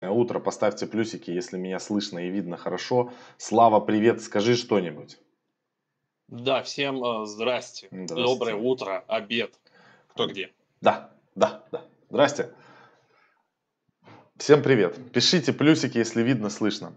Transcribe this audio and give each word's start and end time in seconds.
утро. 0.00 0.38
Поставьте 0.40 0.86
плюсики, 0.86 1.30
если 1.30 1.56
меня 1.56 1.78
слышно 1.80 2.18
и 2.18 2.30
видно 2.30 2.56
хорошо. 2.56 3.12
Слава, 3.36 3.80
привет, 3.80 4.22
скажи 4.22 4.56
что-нибудь. 4.56 5.18
Да, 6.28 6.62
всем 6.62 7.02
э, 7.02 7.26
здрасте. 7.26 7.88
Здрасте. 7.90 8.14
Доброе 8.14 8.54
утро, 8.54 9.04
обед. 9.08 9.58
Кто 10.08 10.26
где? 10.26 10.52
Да, 10.80 11.10
да, 11.34 11.64
да. 11.72 11.84
Здрасте. 12.10 12.54
Всем 14.36 14.62
привет. 14.62 15.10
Пишите 15.12 15.52
плюсики, 15.52 15.98
если 15.98 16.22
видно, 16.22 16.50
слышно. 16.50 16.92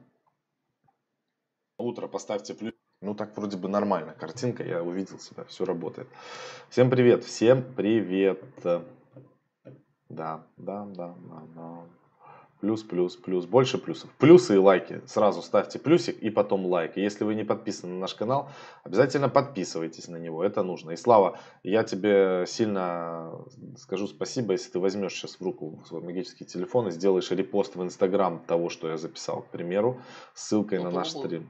Утро, 1.78 2.08
поставьте 2.08 2.54
плюс. 2.54 2.74
Ну 3.02 3.16
так 3.16 3.36
вроде 3.36 3.58
бы 3.58 3.68
нормально. 3.68 4.14
Картинка, 4.14 4.64
я 4.64 4.84
увидел 4.84 5.18
себя, 5.18 5.44
все 5.46 5.66
работает. 5.66 6.08
Всем 6.70 6.92
привет, 6.92 7.24
всем 7.24 7.64
привет. 7.74 8.44
Да, 8.64 8.84
да, 10.10 10.46
да, 10.58 10.86
да, 10.88 11.16
да. 11.56 11.84
Плюс, 12.62 12.84
плюс, 12.84 13.16
плюс. 13.16 13.46
Больше 13.46 13.80
плюсов. 13.80 14.12
Плюсы 14.20 14.54
и 14.54 14.58
лайки. 14.58 15.02
Сразу 15.08 15.42
ставьте 15.42 15.80
плюсик 15.80 16.20
и 16.20 16.30
потом 16.30 16.68
лайк. 16.68 16.96
И 16.96 17.02
если 17.02 17.24
вы 17.24 17.34
не 17.34 17.44
подписаны 17.44 17.94
на 17.94 18.02
наш 18.02 18.14
канал, 18.14 18.52
обязательно 18.84 19.30
подписывайтесь 19.30 20.08
на 20.08 20.18
него. 20.18 20.44
Это 20.44 20.62
нужно. 20.62 20.92
И 20.92 20.96
Слава, 20.96 21.40
я 21.64 21.84
тебе 21.84 22.46
сильно 22.48 23.32
скажу 23.78 24.08
спасибо, 24.08 24.54
если 24.54 24.72
ты 24.72 24.80
возьмешь 24.80 25.14
сейчас 25.14 25.40
в 25.40 25.42
руку 25.42 25.84
свой 25.88 26.02
магический 26.02 26.46
телефон 26.46 26.88
и 26.88 26.92
сделаешь 26.92 27.32
репост 27.32 27.76
в 27.76 27.82
Инстаграм 27.82 28.40
того, 28.46 28.70
что 28.70 28.88
я 28.90 28.98
записал, 28.98 29.42
к 29.42 29.48
примеру, 29.48 30.00
ссылкой 30.36 30.84
на 30.84 30.92
наш 30.92 31.10
стрим. 31.10 31.50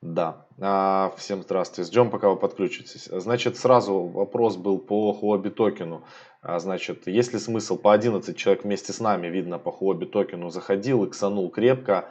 Да. 0.00 0.46
А, 0.60 1.12
всем 1.16 1.42
здравствуйте. 1.42 1.90
Ждем, 1.90 2.10
пока 2.10 2.28
вы 2.28 2.36
подключитесь. 2.36 3.08
Значит, 3.10 3.56
сразу 3.56 4.04
вопрос 4.04 4.56
был 4.56 4.78
по 4.78 5.18
Huobi 5.20 5.50
токену. 5.50 6.04
А, 6.40 6.60
значит, 6.60 7.08
есть 7.08 7.32
ли 7.32 7.38
смысл 7.40 7.76
по 7.76 7.92
11 7.92 8.36
человек 8.36 8.62
вместе 8.62 8.92
с 8.92 9.00
нами, 9.00 9.26
видно, 9.26 9.58
по 9.58 9.70
Huobi 9.70 10.06
токену 10.06 10.50
заходил, 10.50 11.04
иксанул 11.04 11.50
крепко. 11.50 12.10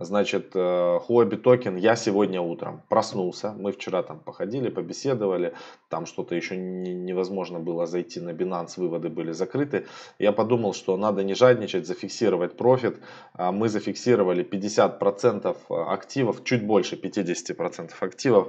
Значит, 0.00 0.52
э, 0.54 1.00
токен 1.42 1.76
я 1.76 1.96
сегодня 1.96 2.40
утром 2.40 2.82
проснулся. 2.88 3.52
Мы 3.58 3.72
вчера 3.72 4.02
там 4.02 4.20
походили, 4.20 4.68
побеседовали. 4.68 5.54
Там 5.88 6.06
что-то 6.06 6.34
еще 6.34 6.56
не, 6.56 6.94
невозможно 6.94 7.58
было 7.58 7.86
зайти 7.86 8.20
на 8.20 8.30
Binance, 8.30 8.74
выводы 8.76 9.08
были 9.08 9.32
закрыты. 9.32 9.86
Я 10.18 10.32
подумал, 10.32 10.72
что 10.72 10.96
надо 10.96 11.24
не 11.24 11.34
жадничать, 11.34 11.86
зафиксировать 11.86 12.56
профит. 12.56 13.00
А 13.34 13.50
мы 13.50 13.68
зафиксировали 13.68 14.44
50% 14.44 15.56
активов, 15.68 16.44
чуть 16.44 16.64
больше 16.64 16.96
50% 16.96 17.90
активов 18.00 18.48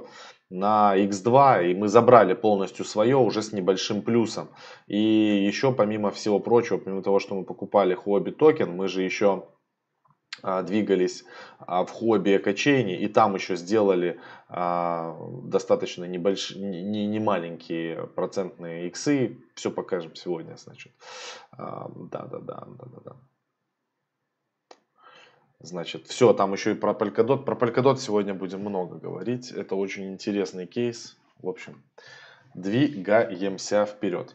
на 0.50 0.96
X2 0.96 1.70
и 1.70 1.74
мы 1.74 1.88
забрали 1.88 2.34
полностью 2.34 2.84
свое 2.84 3.16
уже 3.16 3.40
с 3.42 3.52
небольшим 3.52 4.02
плюсом. 4.02 4.48
И 4.88 4.98
еще 4.98 5.72
помимо 5.72 6.10
всего 6.10 6.40
прочего, 6.40 6.78
помимо 6.78 7.02
того, 7.02 7.20
что 7.20 7.34
мы 7.34 7.44
покупали 7.44 7.96
Huobi 7.96 8.32
токен, 8.32 8.76
мы 8.76 8.88
же 8.88 9.02
еще 9.02 9.44
двигались 10.42 11.24
а, 11.58 11.84
в 11.84 11.90
хобби 11.90 12.36
экочейне 12.36 13.00
и 13.00 13.08
там 13.08 13.34
еще 13.34 13.56
сделали 13.56 14.20
а, 14.48 15.16
достаточно 15.44 16.04
небольшие, 16.04 16.60
не, 16.60 17.06
не 17.06 17.18
маленькие 17.20 18.06
процентные 18.08 18.88
иксы. 18.88 19.38
Все 19.54 19.70
покажем 19.70 20.14
сегодня, 20.14 20.56
значит. 20.56 20.92
Да, 21.56 21.88
да, 21.90 22.26
да, 22.26 22.38
да, 22.40 22.84
да, 22.86 23.00
да. 23.04 23.16
Значит, 25.62 26.06
все, 26.06 26.32
там 26.32 26.52
еще 26.54 26.72
и 26.72 26.74
про 26.74 26.92
Polkadot. 26.92 27.44
Про 27.44 27.54
Polkadot 27.54 27.96
сегодня 27.98 28.32
будем 28.32 28.60
много 28.60 28.96
говорить. 28.96 29.52
Это 29.52 29.74
очень 29.74 30.10
интересный 30.10 30.66
кейс. 30.66 31.18
В 31.42 31.48
общем, 31.48 31.82
двигаемся 32.54 33.84
вперед. 33.84 34.34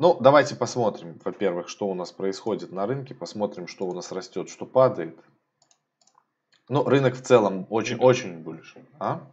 Ну, 0.00 0.16
давайте 0.20 0.54
посмотрим, 0.54 1.20
во-первых, 1.24 1.68
что 1.68 1.88
у 1.88 1.94
нас 1.94 2.12
происходит 2.12 2.70
на 2.70 2.86
рынке, 2.86 3.16
посмотрим, 3.16 3.66
что 3.66 3.84
у 3.84 3.92
нас 3.92 4.12
растет, 4.12 4.48
что 4.48 4.64
падает. 4.64 5.18
Ну, 6.68 6.84
рынок 6.84 7.16
в 7.16 7.22
целом 7.22 7.66
очень-очень 7.68 8.38
больше. 8.38 8.86
А? 9.00 9.28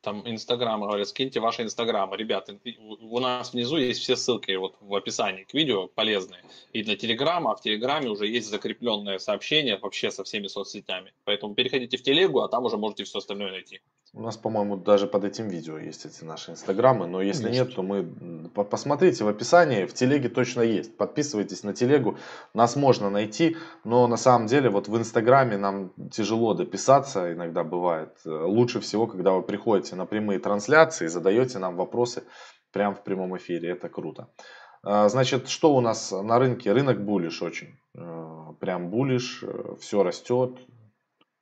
Там 0.00 0.28
Инстаграм 0.28 0.80
говорят, 0.80 1.06
скиньте 1.06 1.38
ваши 1.38 1.62
Инстаграмы. 1.62 2.16
Ребята, 2.16 2.58
у 3.00 3.20
нас 3.20 3.52
внизу 3.52 3.76
есть 3.76 4.00
все 4.00 4.16
ссылки 4.16 4.50
вот 4.56 4.74
в 4.80 4.92
описании 4.92 5.44
к 5.44 5.54
видео 5.54 5.86
полезные. 5.86 6.42
И 6.72 6.82
для 6.82 6.96
Телеграма, 6.96 7.52
а 7.52 7.54
в 7.54 7.60
Телеграме 7.60 8.08
уже 8.08 8.26
есть 8.26 8.50
закрепленное 8.50 9.18
сообщение 9.18 9.78
вообще 9.78 10.10
со 10.10 10.24
всеми 10.24 10.48
соцсетями. 10.48 11.12
Поэтому 11.22 11.54
переходите 11.54 11.96
в 11.96 12.02
Телегу, 12.02 12.40
а 12.40 12.48
там 12.48 12.64
уже 12.64 12.76
можете 12.76 13.04
все 13.04 13.18
остальное 13.18 13.52
найти. 13.52 13.80
У 14.16 14.22
нас, 14.22 14.38
по-моему, 14.38 14.78
даже 14.78 15.06
под 15.06 15.24
этим 15.24 15.48
видео 15.48 15.76
есть 15.76 16.06
эти 16.06 16.24
наши 16.24 16.50
инстаграмы, 16.50 17.06
но 17.06 17.20
если 17.20 17.48
есть. 17.48 17.60
нет, 17.60 17.74
то 17.74 17.82
мы 17.82 18.02
посмотрите 18.64 19.24
в 19.24 19.28
описании, 19.28 19.84
в 19.84 19.92
телеге 19.92 20.30
точно 20.30 20.62
есть. 20.62 20.96
Подписывайтесь 20.96 21.64
на 21.64 21.74
телегу, 21.74 22.16
нас 22.54 22.76
можно 22.76 23.10
найти, 23.10 23.58
но 23.84 24.06
на 24.06 24.16
самом 24.16 24.46
деле 24.46 24.70
вот 24.70 24.88
в 24.88 24.96
инстаграме 24.96 25.58
нам 25.58 25.92
тяжело 26.10 26.54
дописаться, 26.54 27.30
иногда 27.34 27.62
бывает. 27.62 28.16
Лучше 28.24 28.80
всего, 28.80 29.06
когда 29.06 29.32
вы 29.32 29.42
приходите 29.42 29.96
на 29.96 30.06
прямые 30.06 30.38
трансляции, 30.38 31.08
задаете 31.08 31.58
нам 31.58 31.76
вопросы 31.76 32.22
прямо 32.72 32.94
в 32.94 33.04
прямом 33.04 33.36
эфире, 33.36 33.72
это 33.72 33.90
круто. 33.90 34.28
А, 34.82 35.10
значит, 35.10 35.48
что 35.48 35.74
у 35.76 35.82
нас 35.82 36.10
на 36.10 36.38
рынке? 36.38 36.72
Рынок 36.72 37.04
булиш 37.04 37.42
очень. 37.42 37.76
Э, 37.94 38.52
прям 38.60 38.88
булиш, 38.88 39.42
э, 39.42 39.74
все 39.80 40.02
растет, 40.02 40.58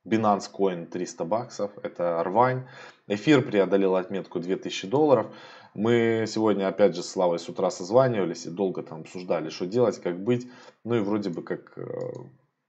Binance 0.05 0.51
Coin 0.53 0.87
300 0.87 1.25
баксов, 1.25 1.71
это 1.83 2.23
рвань. 2.23 2.67
Эфир 3.07 3.43
преодолел 3.43 3.97
отметку 3.97 4.39
2000 4.39 4.87
долларов. 4.89 5.27
Мы 5.75 6.27
сегодня 6.29 6.69
опять 6.69 6.95
же 6.95 7.03
с 7.03 7.11
Славой 7.11 7.39
с 7.39 7.49
утра 7.49 7.71
созванивались 7.71 8.47
и 8.47 8.51
долго 8.51 8.83
там 8.83 9.01
обсуждали, 9.01 9.49
что 9.49 9.67
делать, 9.67 10.01
как 10.01 10.23
быть. 10.23 10.47
Ну 10.85 10.97
и 10.97 11.01
вроде 11.01 11.31
бы 11.31 11.43
как 11.43 11.77
э, 11.77 11.85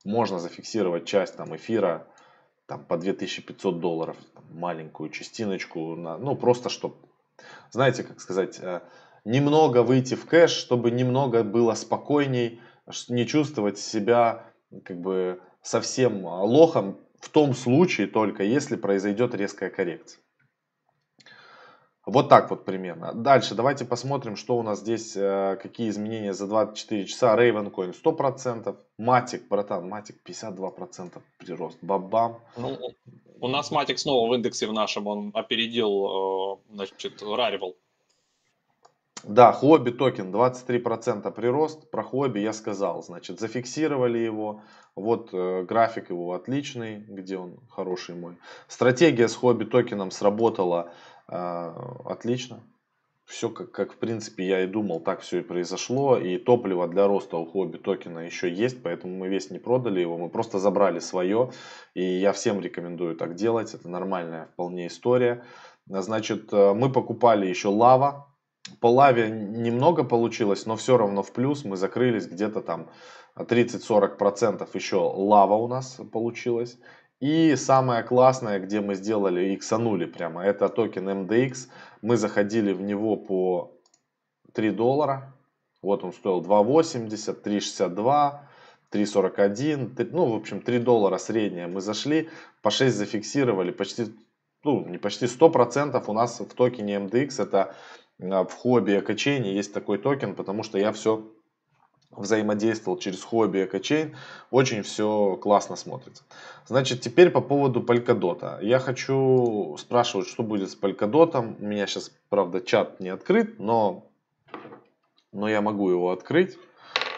можно 0.04 0.38
зафиксировать 0.38 1.04
часть 1.04 1.36
там 1.36 1.54
эфира 1.54 2.06
там 2.66 2.84
по 2.84 2.96
2500 2.96 3.80
долларов, 3.80 4.16
там, 4.34 4.44
маленькую 4.52 5.10
частиночку, 5.10 5.94
на, 5.94 6.18
ну 6.18 6.34
просто 6.36 6.68
чтобы, 6.68 6.96
знаете, 7.70 8.02
как 8.02 8.20
сказать, 8.20 8.58
э, 8.60 8.80
немного 9.24 9.82
выйти 9.82 10.14
в 10.14 10.26
кэш, 10.26 10.50
чтобы 10.50 10.90
немного 10.90 11.44
было 11.44 11.74
спокойней, 11.74 12.60
не 13.08 13.26
чувствовать 13.26 13.78
себя 13.78 14.44
как 14.84 15.00
бы 15.00 15.40
совсем 15.62 16.24
лохом 16.24 16.98
в 17.20 17.28
том 17.28 17.54
случае 17.54 18.06
только, 18.06 18.42
если 18.42 18.76
произойдет 18.76 19.34
резкая 19.34 19.70
коррекция. 19.70 20.20
Вот 22.06 22.28
так 22.28 22.50
вот 22.50 22.64
примерно. 22.64 23.12
Дальше 23.12 23.56
давайте 23.56 23.84
посмотрим, 23.84 24.36
что 24.36 24.56
у 24.56 24.62
нас 24.62 24.78
здесь, 24.78 25.16
э, 25.16 25.58
какие 25.60 25.88
изменения 25.88 26.32
за 26.32 26.46
24 26.46 27.04
часа. 27.04 27.36
Ravencoin 27.36 27.92
100%, 27.92 28.76
Matic, 28.96 29.48
братан, 29.48 29.92
Matic 29.92 30.14
52% 30.24 31.20
прирост. 31.38 31.78
Бабам. 31.82 32.38
Ну, 32.56 32.78
у 33.40 33.48
нас 33.48 33.72
Matic 33.72 33.96
снова 33.96 34.30
в 34.30 34.34
индексе 34.34 34.68
в 34.68 34.72
нашем, 34.72 35.08
он 35.08 35.32
опередил, 35.34 36.60
э, 36.70 36.74
значит, 36.74 37.22
Rarible. 37.22 37.74
Да, 39.26 39.50
хобби 39.50 39.90
токен 39.90 40.32
23% 40.32 41.32
прирост. 41.32 41.90
Про 41.90 42.04
хобби 42.04 42.38
я 42.38 42.52
сказал. 42.52 43.02
Значит, 43.02 43.40
зафиксировали 43.40 44.18
его. 44.18 44.62
Вот 44.94 45.30
э, 45.32 45.64
график 45.64 46.10
его 46.10 46.32
отличный, 46.34 46.98
где 47.08 47.36
он 47.36 47.58
хороший 47.68 48.14
мой. 48.14 48.36
Стратегия 48.68 49.26
с 49.26 49.34
хобби 49.34 49.64
токеном 49.64 50.12
сработала 50.12 50.92
э, 51.26 51.72
отлично. 52.04 52.60
Все 53.24 53.50
как, 53.50 53.72
как 53.72 53.94
в 53.94 53.96
принципе 53.96 54.46
я 54.46 54.62
и 54.62 54.68
думал, 54.68 55.00
так 55.00 55.22
все 55.22 55.40
и 55.40 55.42
произошло. 55.42 56.16
И 56.16 56.38
топливо 56.38 56.86
для 56.86 57.08
роста 57.08 57.36
у 57.36 57.46
хобби 57.46 57.78
токена 57.78 58.20
еще 58.20 58.48
есть, 58.48 58.80
поэтому 58.80 59.16
мы 59.16 59.26
весь 59.26 59.50
не 59.50 59.58
продали 59.58 59.98
его, 59.98 60.16
мы 60.16 60.28
просто 60.28 60.60
забрали 60.60 61.00
свое. 61.00 61.50
И 61.94 62.04
я 62.04 62.32
всем 62.32 62.60
рекомендую 62.60 63.16
так 63.16 63.34
делать, 63.34 63.74
это 63.74 63.88
нормальная 63.88 64.46
вполне 64.52 64.86
история. 64.86 65.42
Значит, 65.88 66.52
э, 66.52 66.74
мы 66.74 66.92
покупали 66.92 67.46
еще 67.48 67.66
лава, 67.66 68.28
по 68.80 68.88
лаве 68.88 69.30
немного 69.30 70.04
получилось, 70.04 70.66
но 70.66 70.76
все 70.76 70.96
равно 70.96 71.22
в 71.22 71.32
плюс 71.32 71.64
мы 71.64 71.76
закрылись 71.76 72.26
где-то 72.26 72.60
там 72.60 72.90
30-40% 73.36 74.68
еще 74.74 74.96
лава 74.96 75.54
у 75.54 75.68
нас 75.68 76.00
получилось. 76.12 76.78
И 77.20 77.56
самое 77.56 78.02
классное, 78.02 78.58
где 78.58 78.80
мы 78.80 78.94
сделали, 78.94 79.54
иксанули 79.54 80.04
прямо, 80.04 80.44
это 80.44 80.68
токен 80.68 81.08
MDX. 81.08 81.68
Мы 82.02 82.16
заходили 82.16 82.72
в 82.72 82.82
него 82.82 83.16
по 83.16 83.72
3 84.52 84.70
доллара. 84.70 85.34
Вот 85.82 86.04
он 86.04 86.12
стоил 86.12 86.42
2.80, 86.42 87.42
3.62, 87.42 88.40
3.41. 88.92 90.08
Ну, 90.12 90.26
в 90.26 90.34
общем, 90.34 90.60
3 90.60 90.78
доллара 90.80 91.16
средняя 91.18 91.68
мы 91.68 91.80
зашли. 91.80 92.28
По 92.60 92.70
6 92.70 92.94
зафиксировали. 92.94 93.70
Почти, 93.70 94.14
ну, 94.62 94.86
не 94.86 94.98
почти 94.98 95.26
100% 95.26 96.02
у 96.06 96.12
нас 96.12 96.40
в 96.40 96.54
токене 96.54 96.96
MDX 96.96 97.42
это 97.42 97.74
в 98.18 98.50
хобби 98.50 98.98
экочейне 98.98 99.54
есть 99.54 99.72
такой 99.72 99.98
токен, 99.98 100.34
потому 100.34 100.62
что 100.62 100.78
я 100.78 100.92
все 100.92 101.30
взаимодействовал 102.10 102.98
через 102.98 103.22
хобби 103.22 103.64
экочейн, 103.64 104.16
очень 104.50 104.82
все 104.82 105.36
классно 105.36 105.76
смотрится. 105.76 106.24
Значит, 106.66 107.00
теперь 107.00 107.30
по 107.30 107.40
поводу 107.40 107.82
Polkadot. 107.82 108.64
Я 108.64 108.78
хочу 108.78 109.76
спрашивать, 109.78 110.26
что 110.26 110.42
будет 110.42 110.70
с 110.70 110.76
Polkadot. 110.76 111.56
У 111.60 111.64
меня 111.64 111.86
сейчас, 111.86 112.10
правда, 112.28 112.60
чат 112.60 113.00
не 113.00 113.10
открыт, 113.10 113.58
но, 113.58 114.06
но 115.32 115.48
я 115.48 115.60
могу 115.60 115.90
его 115.90 116.10
открыть 116.10 116.56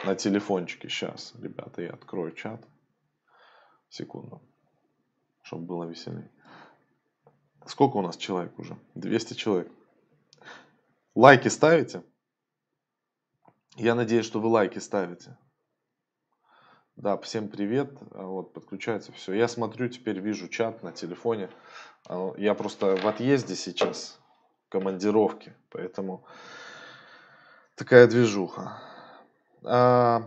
на 0.04 0.14
телефончике. 0.16 0.88
Сейчас, 0.88 1.32
ребята, 1.40 1.82
я 1.82 1.90
открою 1.90 2.32
чат. 2.32 2.60
Секунду. 3.88 4.42
Чтобы 5.42 5.62
было 5.62 5.84
веселее. 5.84 6.30
Сколько 7.66 7.96
у 7.98 8.02
нас 8.02 8.16
человек 8.16 8.58
уже? 8.58 8.76
200 8.94 9.34
человек. 9.34 9.72
Лайки 11.18 11.48
ставите? 11.48 12.04
Я 13.74 13.96
надеюсь, 13.96 14.24
что 14.24 14.38
вы 14.38 14.46
лайки 14.46 14.78
ставите. 14.78 15.36
Да, 16.94 17.18
всем 17.18 17.48
привет. 17.48 17.90
А, 18.12 18.22
вот, 18.22 18.52
подключается 18.52 19.10
все. 19.10 19.32
Я 19.32 19.48
смотрю, 19.48 19.88
теперь 19.88 20.20
вижу 20.20 20.46
чат 20.46 20.84
на 20.84 20.92
телефоне. 20.92 21.50
А, 22.08 22.32
я 22.36 22.54
просто 22.54 22.94
в 22.94 23.04
отъезде 23.04 23.56
сейчас, 23.56 24.20
в 24.68 24.68
командировке, 24.70 25.56
поэтому 25.70 26.24
такая 27.74 28.06
движуха. 28.06 28.80
А, 29.64 30.22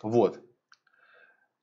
вот. 0.00 0.40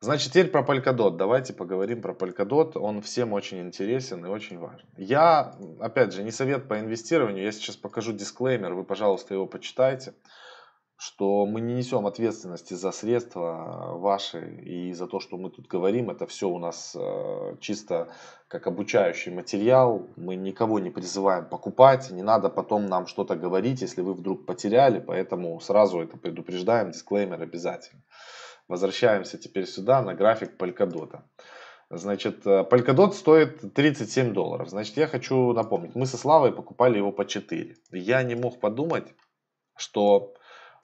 Значит, 0.01 0.31
теперь 0.31 0.49
про 0.49 0.61
Polkadot. 0.61 1.17
Давайте 1.17 1.53
поговорим 1.53 2.01
про 2.01 2.13
Polkadot. 2.13 2.77
Он 2.77 3.01
всем 3.01 3.33
очень 3.33 3.61
интересен 3.61 4.25
и 4.25 4.29
очень 4.29 4.59
важен. 4.59 4.87
Я, 4.97 5.55
опять 5.79 6.13
же, 6.13 6.23
не 6.23 6.31
совет 6.31 6.67
по 6.67 6.79
инвестированию. 6.79 7.43
Я 7.43 7.51
сейчас 7.51 7.75
покажу 7.75 8.13
дисклеймер. 8.13 8.73
Вы, 8.73 8.83
пожалуйста, 8.83 9.33
его 9.33 9.47
почитайте 9.47 10.13
что 10.97 11.45
мы 11.45 11.59
не 11.59 11.73
несем 11.73 12.07
ответственности 12.07 12.73
за 12.73 12.91
средства 12.91 13.97
ваши 13.97 14.61
и 14.61 14.93
за 14.93 15.07
то, 15.07 15.19
что 15.19 15.37
мы 15.37 15.49
тут 15.49 15.67
говорим. 15.67 16.09
Это 16.09 16.25
все 16.25 16.47
у 16.47 16.57
нас 16.57 16.95
э, 16.97 17.57
чисто 17.59 18.09
как 18.47 18.67
обучающий 18.67 19.33
материал. 19.33 20.07
Мы 20.15 20.35
никого 20.35 20.79
не 20.79 20.89
призываем 20.89 21.49
покупать. 21.49 22.11
Не 22.11 22.23
надо 22.23 22.49
потом 22.49 22.85
нам 22.85 23.07
что-то 23.07 23.35
говорить, 23.35 23.81
если 23.81 24.01
вы 24.01 24.13
вдруг 24.13 24.45
потеряли. 24.45 24.99
Поэтому 24.99 25.59
сразу 25.59 26.01
это 26.01 26.17
предупреждаем. 26.17 26.91
Дисклеймер 26.91 27.41
обязательно. 27.41 28.01
Возвращаемся 28.67 29.37
теперь 29.37 29.67
сюда 29.67 30.01
на 30.01 30.13
график 30.15 30.57
Polkadot. 30.57 31.21
Значит, 31.89 32.47
э, 32.47 32.65
Polkadot 32.69 33.13
стоит 33.13 33.73
37 33.73 34.33
долларов. 34.33 34.69
Значит, 34.69 34.97
я 34.97 35.07
хочу 35.07 35.53
напомнить, 35.53 35.95
мы 35.95 36.05
со 36.05 36.17
Славой 36.17 36.51
покупали 36.51 36.97
его 36.97 37.11
по 37.11 37.25
4. 37.25 37.75
Я 37.91 38.23
не 38.23 38.35
мог 38.35 38.59
подумать, 38.59 39.13
что 39.77 40.33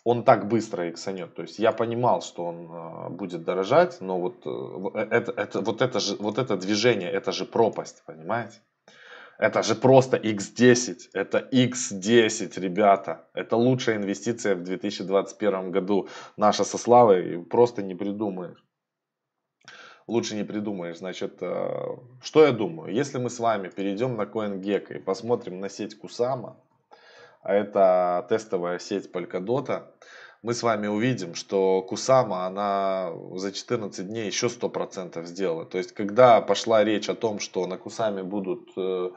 он 0.04 0.24
так 0.24 0.48
быстро 0.48 0.90
иксанет. 0.90 1.36
То 1.36 1.42
есть 1.42 1.60
я 1.60 1.72
понимал, 1.72 2.22
что 2.22 2.46
он 2.46 2.72
э, 2.72 3.10
будет 3.10 3.44
дорожать, 3.44 4.00
но 4.02 4.20
вот, 4.20 4.46
э, 4.46 5.00
это, 5.00 5.32
это, 5.32 5.62
вот, 5.62 5.82
это 5.82 6.00
же, 6.00 6.16
вот 6.18 6.38
это 6.38 6.58
движение, 6.58 7.10
это 7.10 7.32
же 7.32 7.46
пропасть, 7.46 8.04
понимаете? 8.06 8.60
Это 9.42 9.64
же 9.64 9.74
просто 9.74 10.18
X10, 10.18 11.10
это 11.14 11.40
X10, 11.52 12.60
ребята. 12.60 13.28
Это 13.34 13.56
лучшая 13.56 13.98
инвестиция 13.98 14.56
в 14.56 14.62
2021 14.64 15.72
году. 15.72 16.10
Наша 16.38 16.64
со 16.64 16.78
Славой 16.78 17.44
просто 17.50 17.82
не 17.82 17.96
придумаешь. 17.96 18.64
Лучше 20.06 20.36
не 20.36 20.44
придумаешь. 20.44 20.98
Значит, 21.00 21.42
что 22.22 22.46
я 22.46 22.52
думаю? 22.52 22.94
Если 22.94 23.18
мы 23.18 23.32
с 23.32 23.40
вами 23.40 23.70
перейдем 23.70 24.16
на 24.16 24.26
CoinGecko 24.26 24.98
и 24.98 25.00
посмотрим 25.00 25.60
на 25.60 25.70
сеть 25.70 25.98
Кусама, 25.98 26.58
а 27.42 27.56
это 27.56 28.28
тестовая 28.30 28.78
сеть 28.78 29.10
Polkadot, 29.12 29.88
мы 30.44 30.54
с 30.54 30.64
вами 30.64 30.88
увидим, 30.88 31.36
что 31.36 31.82
Кусама, 31.84 32.46
она 32.46 33.12
за 33.36 33.52
14 33.52 34.08
дней 34.08 34.26
еще 34.26 34.48
100% 34.48 35.24
сделала. 35.26 35.66
То 35.66 35.78
есть, 35.78 35.94
когда 35.94 36.42
пошла 36.42 36.84
речь 36.84 37.10
о 37.10 37.16
том, 37.16 37.40
что 37.40 37.68
на 37.68 37.78
Кусаме 37.78 38.24
будут 38.24 38.72
э, 38.76 39.12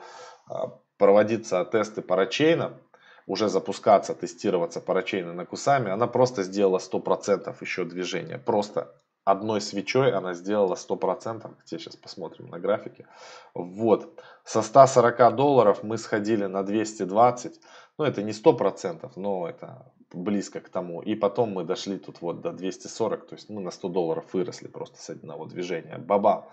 а, 0.49 0.79
проводиться 0.99 1.65
тесты 1.65 2.03
парачейна, 2.03 2.79
уже 3.26 3.49
запускаться, 3.49 4.15
тестироваться 4.15 4.82
парачейны 4.82 5.32
на 5.32 5.47
Кусаме, 5.47 5.93
она 5.93 6.06
просто 6.06 6.43
сделала 6.43 6.79
100% 6.79 7.56
еще 7.61 7.85
движения. 7.85 8.37
Просто 8.37 8.94
одной 9.25 9.62
свечой 9.62 10.12
она 10.12 10.35
сделала 10.35 10.75
100%. 10.75 11.55
Где 11.65 11.79
сейчас 11.79 11.97
посмотрим 11.97 12.49
на 12.49 12.59
графике. 12.59 13.06
Вот. 13.55 14.20
Со 14.44 14.61
140 14.61 15.35
долларов 15.37 15.82
мы 15.82 15.97
сходили 15.97 16.44
на 16.44 16.62
220. 16.62 17.61
Ну, 17.97 18.05
это 18.05 18.23
не 18.23 18.32
100%, 18.32 19.11
но 19.17 19.49
это 19.49 19.91
близко 20.15 20.61
к 20.61 20.69
тому. 20.69 21.03
И 21.03 21.15
потом 21.15 21.53
мы 21.53 21.65
дошли 21.65 21.99
тут 21.99 22.21
вот 22.21 22.41
до 22.41 22.53
240, 22.53 23.27
то 23.27 23.35
есть 23.35 23.51
мы 23.51 23.61
на 23.61 23.71
100 23.71 23.89
долларов 23.89 24.25
выросли 24.33 24.69
просто 24.69 25.01
с 25.01 25.11
одного 25.11 25.47
движения. 25.47 25.99
Баба. 25.99 26.49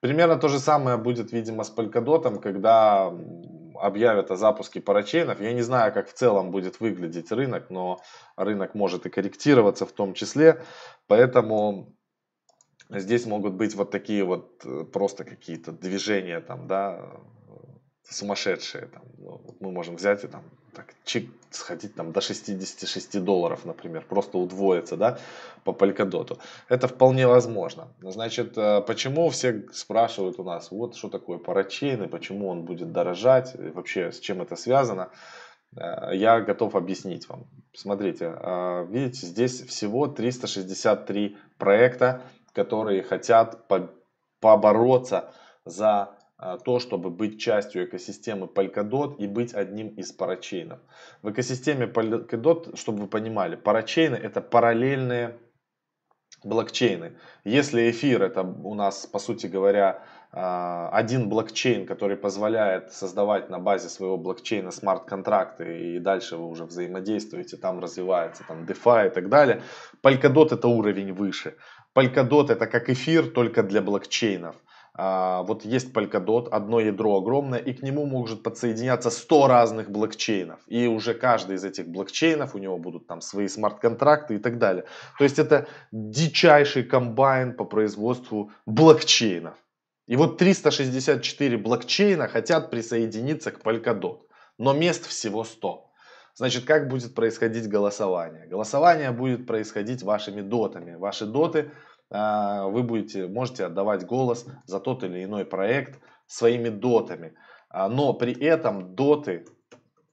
Примерно 0.00 0.36
то 0.36 0.48
же 0.48 0.58
самое 0.58 0.96
будет, 0.96 1.32
видимо, 1.32 1.62
с 1.62 1.74
Polkadot, 1.76 2.40
когда 2.40 3.12
объявят 3.74 4.30
о 4.30 4.36
запуске 4.36 4.80
парачейнов. 4.80 5.40
Я 5.40 5.52
не 5.52 5.62
знаю, 5.62 5.92
как 5.92 6.08
в 6.08 6.14
целом 6.14 6.50
будет 6.50 6.80
выглядеть 6.80 7.32
рынок, 7.32 7.70
но 7.70 8.00
рынок 8.36 8.74
может 8.74 9.06
и 9.06 9.10
корректироваться 9.10 9.84
в 9.84 9.92
том 9.92 10.14
числе. 10.14 10.62
Поэтому 11.06 11.94
здесь 12.88 13.26
могут 13.26 13.54
быть 13.54 13.74
вот 13.74 13.90
такие 13.90 14.24
вот 14.24 14.62
э, 14.64 14.84
просто 14.84 15.24
какие-то 15.24 15.72
движения 15.72 16.40
там, 16.40 16.66
да, 16.66 17.20
сумасшедшие. 18.10 18.86
Там, 18.86 19.02
ну, 19.18 19.40
мы 19.60 19.72
можем 19.72 19.96
взять 19.96 20.24
и 20.24 20.26
там 20.26 20.42
так, 20.74 20.94
чик, 21.04 21.30
сходить 21.50 21.94
там 21.94 22.12
до 22.12 22.20
66 22.20 23.20
долларов, 23.22 23.64
например, 23.64 24.04
просто 24.08 24.38
удвоиться, 24.38 24.96
да, 24.96 25.18
по 25.64 25.70
Polkadot. 25.70 26.38
Это 26.68 26.88
вполне 26.88 27.26
возможно. 27.26 27.88
Значит, 28.00 28.56
э, 28.56 28.82
почему 28.82 29.28
все 29.30 29.64
спрашивают 29.72 30.38
у 30.38 30.44
нас, 30.44 30.70
вот 30.70 30.96
что 30.96 31.08
такое 31.08 31.38
парачейн 31.38 32.04
и 32.04 32.08
почему 32.08 32.48
он 32.48 32.64
будет 32.64 32.92
дорожать, 32.92 33.54
и 33.54 33.70
вообще 33.70 34.12
с 34.12 34.20
чем 34.20 34.42
это 34.42 34.56
связано, 34.56 35.10
э, 35.76 36.14
я 36.14 36.40
готов 36.40 36.74
объяснить 36.76 37.28
вам. 37.28 37.46
Смотрите, 37.74 38.32
э, 38.36 38.86
видите, 38.88 39.26
здесь 39.26 39.60
всего 39.62 40.06
363 40.06 41.36
проекта, 41.58 42.22
которые 42.52 43.02
хотят 43.02 43.66
побороться 44.40 45.32
за 45.64 46.16
то, 46.64 46.78
чтобы 46.78 47.10
быть 47.10 47.40
частью 47.40 47.84
экосистемы 47.84 48.46
Polkadot 48.46 49.16
и 49.18 49.26
быть 49.26 49.54
одним 49.54 49.88
из 49.88 50.12
парачейнов. 50.12 50.78
В 51.22 51.30
экосистеме 51.30 51.86
Polkadot, 51.86 52.76
чтобы 52.76 53.02
вы 53.02 53.08
понимали, 53.08 53.56
парачейны 53.56 54.16
это 54.16 54.40
параллельные 54.40 55.38
блокчейны. 56.44 57.12
Если 57.44 57.90
эфир 57.90 58.22
это 58.22 58.42
у 58.42 58.74
нас, 58.74 59.06
по 59.06 59.18
сути 59.18 59.46
говоря, 59.46 60.02
а, 60.32 60.88
один 60.92 61.28
блокчейн, 61.28 61.86
который 61.86 62.16
позволяет 62.16 62.92
создавать 62.92 63.50
на 63.50 63.58
базе 63.58 63.88
своего 63.88 64.16
блокчейна 64.16 64.70
смарт-контракты, 64.70 65.96
и 65.96 65.98
дальше 65.98 66.36
вы 66.36 66.46
уже 66.46 66.64
взаимодействуете, 66.64 67.56
там 67.56 67.80
развивается 67.80 68.44
там 68.46 68.64
DeFi 68.64 69.08
и 69.08 69.10
так 69.10 69.28
далее. 69.28 69.62
Polkadot 70.02 70.54
это 70.54 70.68
уровень 70.68 71.12
выше. 71.12 71.56
Polkadot 71.94 72.50
это 72.50 72.66
как 72.66 72.88
эфир, 72.88 73.30
только 73.30 73.62
для 73.62 73.82
блокчейнов. 73.82 74.56
А, 75.02 75.44
вот 75.44 75.64
есть 75.64 75.94
Polkadot, 75.94 76.50
одно 76.50 76.78
ядро 76.78 77.16
огромное, 77.16 77.58
и 77.58 77.72
к 77.72 77.82
нему 77.82 78.04
может 78.04 78.42
подсоединяться 78.42 79.08
100 79.08 79.46
разных 79.46 79.90
блокчейнов. 79.90 80.60
И 80.66 80.86
уже 80.86 81.14
каждый 81.14 81.56
из 81.56 81.64
этих 81.64 81.88
блокчейнов, 81.88 82.54
у 82.54 82.58
него 82.58 82.76
будут 82.76 83.06
там 83.06 83.22
свои 83.22 83.48
смарт-контракты 83.48 84.34
и 84.34 84.38
так 84.38 84.58
далее. 84.58 84.84
То 85.16 85.24
есть 85.24 85.38
это 85.38 85.68
дичайший 85.90 86.84
комбайн 86.84 87.56
по 87.56 87.64
производству 87.64 88.52
блокчейнов. 88.66 89.54
И 90.06 90.16
вот 90.16 90.36
364 90.36 91.56
блокчейна 91.56 92.28
хотят 92.28 92.70
присоединиться 92.70 93.52
к 93.52 93.62
Polkadot, 93.64 94.18
но 94.58 94.74
мест 94.74 95.06
всего 95.06 95.44
100. 95.44 95.90
Значит, 96.34 96.64
как 96.64 96.88
будет 96.88 97.14
происходить 97.14 97.68
голосование? 97.68 98.46
Голосование 98.46 99.12
будет 99.12 99.46
происходить 99.46 100.02
вашими 100.02 100.42
дотами. 100.42 100.94
Ваши 100.96 101.24
доты 101.24 101.70
вы 102.10 102.82
будете, 102.82 103.28
можете 103.28 103.66
отдавать 103.66 104.04
голос 104.04 104.46
за 104.66 104.80
тот 104.80 105.04
или 105.04 105.24
иной 105.24 105.44
проект 105.44 106.00
своими 106.26 106.68
дотами. 106.68 107.34
А, 107.68 107.88
но 107.88 108.12
при 108.14 108.32
этом 108.32 108.94
доты 108.94 109.46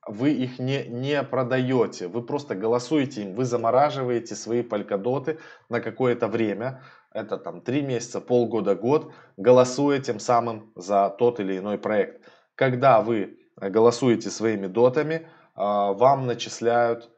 вы 0.08 0.32
их 0.32 0.60
не, 0.60 0.86
не 0.86 1.22
продаете, 1.24 2.08
вы 2.08 2.24
просто 2.24 2.56
голосуете 2.56 3.24
им, 3.24 3.36
вы 3.36 3.46
замораживаете 3.46 4.36
свои 4.36 4.62
полькодоты 4.64 5.40
на 5.70 5.82
какое-то 5.82 6.28
время, 6.28 6.82
это 7.12 7.38
там 7.38 7.62
3 7.62 7.82
месяца, 7.82 8.22
полгода, 8.22 8.76
год, 8.76 9.12
голосуя 9.38 10.00
тем 10.00 10.20
самым 10.20 10.72
за 10.76 11.10
тот 11.10 11.40
или 11.40 11.58
иной 11.58 11.78
проект. 11.78 12.22
Когда 12.56 13.02
вы 13.02 13.40
голосуете 13.58 14.30
своими 14.30 14.68
дотами, 14.68 15.28
а, 15.56 15.94
вам 15.94 16.26
начисляют 16.26 17.10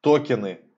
токены 0.00 0.60
а, 0.60 0.71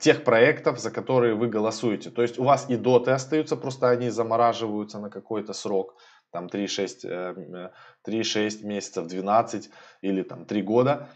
тех 0.00 0.24
проектов, 0.24 0.80
за 0.80 0.90
которые 0.90 1.34
вы 1.34 1.48
голосуете. 1.48 2.10
То 2.10 2.22
есть 2.22 2.38
у 2.38 2.44
вас 2.44 2.68
и 2.68 2.76
доты 2.76 3.12
остаются, 3.12 3.56
просто 3.56 3.88
они 3.88 4.10
замораживаются 4.10 4.98
на 4.98 5.10
какой-то 5.10 5.52
срок, 5.52 5.94
там 6.32 6.46
3-6 6.46 7.70
3-6 8.06 8.66
месяцев, 8.66 9.06
12 9.06 9.70
или 10.02 10.22
там 10.22 10.44
3 10.44 10.62
года. 10.62 11.08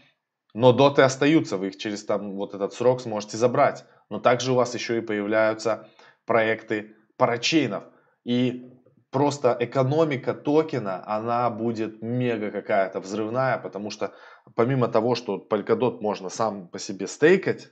Но 0.53 0.71
доты 0.71 1.01
остаются, 1.01 1.57
вы 1.57 1.67
их 1.67 1.77
через 1.77 2.05
там 2.05 2.35
вот 2.35 2.53
этот 2.53 2.73
срок 2.73 3.01
сможете 3.01 3.37
забрать. 3.37 3.85
Но 4.09 4.19
также 4.19 4.51
у 4.53 4.55
вас 4.55 4.73
еще 4.73 4.99
и 4.99 5.01
появляются 5.01 5.89
проекты 6.25 6.95
парачейнов. 7.17 7.83
И 8.23 8.71
просто 9.09 9.57
экономика 9.59 10.33
токена, 10.33 11.03
она 11.05 11.49
будет 11.49 12.01
мега 12.01 12.51
какая-то 12.51 12.99
взрывная, 12.99 13.57
потому 13.57 13.89
что 13.89 14.13
помимо 14.55 14.87
того, 14.87 15.15
что 15.15 15.37
Polkadot 15.37 15.99
можно 15.99 16.29
сам 16.29 16.67
по 16.67 16.79
себе 16.79 17.07
стейкать, 17.07 17.71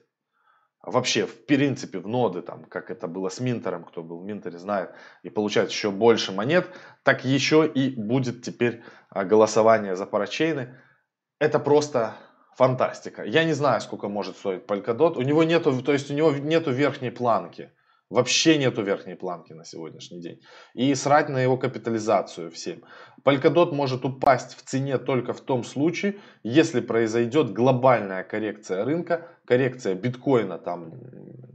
вообще, 0.84 1.26
в 1.26 1.46
принципе, 1.46 2.00
в 2.00 2.08
ноды, 2.08 2.42
там, 2.42 2.66
как 2.66 2.90
это 2.90 3.08
было 3.08 3.30
с 3.30 3.40
Минтером, 3.40 3.84
кто 3.84 4.04
был 4.04 4.20
в 4.20 4.26
Минтере, 4.26 4.58
знает, 4.58 4.92
и 5.24 5.30
получать 5.30 5.72
еще 5.72 5.92
больше 5.92 6.32
монет, 6.32 6.68
так 7.04 7.26
еще 7.26 7.68
и 7.68 7.96
будет 7.96 8.42
теперь 8.44 8.84
а, 9.10 9.24
голосование 9.24 9.96
за 9.96 10.06
парачейны. 10.06 10.76
Это 11.40 11.60
просто 11.60 12.16
фантастика. 12.56 13.24
Я 13.24 13.44
не 13.44 13.54
знаю, 13.54 13.82
сколько 13.82 14.10
может 14.10 14.38
стоить 14.38 14.66
Polkadot. 14.66 15.18
У 15.18 15.22
него 15.22 15.44
нету, 15.44 15.82
то 15.82 15.94
есть 15.94 16.12
у 16.12 16.14
него 16.14 16.32
нету 16.32 16.72
верхней 16.72 17.12
планки. 17.12 17.72
Вообще 18.12 18.58
нету 18.58 18.84
верхней 18.84 19.16
планки 19.16 19.54
на 19.54 19.64
сегодняшний 19.64 20.20
день. 20.20 20.42
И 20.74 20.94
срать 20.96 21.30
на 21.30 21.42
его 21.42 21.58
капитализацию 21.58 22.52
всем. 22.52 22.84
Polkadot 23.24 23.72
может 23.72 24.04
упасть 24.04 24.58
в 24.58 24.64
цене 24.64 24.98
только 24.98 25.32
в 25.32 25.40
том 25.40 25.64
случае, 25.64 26.20
если 26.44 26.82
произойдет 26.82 27.54
глобальная 27.54 28.24
коррекция 28.24 28.84
рынка, 28.84 29.30
коррекция 29.51 29.96
биткоина, 29.96 30.58
там, 30.58 30.93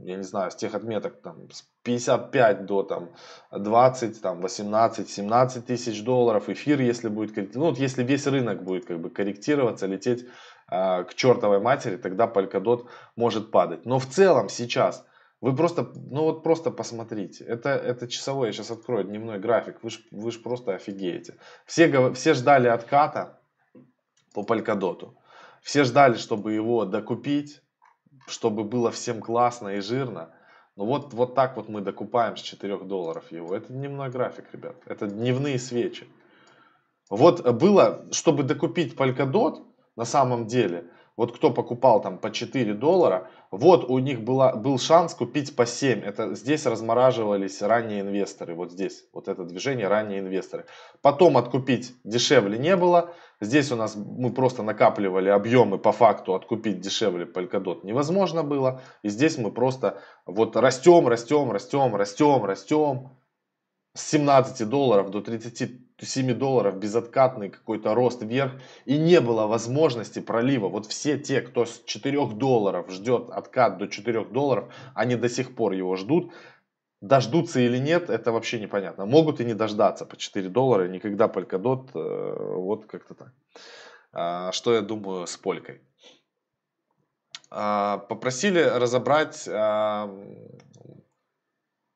я 0.01 0.17
не 0.17 0.23
знаю, 0.23 0.51
с 0.51 0.55
тех 0.55 0.75
отметок 0.75 1.19
там, 1.23 1.49
с 1.49 1.63
55 1.81 2.67
до 2.67 2.83
там, 2.83 3.09
20, 3.51 4.21
там, 4.21 4.41
18, 4.41 5.09
17 5.09 5.65
тысяч 5.65 6.03
долларов, 6.03 6.47
эфир, 6.47 6.79
если 6.79 7.07
будет 7.07 7.55
ну 7.55 7.61
вот 7.61 7.79
если 7.79 8.03
весь 8.03 8.27
рынок 8.27 8.63
будет 8.63 8.85
как 8.85 8.99
бы 8.99 9.09
корректироваться, 9.09 9.87
лететь 9.87 10.27
э, 10.69 11.05
к 11.05 11.15
чертовой 11.15 11.59
матери, 11.59 11.97
тогда 11.97 12.27
Polkadot 12.27 12.85
может 13.15 13.49
падать. 13.49 13.87
Но 13.87 13.97
в 13.97 14.05
целом 14.05 14.49
сейчас 14.49 15.03
вы 15.41 15.55
просто, 15.55 15.91
ну 15.95 16.21
вот 16.21 16.43
просто 16.43 16.69
посмотрите. 16.69 17.45
Это, 17.45 17.69
это 17.69 18.07
часовой, 18.07 18.49
я 18.49 18.53
сейчас 18.53 18.69
открою 18.69 19.05
дневной 19.05 19.39
график. 19.39 19.77
Вы 19.81 19.89
же 19.89 20.01
вы 20.11 20.31
ж 20.31 20.39
просто 20.43 20.75
офигеете. 20.75 21.33
Все, 21.65 22.13
все 22.13 22.35
ждали 22.35 22.67
отката 22.67 23.39
по 24.35 24.41
Polkadot. 24.41 25.15
Все 25.63 25.83
ждали, 25.83 26.13
чтобы 26.13 26.53
его 26.53 26.85
докупить, 26.85 27.61
чтобы 28.27 28.63
было 28.63 28.91
всем 28.91 29.21
классно 29.21 29.69
и 29.69 29.79
жирно. 29.79 30.29
Ну 30.75 30.85
вот, 30.85 31.13
вот 31.13 31.33
так 31.33 31.55
вот 31.55 31.69
мы 31.69 31.81
докупаем 31.81 32.37
с 32.37 32.41
4 32.41 32.77
долларов 32.79 33.31
его. 33.31 33.55
Это 33.55 33.73
дневной 33.73 34.09
график, 34.09 34.45
ребят. 34.53 34.75
Это 34.85 35.07
дневные 35.07 35.57
свечи. 35.57 36.07
Вот 37.09 37.41
было, 37.53 38.05
чтобы 38.11 38.43
докупить 38.43 38.95
Polkadot, 38.95 39.65
на 39.95 40.05
самом 40.05 40.45
деле, 40.45 40.89
вот 41.17 41.35
кто 41.35 41.51
покупал 41.51 41.99
там 41.99 42.19
по 42.19 42.29
4 42.29 42.75
доллара, 42.75 43.27
вот 43.49 43.89
у 43.89 43.97
них 43.97 44.21
была, 44.21 44.55
был 44.55 44.77
шанс 44.77 45.15
купить 45.15 45.55
по 45.55 45.65
7. 45.65 46.01
Это 46.01 46.35
здесь 46.35 46.67
размораживались 46.67 47.61
ранние 47.63 48.01
инвесторы. 48.01 48.53
Вот 48.53 48.71
здесь, 48.71 49.05
вот 49.11 49.27
это 49.27 49.43
движение 49.43 49.87
ранние 49.87 50.19
инвесторы. 50.19 50.65
Потом 51.01 51.35
откупить 51.37 51.95
дешевле 52.03 52.59
не 52.59 52.75
было. 52.75 53.13
Здесь 53.41 53.71
у 53.71 53.75
нас 53.75 53.95
мы 53.95 54.31
просто 54.31 54.61
накапливали 54.61 55.29
объемы 55.29 55.79
по 55.79 55.91
факту 55.91 56.35
откупить 56.35 56.81
дешевле 56.81 57.25
Polkadot 57.25 57.79
невозможно 57.83 58.43
было. 58.43 58.81
И 59.01 59.09
здесь 59.09 59.39
мы 59.39 59.51
просто 59.51 59.99
вот 60.27 60.55
растем, 60.55 61.07
растем, 61.07 61.51
растем, 61.51 61.95
растем, 61.95 62.45
растем. 62.45 63.09
С 63.95 64.11
17 64.11 64.69
долларов 64.69 65.09
до 65.09 65.21
30 65.21 65.86
7 66.05 66.33
долларов 66.33 66.77
безоткатный 66.77 67.49
какой-то 67.49 67.95
рост 67.95 68.21
вверх 68.21 68.53
и 68.85 68.97
не 68.97 69.19
было 69.19 69.47
возможности 69.47 70.19
пролива. 70.19 70.69
Вот 70.69 70.85
все 70.85 71.17
те, 71.17 71.41
кто 71.41 71.65
с 71.65 71.83
4 71.85 72.27
долларов 72.27 72.91
ждет 72.91 73.29
откат 73.29 73.77
до 73.77 73.87
4 73.87 74.25
долларов, 74.25 74.73
они 74.93 75.15
до 75.15 75.29
сих 75.29 75.55
пор 75.55 75.73
его 75.73 75.95
ждут. 75.95 76.33
Дождутся 77.01 77.59
или 77.59 77.77
нет, 77.77 78.09
это 78.09 78.31
вообще 78.31 78.59
непонятно. 78.59 79.05
Могут 79.05 79.39
и 79.39 79.45
не 79.45 79.53
дождаться 79.53 80.05
по 80.05 80.17
4 80.17 80.49
доллара, 80.49 80.87
никогда 80.87 81.27
Polkadot, 81.27 81.91
э, 81.93 82.55
вот 82.55 82.85
как-то 82.85 83.13
так. 83.13 83.33
А, 84.13 84.51
что 84.51 84.73
я 84.73 84.81
думаю 84.81 85.27
с 85.27 85.37
Полькой? 85.37 85.81
А, 87.49 87.99
попросили 87.99 88.59
разобрать 88.59 89.47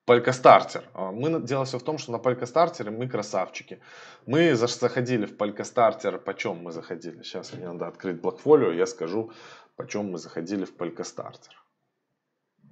а, 0.02 0.08
Полькостартер. 0.08 0.84
А, 0.94 1.12
мы, 1.12 1.42
дело 1.42 1.66
все 1.66 1.78
в 1.78 1.84
том, 1.84 1.98
что 1.98 2.12
на 2.12 2.20
Полькостартере 2.20 2.92
мы 2.92 3.08
красавчики. 3.08 3.80
Мы 4.26 4.56
заходили 4.56 5.26
в 5.26 5.38
Полькостартер, 5.38 6.18
почем 6.20 6.58
мы 6.58 6.72
заходили? 6.72 7.24
Сейчас 7.24 7.54
мне 7.54 7.68
надо 7.68 7.88
открыть 7.88 8.22
блокфолио, 8.22 8.72
я 8.72 8.86
скажу, 8.86 9.32
почем 9.76 10.12
мы 10.12 10.18
заходили 10.18 10.66
в 10.66 10.76
Полькостартер. 10.76 11.54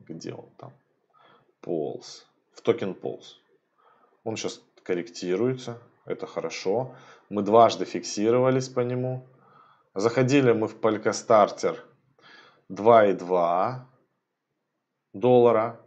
Где 0.08 0.34
он 0.34 0.50
там? 0.58 0.74
Полз. 1.62 2.26
В 2.54 2.62
токен 2.62 2.94
Полз. 2.94 3.40
Он 4.24 4.36
сейчас 4.36 4.62
корректируется, 4.84 5.78
это 6.06 6.26
хорошо. 6.26 6.96
Мы 7.30 7.44
дважды 7.44 7.86
фиксировались 7.86 8.70
по 8.70 8.80
нему. 8.80 9.28
Заходили 9.94 10.52
мы 10.52 10.68
в 10.68 10.80
Полькостартер 10.80 11.84
2,2 12.70 13.82
доллара 15.14 15.80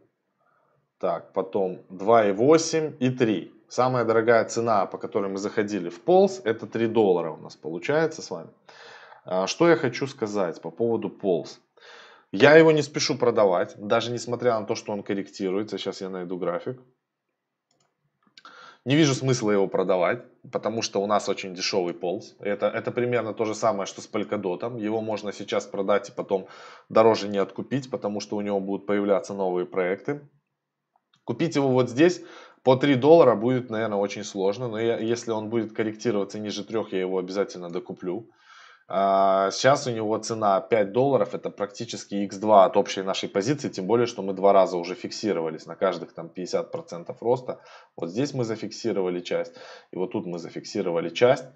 так, 1.02 1.32
потом 1.32 1.80
2,8 1.90 2.96
и 3.00 3.10
3. 3.10 3.52
Самая 3.68 4.04
дорогая 4.04 4.44
цена, 4.44 4.86
по 4.86 4.98
которой 4.98 5.28
мы 5.28 5.38
заходили 5.38 5.88
в 5.88 6.00
полз, 6.00 6.40
это 6.44 6.68
3 6.68 6.86
доллара 6.86 7.32
у 7.32 7.38
нас 7.38 7.56
получается 7.56 8.22
с 8.22 8.30
вами. 8.30 8.50
А, 9.24 9.48
что 9.48 9.68
я 9.68 9.74
хочу 9.74 10.06
сказать 10.06 10.62
по 10.62 10.70
поводу 10.70 11.10
полз. 11.10 11.60
Я 12.30 12.54
его 12.54 12.70
не 12.70 12.82
спешу 12.82 13.18
продавать, 13.18 13.74
даже 13.76 14.12
несмотря 14.12 14.60
на 14.60 14.64
то, 14.64 14.76
что 14.76 14.92
он 14.92 15.02
корректируется. 15.02 15.76
Сейчас 15.76 16.00
я 16.00 16.08
найду 16.08 16.38
график. 16.38 16.80
Не 18.84 18.94
вижу 18.94 19.14
смысла 19.14 19.50
его 19.50 19.66
продавать, 19.66 20.22
потому 20.52 20.82
что 20.82 21.02
у 21.02 21.06
нас 21.06 21.28
очень 21.28 21.52
дешевый 21.52 21.94
полз. 21.94 22.36
Это, 22.38 22.66
это 22.66 22.92
примерно 22.92 23.34
то 23.34 23.44
же 23.44 23.56
самое, 23.56 23.86
что 23.86 24.00
с 24.00 24.08
Polkadot. 24.08 24.80
Его 24.80 25.00
можно 25.00 25.32
сейчас 25.32 25.66
продать 25.66 26.10
и 26.10 26.12
потом 26.12 26.46
дороже 26.88 27.26
не 27.26 27.38
откупить, 27.38 27.90
потому 27.90 28.20
что 28.20 28.36
у 28.36 28.40
него 28.40 28.60
будут 28.60 28.86
появляться 28.86 29.34
новые 29.34 29.66
проекты. 29.66 30.20
Купить 31.24 31.56
его 31.56 31.68
вот 31.68 31.88
здесь 31.88 32.22
по 32.62 32.76
3 32.76 32.94
доллара 32.96 33.34
будет, 33.34 33.70
наверное, 33.70 33.98
очень 33.98 34.24
сложно. 34.24 34.68
Но 34.68 34.78
я, 34.78 34.98
если 34.98 35.30
он 35.30 35.48
будет 35.48 35.74
корректироваться 35.74 36.38
ниже 36.38 36.64
3, 36.64 36.84
я 36.92 37.00
его 37.00 37.18
обязательно 37.18 37.70
докуплю. 37.70 38.30
А, 38.88 39.50
сейчас 39.50 39.86
у 39.86 39.90
него 39.90 40.18
цена 40.18 40.60
5 40.60 40.92
долларов, 40.92 41.34
это 41.34 41.50
практически 41.50 42.28
x2 42.28 42.64
от 42.64 42.76
общей 42.76 43.02
нашей 43.02 43.28
позиции, 43.28 43.68
тем 43.68 43.86
более, 43.86 44.06
что 44.06 44.22
мы 44.22 44.34
два 44.34 44.52
раза 44.52 44.76
уже 44.76 44.94
фиксировались 44.94 45.66
на 45.66 45.76
каждых 45.76 46.12
там 46.12 46.30
50% 46.34 47.16
роста. 47.20 47.60
Вот 47.96 48.10
здесь 48.10 48.34
мы 48.34 48.44
зафиксировали 48.44 49.20
часть, 49.20 49.54
и 49.92 49.96
вот 49.96 50.12
тут 50.12 50.26
мы 50.26 50.38
зафиксировали 50.38 51.08
часть. 51.08 51.46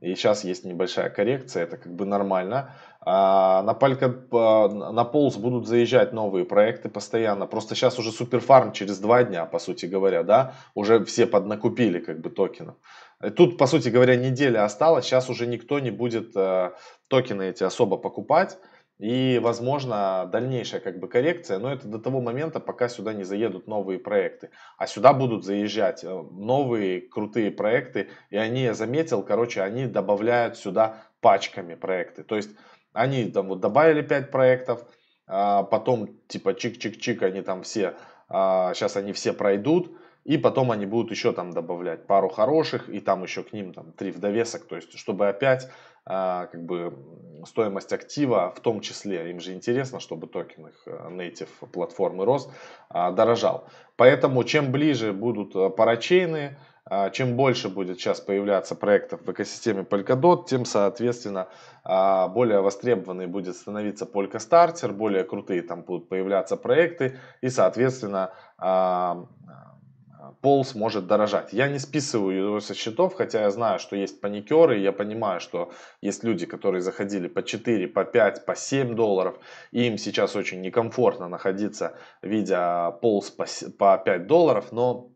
И 0.00 0.14
сейчас 0.14 0.44
есть 0.44 0.64
небольшая 0.64 1.10
коррекция, 1.10 1.64
это 1.64 1.76
как 1.76 1.92
бы 1.92 2.04
нормально. 2.04 2.74
А 3.00 3.62
на, 3.62 3.74
Палька, 3.74 4.08
на 4.30 5.04
Полз 5.04 5.36
будут 5.36 5.66
заезжать 5.66 6.12
новые 6.12 6.44
проекты 6.44 6.88
постоянно. 6.88 7.46
Просто 7.46 7.74
сейчас 7.74 7.98
уже 7.98 8.12
Суперфарм 8.12 8.72
через 8.72 8.98
два 8.98 9.24
дня, 9.24 9.44
по 9.44 9.58
сути 9.58 9.86
говоря, 9.86 10.22
да, 10.22 10.54
уже 10.74 11.04
все 11.04 11.26
поднакупили 11.26 11.98
как 11.98 12.20
бы 12.20 12.30
токенов. 12.30 12.76
Тут, 13.36 13.58
по 13.58 13.66
сути 13.66 13.88
говоря, 13.88 14.14
неделя 14.14 14.64
осталась, 14.64 15.04
сейчас 15.04 15.28
уже 15.28 15.46
никто 15.46 15.80
не 15.80 15.90
будет 15.90 16.36
э, 16.36 16.70
токены 17.08 17.50
эти 17.50 17.64
особо 17.64 17.96
покупать. 17.96 18.58
И, 18.98 19.38
возможно, 19.40 20.28
дальнейшая 20.32 20.80
как 20.80 20.98
бы 20.98 21.08
коррекция, 21.08 21.58
но 21.60 21.72
это 21.72 21.86
до 21.86 22.00
того 22.00 22.20
момента, 22.20 22.58
пока 22.58 22.88
сюда 22.88 23.12
не 23.12 23.22
заедут 23.22 23.68
новые 23.68 24.00
проекты. 24.00 24.50
А 24.76 24.88
сюда 24.88 25.12
будут 25.12 25.44
заезжать 25.44 26.02
э, 26.02 26.08
новые 26.08 27.00
крутые 27.00 27.52
проекты, 27.52 28.08
и 28.30 28.36
они, 28.36 28.62
я 28.62 28.74
заметил, 28.74 29.22
короче, 29.22 29.62
они 29.62 29.86
добавляют 29.86 30.56
сюда 30.56 31.04
пачками 31.20 31.76
проекты. 31.76 32.24
То 32.24 32.34
есть 32.34 32.50
они 32.92 33.24
там 33.26 33.48
вот 33.48 33.60
добавили 33.60 34.02
5 34.02 34.32
проектов, 34.32 34.84
а 35.28 35.62
потом 35.62 36.18
типа 36.26 36.50
чик-чик-чик, 36.54 37.22
они 37.22 37.42
там 37.42 37.62
все, 37.62 37.94
сейчас 38.28 38.96
а, 38.96 39.00
они 39.00 39.12
все 39.12 39.32
пройдут, 39.32 39.92
и 40.24 40.36
потом 40.38 40.72
они 40.72 40.86
будут 40.86 41.10
еще 41.10 41.32
там 41.32 41.52
добавлять 41.52 42.06
пару 42.06 42.28
хороших, 42.28 42.88
и 42.88 43.00
там 43.00 43.22
еще 43.22 43.44
к 43.44 43.52
ним 43.52 43.72
там 43.72 43.92
три 43.92 44.10
в 44.10 44.18
довесок, 44.18 44.66
то 44.66 44.76
есть 44.76 44.98
чтобы 44.98 45.28
опять 45.28 45.70
как 46.08 46.64
бы 46.64 46.92
стоимость 47.46 47.92
актива, 47.92 48.52
в 48.54 48.60
том 48.60 48.80
числе, 48.80 49.30
им 49.30 49.40
же 49.40 49.52
интересно, 49.52 50.00
чтобы 50.00 50.26
токен 50.26 50.68
их 50.68 50.82
э, 50.86 51.08
native 51.10 51.48
платформы 51.72 52.24
рос, 52.24 52.50
а, 52.88 53.10
дорожал. 53.12 53.64
Поэтому 53.96 54.44
чем 54.44 54.72
ближе 54.72 55.12
будут 55.12 55.54
э, 55.54 55.70
парачейны, 55.70 56.56
а, 56.84 57.10
чем 57.10 57.36
больше 57.36 57.68
будет 57.68 57.98
сейчас 57.98 58.20
появляться 58.20 58.74
проектов 58.74 59.20
в 59.22 59.32
экосистеме 59.32 59.82
Polkadot, 59.82 60.46
тем, 60.46 60.64
соответственно, 60.64 61.48
более 61.84 62.60
востребованный 62.60 63.26
будет 63.26 63.56
становиться 63.56 64.04
Polka 64.04 64.36
Starter, 64.36 64.92
более 64.92 65.24
крутые 65.24 65.62
там 65.62 65.82
будут 65.82 66.08
появляться 66.08 66.56
проекты, 66.56 67.18
и, 67.40 67.48
соответственно, 67.48 68.32
полз 70.40 70.74
может 70.74 71.06
дорожать. 71.06 71.52
Я 71.52 71.68
не 71.68 71.78
списываю 71.78 72.36
его 72.36 72.60
со 72.60 72.74
счетов, 72.74 73.14
хотя 73.14 73.42
я 73.42 73.50
знаю, 73.50 73.78
что 73.78 73.96
есть 73.96 74.20
паникеры, 74.20 74.78
я 74.78 74.92
понимаю, 74.92 75.40
что 75.40 75.72
есть 76.00 76.24
люди, 76.24 76.46
которые 76.46 76.80
заходили 76.80 77.28
по 77.28 77.42
4, 77.42 77.88
по 77.88 78.04
5, 78.04 78.44
по 78.44 78.54
7 78.54 78.94
долларов, 78.94 79.38
и 79.72 79.86
им 79.86 79.98
сейчас 79.98 80.36
очень 80.36 80.60
некомфортно 80.60 81.28
находиться, 81.28 81.96
видя 82.22 82.90
полз 83.02 83.30
по, 83.30 83.46
по 83.78 83.98
5 83.98 84.26
долларов, 84.26 84.72
но 84.72 85.10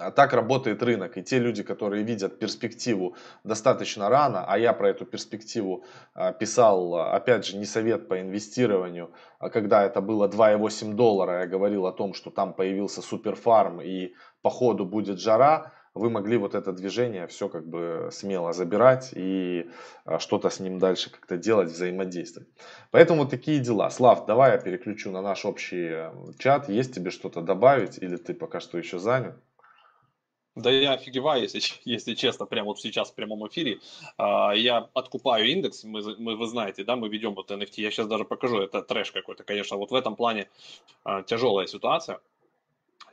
а 0.00 0.10
так 0.10 0.32
работает 0.32 0.82
рынок. 0.82 1.16
И 1.18 1.22
те 1.22 1.38
люди, 1.38 1.62
которые 1.62 2.02
видят 2.02 2.38
перспективу 2.38 3.14
достаточно 3.44 4.08
рано, 4.08 4.44
а 4.46 4.58
я 4.58 4.72
про 4.72 4.88
эту 4.90 5.04
перспективу 5.04 5.84
а, 6.14 6.32
писал, 6.32 6.94
опять 6.94 7.46
же, 7.46 7.56
не 7.56 7.66
совет 7.66 8.08
по 8.08 8.20
инвестированию, 8.20 9.10
а 9.38 9.50
когда 9.50 9.84
это 9.84 10.00
было 10.00 10.28
2,8 10.28 10.94
доллара, 10.94 11.40
я 11.40 11.46
говорил 11.46 11.86
о 11.86 11.92
том, 11.92 12.14
что 12.14 12.30
там 12.30 12.54
появился 12.54 13.02
суперфарм 13.02 13.80
и 13.80 14.14
по 14.42 14.50
ходу 14.50 14.84
будет 14.84 15.20
жара, 15.20 15.72
вы 15.92 16.08
могли 16.08 16.36
вот 16.36 16.54
это 16.54 16.72
движение 16.72 17.26
все 17.26 17.48
как 17.48 17.66
бы 17.66 18.10
смело 18.12 18.52
забирать 18.52 19.10
и 19.12 19.70
а, 20.04 20.18
что-то 20.18 20.48
с 20.48 20.60
ним 20.60 20.78
дальше 20.78 21.10
как-то 21.10 21.36
делать, 21.36 21.70
взаимодействовать. 21.70 22.48
Поэтому 22.90 23.26
такие 23.26 23.58
дела. 23.58 23.90
Слав, 23.90 24.24
давай 24.26 24.52
я 24.52 24.58
переключу 24.58 25.10
на 25.10 25.20
наш 25.20 25.44
общий 25.44 26.10
чат. 26.38 26.68
Есть 26.68 26.94
тебе 26.94 27.10
что-то 27.10 27.40
добавить 27.40 27.98
или 27.98 28.16
ты 28.16 28.34
пока 28.34 28.60
что 28.60 28.78
еще 28.78 28.98
занят? 28.98 29.36
Да 30.56 30.70
я 30.70 30.94
офигеваю, 30.94 31.42
если, 31.42 31.60
если 31.84 32.14
честно, 32.14 32.44
прямо 32.44 32.68
вот 32.68 32.80
сейчас 32.80 33.10
в 33.10 33.14
прямом 33.14 33.46
эфире. 33.46 33.78
А, 34.16 34.52
я 34.52 34.88
откупаю 34.94 35.46
индекс, 35.46 35.84
мы, 35.84 36.02
мы, 36.18 36.36
вы 36.36 36.46
знаете, 36.46 36.82
да, 36.84 36.96
мы 36.96 37.08
ведем 37.08 37.34
вот 37.34 37.50
NFT. 37.50 37.74
Я 37.76 37.90
сейчас 37.90 38.08
даже 38.08 38.24
покажу, 38.24 38.58
это 38.58 38.82
трэш 38.82 39.12
какой-то, 39.12 39.44
конечно. 39.44 39.76
Вот 39.76 39.90
в 39.90 39.94
этом 39.94 40.16
плане 40.16 40.48
а, 41.04 41.22
тяжелая 41.22 41.66
ситуация. 41.66 42.20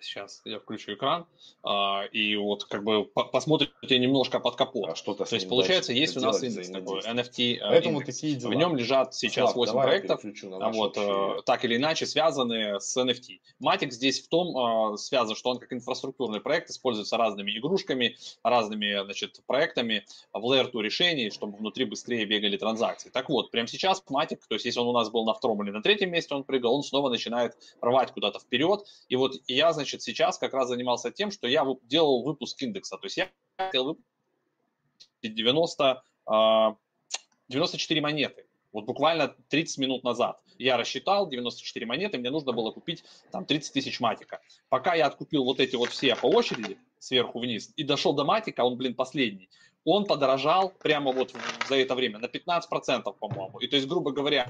Сейчас 0.01 0.41
я 0.45 0.59
включу 0.59 0.93
экран, 0.93 1.25
а, 1.63 2.03
и 2.11 2.35
вот 2.35 2.65
как 2.65 2.83
бы 2.83 3.05
посмотрите 3.05 3.99
немножко 3.99 4.39
под 4.39 4.55
капот. 4.55 4.89
А 4.89 4.95
что-то 4.95 5.25
То 5.25 5.35
есть 5.35 5.49
получается, 5.49 5.93
есть 5.93 6.15
у 6.17 6.21
нас 6.21 6.41
индекс 6.43 6.69
такой, 6.69 7.01
NFT 7.01 7.57
а, 7.59 7.69
Поэтому 7.69 7.99
индекс. 7.99 8.17
Такие 8.17 8.35
дела. 8.35 8.51
В 8.51 8.53
нем 8.53 8.75
лежат 8.75 9.15
сейчас 9.15 9.53
Слав, 9.53 9.73
8 9.73 9.73
проектов, 9.73 10.21
вот, 10.23 10.97
общие... 10.97 11.41
так 11.43 11.65
или 11.65 11.77
иначе 11.77 12.05
связанные 12.05 12.79
с 12.79 12.95
NFT. 12.97 13.39
Матик 13.59 13.91
здесь 13.91 14.21
в 14.21 14.29
том 14.29 14.55
а, 14.57 14.97
связан, 14.97 15.35
что 15.35 15.49
он 15.49 15.59
как 15.59 15.73
инфраструктурный 15.73 16.41
проект 16.41 16.69
используется 16.69 17.17
разными 17.17 17.57
игрушками, 17.57 18.17
разными 18.43 19.03
значит, 19.03 19.41
проектами 19.47 20.05
в 20.31 20.45
Layer 20.45 20.71
2 20.71 20.81
решений, 20.83 21.29
чтобы 21.31 21.57
внутри 21.57 21.85
быстрее 21.85 22.25
бегали 22.25 22.57
транзакции. 22.57 23.09
Так 23.09 23.29
вот, 23.29 23.51
прямо 23.51 23.67
сейчас 23.67 24.03
Матик, 24.09 24.45
то 24.47 24.55
есть 24.55 24.65
если 24.65 24.79
он 24.79 24.87
у 24.87 24.93
нас 24.93 25.09
был 25.09 25.25
на 25.25 25.33
втором 25.33 25.63
или 25.63 25.71
на 25.71 25.81
третьем 25.81 26.11
месте, 26.11 26.35
он 26.35 26.43
прыгал, 26.43 26.75
он 26.75 26.83
снова 26.83 27.09
начинает 27.09 27.57
рвать 27.81 28.11
куда-то 28.11 28.39
вперед. 28.39 28.85
И 29.09 29.15
вот 29.15 29.33
я, 29.47 29.73
значит, 29.73 29.86
значит, 29.87 30.01
сейчас 30.01 30.37
как 30.37 30.53
раз 30.53 30.67
занимался 30.67 31.11
тем, 31.11 31.31
что 31.31 31.47
я 31.47 31.65
делал 31.83 32.23
выпуск 32.23 32.61
индекса. 32.61 32.97
То 32.97 33.05
есть 33.05 33.17
я 33.17 33.29
хотел 33.57 33.85
выпустить 33.85 35.35
90, 35.35 36.03
94 37.47 38.01
монеты. 38.01 38.45
Вот 38.73 38.85
буквально 38.85 39.33
30 39.47 39.77
минут 39.77 40.03
назад 40.03 40.41
я 40.57 40.75
рассчитал 40.75 41.29
94 41.29 41.85
монеты, 41.85 42.17
мне 42.17 42.29
нужно 42.29 42.51
было 42.51 42.71
купить 42.71 43.03
там 43.31 43.45
30 43.45 43.73
тысяч 43.73 43.99
матика. 44.01 44.41
Пока 44.69 44.93
я 44.93 45.05
откупил 45.07 45.45
вот 45.45 45.59
эти 45.61 45.77
вот 45.77 45.89
все 45.89 46.15
по 46.15 46.27
очереди, 46.27 46.77
сверху 46.99 47.39
вниз, 47.39 47.71
и 47.77 47.83
дошел 47.83 48.13
до 48.13 48.25
матика, 48.25 48.65
он, 48.65 48.75
блин, 48.75 48.93
последний, 48.93 49.49
он 49.85 50.05
подорожал 50.05 50.73
прямо 50.79 51.11
вот 51.11 51.33
за 51.69 51.75
это 51.75 51.95
время 51.95 52.19
на 52.19 52.25
15%, 52.25 53.13
по-моему. 53.19 53.59
И 53.59 53.67
то 53.67 53.75
есть, 53.75 53.87
грубо 53.87 54.11
говоря, 54.11 54.49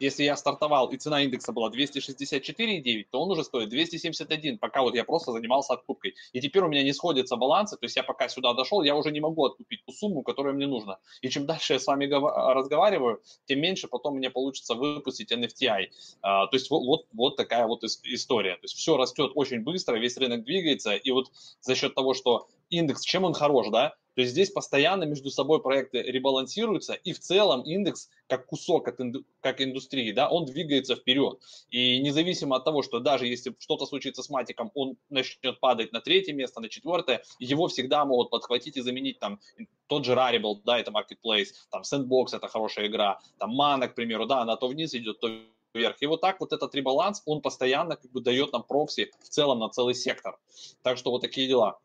если 0.00 0.24
я 0.24 0.36
стартовал 0.36 0.88
и 0.88 0.96
цена 0.96 1.22
индекса 1.22 1.52
была 1.52 1.70
264,9, 1.70 3.06
то 3.10 3.20
он 3.20 3.30
уже 3.30 3.44
стоит 3.44 3.68
271, 3.68 4.58
пока 4.58 4.82
вот 4.82 4.94
я 4.94 5.04
просто 5.04 5.32
занимался 5.32 5.74
откупкой. 5.74 6.14
И 6.32 6.40
теперь 6.40 6.62
у 6.62 6.68
меня 6.68 6.82
не 6.82 6.92
сходятся 6.92 7.36
балансы, 7.36 7.76
то 7.76 7.84
есть 7.84 7.96
я 7.96 8.02
пока 8.02 8.28
сюда 8.28 8.52
дошел, 8.54 8.82
я 8.82 8.94
уже 8.94 9.10
не 9.10 9.20
могу 9.20 9.46
откупить 9.46 9.84
ту 9.84 9.92
сумму, 9.92 10.22
которая 10.22 10.52
мне 10.52 10.66
нужна. 10.66 10.98
И 11.22 11.28
чем 11.28 11.46
дальше 11.46 11.74
я 11.74 11.78
с 11.78 11.86
вами 11.86 12.06
разговариваю, 12.06 13.22
тем 13.46 13.60
меньше 13.60 13.88
потом 13.88 14.16
мне 14.16 14.30
получится 14.30 14.74
выпустить 14.74 15.32
NFTI. 15.32 15.86
А, 16.22 16.46
то 16.46 16.56
есть 16.56 16.70
вот, 16.70 16.84
вот, 16.84 17.06
вот 17.12 17.36
такая 17.36 17.66
вот 17.66 17.82
история. 17.84 18.54
То 18.56 18.64
есть 18.64 18.76
все 18.76 18.96
растет 18.96 19.32
очень 19.34 19.62
быстро, 19.62 19.96
весь 19.96 20.16
рынок 20.18 20.44
двигается, 20.44 20.94
и 20.94 21.10
вот 21.10 21.30
за 21.60 21.74
счет 21.74 21.94
того, 21.94 22.14
что 22.14 22.48
индекс, 22.70 23.02
чем 23.02 23.24
он 23.24 23.32
хорош, 23.32 23.68
да, 23.70 23.94
то 24.16 24.22
есть 24.22 24.32
здесь 24.32 24.50
постоянно 24.50 25.04
между 25.04 25.30
собой 25.30 25.60
проекты 25.60 26.00
ребалансируются, 26.00 26.94
и 26.94 27.12
в 27.12 27.18
целом 27.20 27.60
индекс, 27.60 28.08
как 28.28 28.46
кусок 28.46 28.88
от 28.88 28.98
инду, 28.98 29.26
как 29.42 29.60
индустрии, 29.60 30.10
да, 30.10 30.30
он 30.30 30.46
двигается 30.46 30.96
вперед. 30.96 31.38
И 31.68 32.00
независимо 32.00 32.56
от 32.56 32.64
того, 32.64 32.82
что 32.82 32.98
даже 32.98 33.26
если 33.26 33.54
что-то 33.58 33.84
случится 33.84 34.22
с 34.22 34.30
матиком, 34.30 34.70
он 34.74 34.96
начнет 35.10 35.60
падать 35.60 35.92
на 35.92 36.00
третье 36.00 36.32
место, 36.32 36.62
на 36.62 36.70
четвертое, 36.70 37.24
его 37.38 37.68
всегда 37.68 38.06
могут 38.06 38.30
подхватить 38.30 38.78
и 38.78 38.80
заменить 38.80 39.18
там 39.18 39.38
тот 39.86 40.06
же 40.06 40.14
Rarible, 40.14 40.62
да, 40.64 40.78
это 40.78 40.90
Marketplace, 40.90 41.48
там 41.70 41.82
Sandbox, 41.82 42.28
это 42.32 42.48
хорошая 42.48 42.86
игра, 42.86 43.20
там 43.38 43.60
Mana, 43.60 43.86
к 43.86 43.94
примеру, 43.94 44.24
да, 44.24 44.40
она 44.40 44.56
то 44.56 44.68
вниз 44.68 44.94
идет, 44.94 45.20
то 45.20 45.28
вверх. 45.74 45.96
И 46.00 46.06
вот 46.06 46.22
так 46.22 46.40
вот 46.40 46.54
этот 46.54 46.74
ребаланс, 46.74 47.22
он 47.26 47.42
постоянно 47.42 47.96
как 47.96 48.10
бы 48.10 48.22
дает 48.22 48.50
нам 48.54 48.62
прокси 48.62 49.12
в 49.22 49.28
целом 49.28 49.58
на 49.58 49.68
целый 49.68 49.94
сектор. 49.94 50.38
Так 50.82 50.96
что 50.96 51.10
вот 51.10 51.20
такие 51.20 51.46
дела 51.46 51.78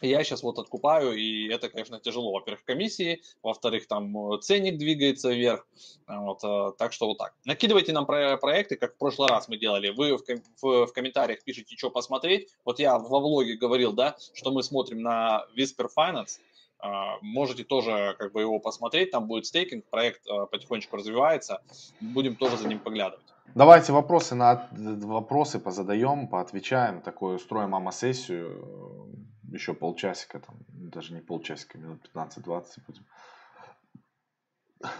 я 0.00 0.22
сейчас 0.24 0.42
вот 0.42 0.58
откупаю, 0.58 1.12
и 1.12 1.48
это, 1.48 1.68
конечно, 1.68 1.98
тяжело. 2.00 2.32
Во-первых, 2.32 2.64
комиссии, 2.64 3.22
во-вторых, 3.42 3.86
там 3.88 4.34
э, 4.34 4.40
ценник 4.40 4.78
двигается 4.78 5.30
вверх. 5.32 5.66
Вот, 6.06 6.44
э, 6.44 6.72
так 6.78 6.92
что 6.92 7.06
вот 7.06 7.18
так. 7.18 7.34
Накидывайте 7.44 7.92
нам 7.92 8.06
про 8.06 8.36
проекты, 8.36 8.76
как 8.76 8.94
в 8.94 8.98
прошлый 8.98 9.28
раз 9.28 9.48
мы 9.48 9.58
делали. 9.58 9.90
Вы 9.90 10.16
в, 10.16 10.22
в, 10.62 10.86
в 10.86 10.92
комментариях 10.92 11.42
пишите, 11.42 11.76
что 11.76 11.90
посмотреть. 11.90 12.48
Вот 12.64 12.78
я 12.78 12.98
во 12.98 13.20
влоге 13.20 13.56
говорил, 13.56 13.92
да, 13.92 14.16
что 14.34 14.52
мы 14.52 14.62
смотрим 14.62 15.02
на 15.02 15.44
Whisper 15.56 15.88
Finance. 15.96 16.38
А, 16.80 17.18
можете 17.22 17.64
тоже 17.64 18.14
как 18.18 18.32
бы 18.32 18.40
его 18.40 18.60
посмотреть, 18.60 19.10
там 19.10 19.26
будет 19.26 19.46
стейкинг, 19.46 19.84
проект 19.86 20.26
э, 20.28 20.46
потихонечку 20.46 20.96
развивается, 20.96 21.60
будем 22.00 22.36
тоже 22.36 22.56
за 22.56 22.68
ним 22.68 22.78
поглядывать. 22.78 23.26
Давайте 23.54 23.92
вопросы 23.92 24.34
на 24.36 24.68
вопросы 24.70 25.58
позадаем, 25.58 26.28
поотвечаем, 26.28 27.00
такую 27.00 27.36
устроим 27.36 27.70
мама-сессию 27.70 29.08
еще 29.52 29.74
полчасика, 29.74 30.40
там, 30.40 30.56
даже 30.68 31.14
не 31.14 31.20
полчасика, 31.20 31.78
минут 31.78 32.10
15-20 32.14 32.64
будем 32.86 33.06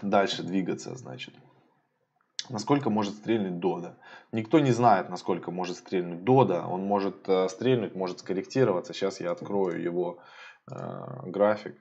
дальше 0.01 0.43
двигаться, 0.43 0.95
значит. 0.95 1.33
Насколько 2.49 2.89
может 2.89 3.15
стрельнуть 3.15 3.59
Дода? 3.59 3.97
Никто 4.31 4.59
не 4.59 4.71
знает, 4.71 5.09
насколько 5.09 5.51
может 5.51 5.77
стрельнуть 5.77 6.23
Дода. 6.23 6.65
Он 6.65 6.83
может 6.83 7.29
э, 7.29 7.47
стрельнуть, 7.47 7.93
может 7.93 8.19
скорректироваться. 8.19 8.93
Сейчас 8.93 9.19
я 9.19 9.31
открою 9.31 9.79
его 9.81 10.19
э, 10.71 11.29
график. 11.29 11.79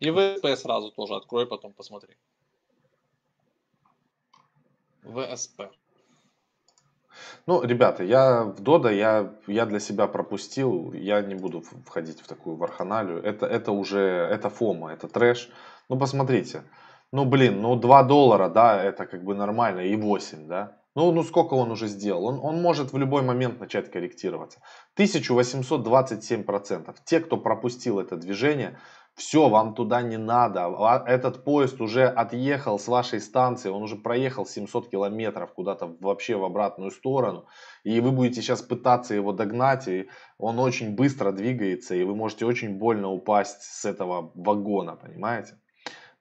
И 0.00 0.10
ВСП 0.10 0.56
сразу 0.56 0.90
тоже 0.90 1.16
открой, 1.16 1.46
потом 1.46 1.74
посмотри. 1.74 2.16
ВСП. 5.02 5.70
Ну, 7.46 7.62
ребята, 7.62 8.02
я 8.02 8.44
в 8.44 8.60
Дода, 8.60 8.90
я, 8.90 9.34
я 9.46 9.66
для 9.66 9.78
себя 9.78 10.06
пропустил, 10.06 10.94
я 10.94 11.20
не 11.20 11.34
буду 11.34 11.62
входить 11.86 12.20
в 12.20 12.26
такую 12.26 12.56
варханалию. 12.56 13.22
Это, 13.22 13.44
это 13.46 13.72
уже, 13.72 14.00
это 14.00 14.48
фома, 14.48 14.92
это 14.92 15.08
трэш. 15.08 15.50
Ну, 15.90 15.98
посмотрите. 15.98 16.62
Ну, 17.12 17.26
блин, 17.26 17.60
ну 17.60 17.76
2 17.76 18.02
доллара, 18.04 18.48
да, 18.48 18.82
это 18.82 19.04
как 19.04 19.22
бы 19.24 19.34
нормально, 19.34 19.80
и 19.80 19.94
8, 19.94 20.48
да. 20.48 20.78
Ну, 20.94 21.12
ну 21.12 21.22
сколько 21.22 21.54
он 21.54 21.70
уже 21.70 21.86
сделал? 21.86 22.24
Он, 22.24 22.40
он 22.42 22.62
может 22.62 22.92
в 22.92 22.98
любой 22.98 23.22
момент 23.22 23.60
начать 23.60 23.90
корректироваться. 23.90 24.60
1827%. 24.96 26.94
Те, 27.04 27.20
кто 27.20 27.36
пропустил 27.36 28.00
это 28.00 28.16
движение, 28.16 28.78
все, 29.14 29.48
вам 29.48 29.74
туда 29.74 30.02
не 30.02 30.16
надо. 30.16 30.66
А 30.66 31.04
этот 31.06 31.44
поезд 31.44 31.80
уже 31.80 32.06
отъехал 32.06 32.78
с 32.78 32.88
вашей 32.88 33.20
станции, 33.20 33.68
он 33.68 33.82
уже 33.82 33.96
проехал 33.96 34.44
700 34.44 34.90
километров 34.90 35.52
куда-то 35.52 35.96
вообще 36.00 36.36
в 36.36 36.44
обратную 36.44 36.90
сторону. 36.90 37.46
И 37.84 38.00
вы 38.00 38.10
будете 38.10 38.42
сейчас 38.42 38.62
пытаться 38.62 39.14
его 39.14 39.32
догнать, 39.32 39.86
и 39.86 40.08
он 40.38 40.58
очень 40.58 40.94
быстро 40.96 41.30
двигается, 41.30 41.94
и 41.94 42.02
вы 42.02 42.16
можете 42.16 42.44
очень 42.44 42.76
больно 42.78 43.08
упасть 43.08 43.62
с 43.62 43.84
этого 43.84 44.32
вагона, 44.34 44.96
понимаете? 44.96 45.58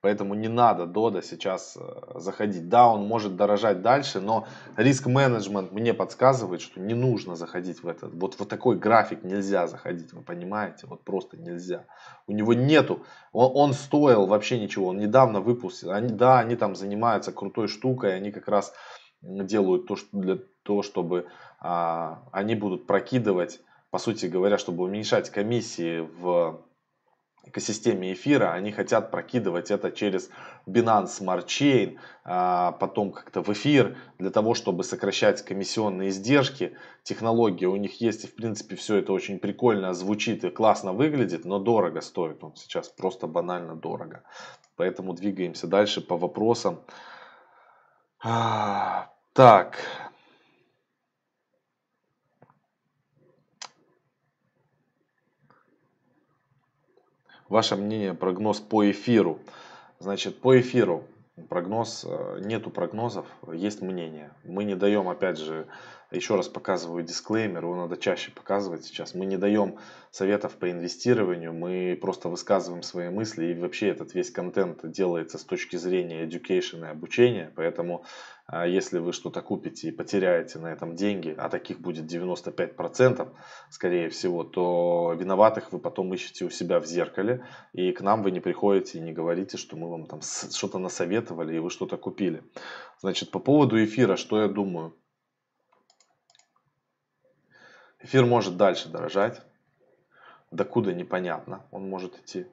Поэтому 0.03 0.33
не 0.33 0.49
надо 0.49 0.85
Дода 0.85 1.21
сейчас 1.21 1.77
э, 1.79 2.19
заходить. 2.19 2.67
Да, 2.67 2.89
он 2.89 3.07
может 3.07 3.37
дорожать 3.37 3.81
дальше, 3.81 4.19
но 4.19 4.45
риск-менеджмент 4.75 5.71
мне 5.71 5.93
подсказывает, 5.93 6.59
что 6.59 6.81
не 6.81 6.93
нужно 6.93 7.37
заходить 7.37 7.83
в 7.83 7.87
этот. 7.87 8.13
Вот, 8.13 8.37
вот 8.37 8.49
такой 8.49 8.77
график 8.77 9.23
нельзя 9.23 9.65
заходить, 9.65 10.11
вы 10.11 10.21
понимаете? 10.21 10.87
Вот 10.87 11.05
просто 11.05 11.37
нельзя. 11.37 11.85
У 12.27 12.33
него 12.33 12.53
нету, 12.53 13.05
он, 13.31 13.51
он 13.55 13.73
стоил 13.73 14.25
вообще 14.25 14.59
ничего, 14.59 14.87
он 14.87 14.97
недавно 14.97 15.39
выпустил. 15.39 15.91
Они, 15.91 16.09
да, 16.09 16.39
они 16.39 16.57
там 16.57 16.75
занимаются 16.75 17.31
крутой 17.31 17.69
штукой, 17.69 18.13
они 18.13 18.33
как 18.33 18.49
раз 18.49 18.73
делают 19.21 19.87
то, 19.87 19.95
что 19.95 20.09
для 20.11 20.39
того, 20.63 20.81
чтобы 20.81 21.27
а, 21.61 22.27
они 22.33 22.55
будут 22.55 22.87
прокидывать, 22.87 23.61
по 23.89 23.99
сути 23.99 24.25
говоря, 24.25 24.57
чтобы 24.57 24.83
уменьшать 24.83 25.29
комиссии 25.29 26.01
в 26.01 26.61
экосистеме 27.45 28.13
эфира, 28.13 28.53
они 28.53 28.71
хотят 28.71 29.11
прокидывать 29.11 29.69
это 29.71 29.91
через 29.91 30.29
Binance 30.65 31.19
Smart 31.19 31.45
Chain, 31.45 31.97
а, 32.23 32.71
потом 32.73 33.11
как-то 33.11 33.41
в 33.41 33.49
эфир, 33.49 33.97
для 34.17 34.29
того, 34.29 34.53
чтобы 34.53 34.83
сокращать 34.83 35.43
комиссионные 35.43 36.09
издержки. 36.09 36.77
Технология 37.03 37.67
у 37.67 37.75
них 37.75 37.99
есть, 37.99 38.23
и 38.23 38.27
в 38.27 38.35
принципе 38.35 38.75
все 38.75 38.95
это 38.97 39.11
очень 39.13 39.39
прикольно 39.39 39.93
звучит 39.93 40.43
и 40.43 40.49
классно 40.49 40.93
выглядит, 40.93 41.45
но 41.45 41.59
дорого 41.59 42.01
стоит. 42.01 42.43
Он 42.43 42.55
сейчас 42.55 42.87
просто 42.89 43.27
банально 43.27 43.75
дорого. 43.75 44.23
Поэтому 44.75 45.13
двигаемся 45.13 45.67
дальше 45.67 46.01
по 46.01 46.17
вопросам. 46.17 46.79
А, 48.23 49.09
так, 49.33 49.77
Ваше 57.53 57.75
мнение, 57.75 58.15
прогноз 58.15 58.59
по 58.59 58.89
эфиру. 58.89 59.37
Значит, 59.99 60.39
по 60.39 60.59
эфиру 60.59 61.03
прогноз, 61.49 62.03
э, 62.03 62.39
нету 62.41 62.71
прогнозов, 62.71 63.27
есть 63.53 63.79
мнение. 63.83 64.31
Мы 64.43 64.63
не 64.63 64.73
даем, 64.75 65.07
опять 65.07 65.37
же, 65.37 65.67
еще 66.15 66.35
раз 66.35 66.47
показываю 66.47 67.03
дисклеймер, 67.03 67.63
его 67.63 67.75
надо 67.75 67.97
чаще 67.97 68.31
показывать 68.31 68.85
сейчас. 68.85 69.13
Мы 69.13 69.25
не 69.25 69.37
даем 69.37 69.77
советов 70.11 70.53
по 70.57 70.69
инвестированию, 70.69 71.53
мы 71.53 71.97
просто 71.99 72.29
высказываем 72.29 72.83
свои 72.83 73.09
мысли. 73.09 73.45
И 73.45 73.59
вообще 73.59 73.89
этот 73.89 74.13
весь 74.13 74.29
контент 74.29 74.79
делается 74.83 75.37
с 75.37 75.43
точки 75.43 75.75
зрения 75.75 76.25
education 76.25 76.85
и 76.85 76.89
обучения. 76.91 77.51
Поэтому 77.55 78.05
а, 78.45 78.67
если 78.67 78.99
вы 78.99 79.13
что-то 79.13 79.41
купите 79.41 79.87
и 79.87 79.91
потеряете 79.91 80.59
на 80.59 80.67
этом 80.67 80.95
деньги, 80.95 81.33
а 81.37 81.49
таких 81.49 81.79
будет 81.79 82.11
95% 82.11 83.29
скорее 83.69 84.09
всего, 84.09 84.43
то 84.43 85.15
виноватых 85.17 85.71
вы 85.71 85.79
потом 85.79 86.13
ищете 86.13 86.45
у 86.45 86.49
себя 86.49 86.79
в 86.79 86.85
зеркале. 86.85 87.45
И 87.71 87.91
к 87.91 88.01
нам 88.01 88.21
вы 88.21 88.31
не 88.31 88.39
приходите 88.39 88.99
и 88.99 89.01
не 89.01 89.13
говорите, 89.13 89.57
что 89.57 89.77
мы 89.77 89.89
вам 89.89 90.05
там 90.05 90.21
что-то 90.21 90.77
насоветовали 90.77 91.55
и 91.55 91.59
вы 91.59 91.69
что-то 91.69 91.97
купили. 91.97 92.43
Значит, 92.99 93.31
по 93.31 93.39
поводу 93.39 93.83
эфира, 93.83 94.15
что 94.15 94.41
я 94.41 94.47
думаю. 94.47 94.93
Эфир 98.03 98.25
может 98.25 98.57
дальше 98.57 98.89
дорожать. 98.89 99.41
Докуда 100.51 100.93
непонятно 100.93 101.63
он 101.71 101.89
может 101.89 102.19
идти. 102.19 102.45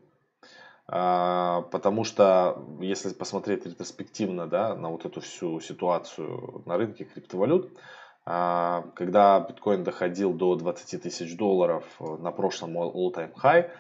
А, 0.86 1.62
потому 1.72 2.04
что, 2.04 2.64
если 2.80 3.12
посмотреть 3.12 3.66
ретроспективно 3.66 4.46
да, 4.46 4.76
на 4.76 4.90
вот 4.90 5.04
эту 5.04 5.20
всю 5.20 5.60
ситуацию 5.60 6.62
на 6.66 6.76
рынке 6.76 7.04
криптовалют, 7.04 7.76
а, 8.24 8.86
когда 8.94 9.40
биткоин 9.40 9.82
доходил 9.82 10.32
до 10.32 10.54
20 10.54 11.02
тысяч 11.02 11.36
долларов 11.36 11.84
на 11.98 12.30
прошлом 12.30 12.78
all-time 12.78 13.34
high, 13.34 13.70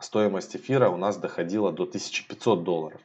стоимость 0.00 0.56
эфира 0.56 0.88
у 0.88 0.96
нас 0.96 1.18
доходила 1.18 1.70
до 1.70 1.84
1500 1.84 2.64
долларов. 2.64 3.00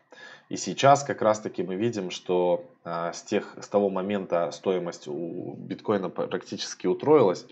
И 0.47 0.55
сейчас 0.55 1.03
как 1.03 1.21
раз 1.21 1.39
таки 1.39 1.63
мы 1.63 1.75
видим, 1.75 2.11
что 2.11 2.63
а, 2.85 3.11
с, 3.11 3.23
тех, 3.23 3.57
с 3.59 3.67
того 3.67 3.89
момента 3.89 4.51
стоимость 4.51 5.09
у 5.09 5.53
биткоина 5.57 6.09
практически 6.09 6.87
утроилась. 6.87 7.45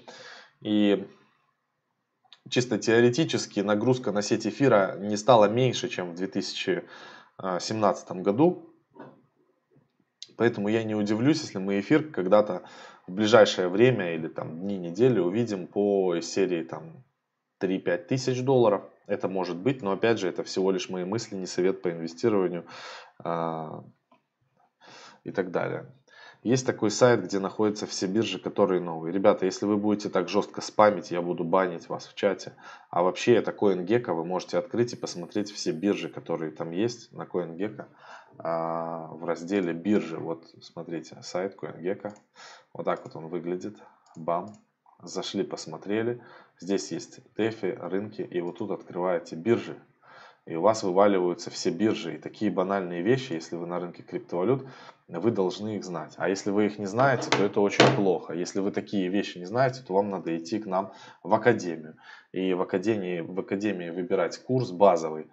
И 0.63 1.07
чисто 2.49 2.77
теоретически 2.79 3.59
нагрузка 3.59 4.11
на 4.11 4.21
сеть 4.21 4.47
эфира 4.47 4.97
не 4.97 5.17
стала 5.17 5.49
меньше, 5.49 5.89
чем 5.89 6.11
в 6.11 6.15
2017 6.15 8.11
году. 8.23 8.69
Поэтому 10.37 10.69
я 10.69 10.83
не 10.83 10.95
удивлюсь, 10.95 11.41
если 11.41 11.59
мы 11.59 11.79
эфир 11.79 12.09
когда-то 12.09 12.63
в 13.07 13.11
ближайшее 13.11 13.67
время 13.67 14.15
или 14.15 14.27
там 14.27 14.61
дни 14.61 14.77
недели 14.77 15.19
увидим 15.19 15.67
по 15.67 16.19
серии 16.21 16.63
там 16.63 17.03
3-5 17.61 17.97
тысяч 18.05 18.41
долларов. 18.41 18.83
Это 19.05 19.27
может 19.27 19.57
быть, 19.57 19.81
но 19.81 19.91
опять 19.91 20.17
же 20.19 20.29
это 20.29 20.43
всего 20.43 20.71
лишь 20.71 20.89
мои 20.89 21.03
мысли, 21.03 21.35
не 21.35 21.45
совет 21.45 21.81
по 21.81 21.91
инвестированию 21.91 22.65
а, 23.19 23.83
и 25.25 25.31
так 25.31 25.51
далее. 25.51 25.93
Есть 26.43 26.65
такой 26.65 26.91
сайт, 26.91 27.23
где 27.23 27.39
находятся 27.39 27.87
все 27.87 28.05
биржи, 28.05 28.37
которые 28.37 28.81
новые. 28.81 29.13
Ребята, 29.13 29.45
если 29.45 29.65
вы 29.65 29.77
будете 29.77 30.09
так 30.09 30.27
жестко 30.27 30.59
спамить, 30.59 31.09
я 31.09 31.21
буду 31.21 31.45
банить 31.45 31.87
вас 31.87 32.05
в 32.05 32.15
чате. 32.15 32.51
А 32.89 33.01
вообще 33.01 33.35
это 33.35 33.51
CoinGecko, 33.51 34.11
вы 34.13 34.25
можете 34.25 34.57
открыть 34.57 34.91
и 34.91 34.97
посмотреть 34.97 35.51
все 35.51 35.71
биржи, 35.71 36.09
которые 36.09 36.51
там 36.51 36.71
есть 36.71 37.13
на 37.13 37.23
CoinGecko. 37.23 37.85
А, 38.39 39.07
в 39.13 39.23
разделе 39.23 39.71
биржи, 39.71 40.17
вот 40.17 40.43
смотрите, 40.61 41.17
сайт 41.23 41.55
CoinGecko. 41.55 42.13
Вот 42.73 42.83
так 42.83 43.05
вот 43.05 43.15
он 43.15 43.27
выглядит. 43.27 43.77
Бам. 44.17 44.53
Зашли, 45.01 45.43
посмотрели. 45.43 46.21
Здесь 46.59 46.91
есть 46.91 47.21
DeFi, 47.37 47.87
рынки. 47.87 48.21
И 48.21 48.41
вот 48.41 48.57
тут 48.57 48.71
открываете 48.71 49.37
биржи 49.37 49.77
и 50.45 50.55
у 50.55 50.61
вас 50.61 50.83
вываливаются 50.83 51.49
все 51.49 51.69
биржи. 51.69 52.15
И 52.15 52.19
такие 52.19 52.51
банальные 52.51 53.01
вещи, 53.01 53.33
если 53.33 53.55
вы 53.55 53.65
на 53.65 53.79
рынке 53.79 54.03
криптовалют, 54.03 54.67
вы 55.07 55.31
должны 55.31 55.77
их 55.77 55.83
знать. 55.83 56.13
А 56.17 56.27
если 56.27 56.51
вы 56.51 56.65
их 56.65 56.79
не 56.79 56.85
знаете, 56.85 57.29
то 57.29 57.43
это 57.43 57.61
очень 57.61 57.85
плохо. 57.95 58.33
Если 58.33 58.59
вы 58.59 58.71
такие 58.71 59.07
вещи 59.07 59.37
не 59.37 59.45
знаете, 59.45 59.81
то 59.81 59.93
вам 59.93 60.09
надо 60.09 60.35
идти 60.37 60.59
к 60.59 60.65
нам 60.65 60.91
в 61.23 61.33
академию. 61.33 61.95
И 62.33 62.53
в 62.53 62.61
академии, 62.61 63.21
в 63.21 63.39
академии 63.39 63.89
выбирать 63.89 64.37
курс 64.37 64.71
базовый 64.71 65.27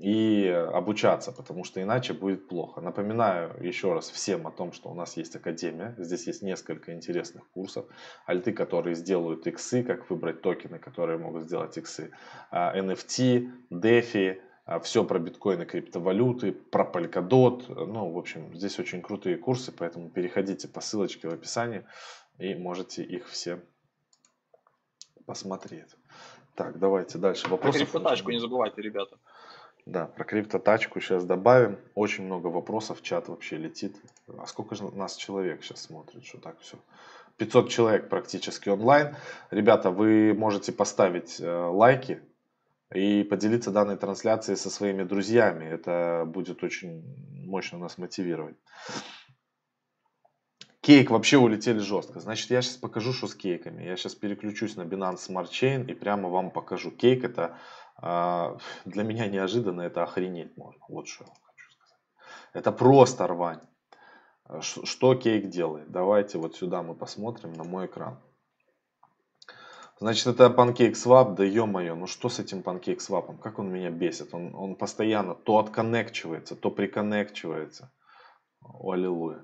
и 0.00 0.48
обучаться, 0.48 1.32
потому 1.32 1.64
что 1.64 1.82
иначе 1.82 2.12
будет 2.12 2.48
плохо. 2.48 2.80
Напоминаю 2.80 3.56
еще 3.60 3.92
раз 3.92 4.10
всем 4.10 4.46
о 4.46 4.50
том, 4.50 4.72
что 4.72 4.90
у 4.90 4.94
нас 4.94 5.16
есть 5.16 5.36
академия. 5.36 5.94
Здесь 5.98 6.26
есть 6.26 6.42
несколько 6.42 6.92
интересных 6.92 7.48
курсов. 7.50 7.86
Альты, 8.26 8.52
которые 8.52 8.94
сделают 8.94 9.46
иксы, 9.46 9.82
как 9.82 10.10
выбрать 10.10 10.42
токены, 10.42 10.78
которые 10.78 11.18
могут 11.18 11.44
сделать 11.44 11.76
иксы. 11.78 12.10
NFT, 12.52 13.50
DeFi, 13.70 14.40
все 14.82 15.04
про 15.04 15.18
биткоины, 15.18 15.64
криптовалюты, 15.64 16.52
про 16.52 16.84
Polkadot. 16.84 17.86
Ну, 17.86 18.12
в 18.12 18.18
общем, 18.18 18.54
здесь 18.54 18.78
очень 18.78 19.00
крутые 19.00 19.36
курсы, 19.36 19.72
поэтому 19.72 20.10
переходите 20.10 20.68
по 20.68 20.80
ссылочке 20.80 21.28
в 21.28 21.32
описании 21.32 21.84
и 22.38 22.54
можете 22.54 23.02
их 23.02 23.28
все 23.28 23.60
посмотреть. 25.24 25.96
Так, 26.54 26.78
давайте 26.78 27.18
дальше. 27.18 27.48
Вопросы. 27.48 27.80
Криптотачку 27.80 28.30
не 28.30 28.38
забывайте, 28.38 28.80
ребята. 28.80 29.18
Да, 29.86 30.06
про 30.06 30.24
криптотачку 30.24 31.00
сейчас 31.00 31.24
добавим. 31.24 31.78
Очень 31.94 32.24
много 32.24 32.48
вопросов, 32.48 33.02
чат 33.02 33.28
вообще 33.28 33.56
летит. 33.56 33.96
А 34.36 34.46
сколько 34.46 34.74
же 34.74 34.84
нас 34.96 35.14
человек 35.14 35.62
сейчас 35.62 35.82
смотрит, 35.82 36.24
что 36.24 36.38
так 36.38 36.58
все? 36.58 36.76
500 37.36 37.70
человек 37.70 38.08
практически 38.08 38.68
онлайн. 38.68 39.14
Ребята, 39.50 39.90
вы 39.90 40.34
можете 40.34 40.72
поставить 40.72 41.40
э, 41.40 41.48
лайки 41.48 42.20
и 42.92 43.22
поделиться 43.22 43.70
данной 43.70 43.96
трансляцией 43.96 44.56
со 44.56 44.70
своими 44.70 45.04
друзьями. 45.04 45.64
Это 45.64 46.24
будет 46.26 46.64
очень 46.64 47.04
мощно 47.46 47.78
нас 47.78 47.96
мотивировать. 47.96 48.56
Кейк 50.80 51.10
вообще 51.10 51.36
улетели 51.38 51.78
жестко. 51.78 52.18
Значит, 52.18 52.50
я 52.50 52.62
сейчас 52.62 52.76
покажу, 52.76 53.12
что 53.12 53.28
с 53.28 53.34
кейками. 53.34 53.84
Я 53.84 53.96
сейчас 53.96 54.14
переключусь 54.14 54.76
на 54.76 54.82
Binance 54.82 55.28
Smart 55.28 55.50
Chain 55.50 55.88
и 55.90 55.94
прямо 55.94 56.28
вам 56.28 56.50
покажу. 56.50 56.90
Кейк 56.90 57.24
это 57.24 57.58
для 58.00 59.02
меня 59.02 59.26
неожиданно, 59.26 59.82
это 59.82 60.02
охренеть 60.02 60.56
можно. 60.56 60.80
Вот 60.88 61.08
что 61.08 61.24
я 61.24 61.30
хочу 61.30 61.70
сказать. 61.70 61.98
Это 62.52 62.72
просто 62.72 63.26
рвань. 63.26 63.60
А, 64.44 64.60
что 64.60 65.14
кейк 65.14 65.48
делает? 65.48 65.90
Давайте 65.90 66.38
вот 66.38 66.56
сюда 66.56 66.82
мы 66.82 66.94
посмотрим 66.94 67.52
на 67.52 67.64
мой 67.64 67.86
экран. 67.86 68.18
Значит, 69.98 70.26
это 70.26 70.48
PancakeSwap, 70.48 71.36
да 71.36 71.44
ё-моё, 71.44 71.94
ну 71.94 72.06
что 72.06 72.28
с 72.28 72.38
этим 72.38 72.60
PancakeSwap? 72.60 73.38
Как 73.38 73.58
он 73.58 73.72
меня 73.72 73.90
бесит? 73.90 74.34
Он, 74.34 74.54
он 74.54 74.76
постоянно 74.76 75.34
то 75.34 75.58
отконнекчивается, 75.58 76.54
то 76.54 76.70
приконнекчивается. 76.70 77.90
О, 78.60 78.92
аллилуйя. 78.92 79.42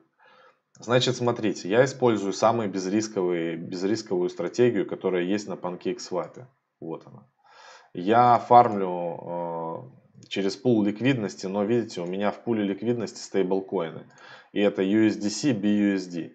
Значит, 0.79 1.17
смотрите, 1.17 1.71
я 1.71 1.85
использую 1.85 2.35
самую 2.35 2.69
безрисковую 2.71 4.29
стратегию, 4.29 4.87
которая 4.87 5.23
есть 5.23 5.49
на 5.49 5.55
PancakeSwap. 5.55 6.45
Вот 6.81 7.07
она. 7.07 7.27
Я 7.95 8.39
фармлю 8.39 9.91
э, 10.23 10.29
через 10.29 10.57
пул 10.57 10.83
ликвидности, 10.83 11.47
но 11.47 11.65
видите, 11.65 12.01
у 12.01 12.07
меня 12.07 12.31
в 12.31 12.43
пуле 12.43 12.65
ликвидности 12.65 13.19
стейблкоины. 13.19 14.07
И 14.53 14.61
это 14.61 14.83
USDC, 14.83 15.53
BUSD. 15.61 16.33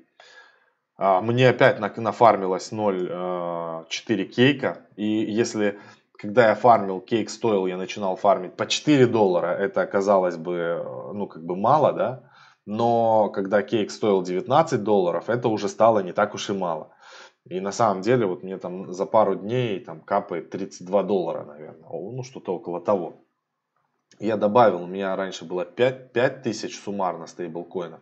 А, 0.98 1.22
мне 1.22 1.50
опять 1.50 1.80
нафармилось 1.80 2.72
0,4 2.72 3.86
э, 4.10 4.24
кейка. 4.26 4.86
И 4.96 5.06
если 5.06 5.80
когда 6.18 6.50
я 6.50 6.56
фармил, 6.56 7.00
кейк 7.00 7.30
стоил, 7.30 7.68
я 7.68 7.78
начинал 7.78 8.16
фармить 8.16 8.56
по 8.56 8.66
4 8.66 9.06
доллара, 9.08 9.56
это 9.56 9.82
оказалось 9.82 10.36
бы, 10.36 10.54
э, 10.56 11.14
ну, 11.14 11.28
как 11.28 11.44
бы 11.44 11.56
мало, 11.56 11.94
да? 11.94 12.24
Но 12.66 13.30
когда 13.30 13.62
кейк 13.62 13.92
стоил 13.92 14.24
19 14.24 14.84
долларов, 14.84 15.30
это 15.30 15.48
уже 15.48 15.70
стало 15.70 16.00
не 16.00 16.12
так 16.12 16.34
уж 16.34 16.50
и 16.50 16.54
мало. 16.54 16.90
И 17.50 17.60
на 17.60 17.72
самом 17.72 18.02
деле, 18.02 18.26
вот 18.26 18.44
мне 18.44 18.58
там 18.58 18.92
за 18.92 19.06
пару 19.06 19.36
дней 19.36 19.80
там 19.80 20.02
капает 20.02 20.50
32 20.50 21.04
доллара, 21.04 21.46
наверное. 21.46 21.90
Ну, 21.90 22.24
что-то 22.24 22.56
около 22.56 22.82
того. 22.82 23.24
Я 24.20 24.38
добавил, 24.38 24.84
у 24.84 24.88
меня 24.88 25.16
раньше 25.16 25.46
было 25.46 25.66
5, 25.66 26.12
5 26.14 26.44
тысяч 26.44 26.80
суммарно 26.80 27.28
стейблкоинов. 27.28 28.02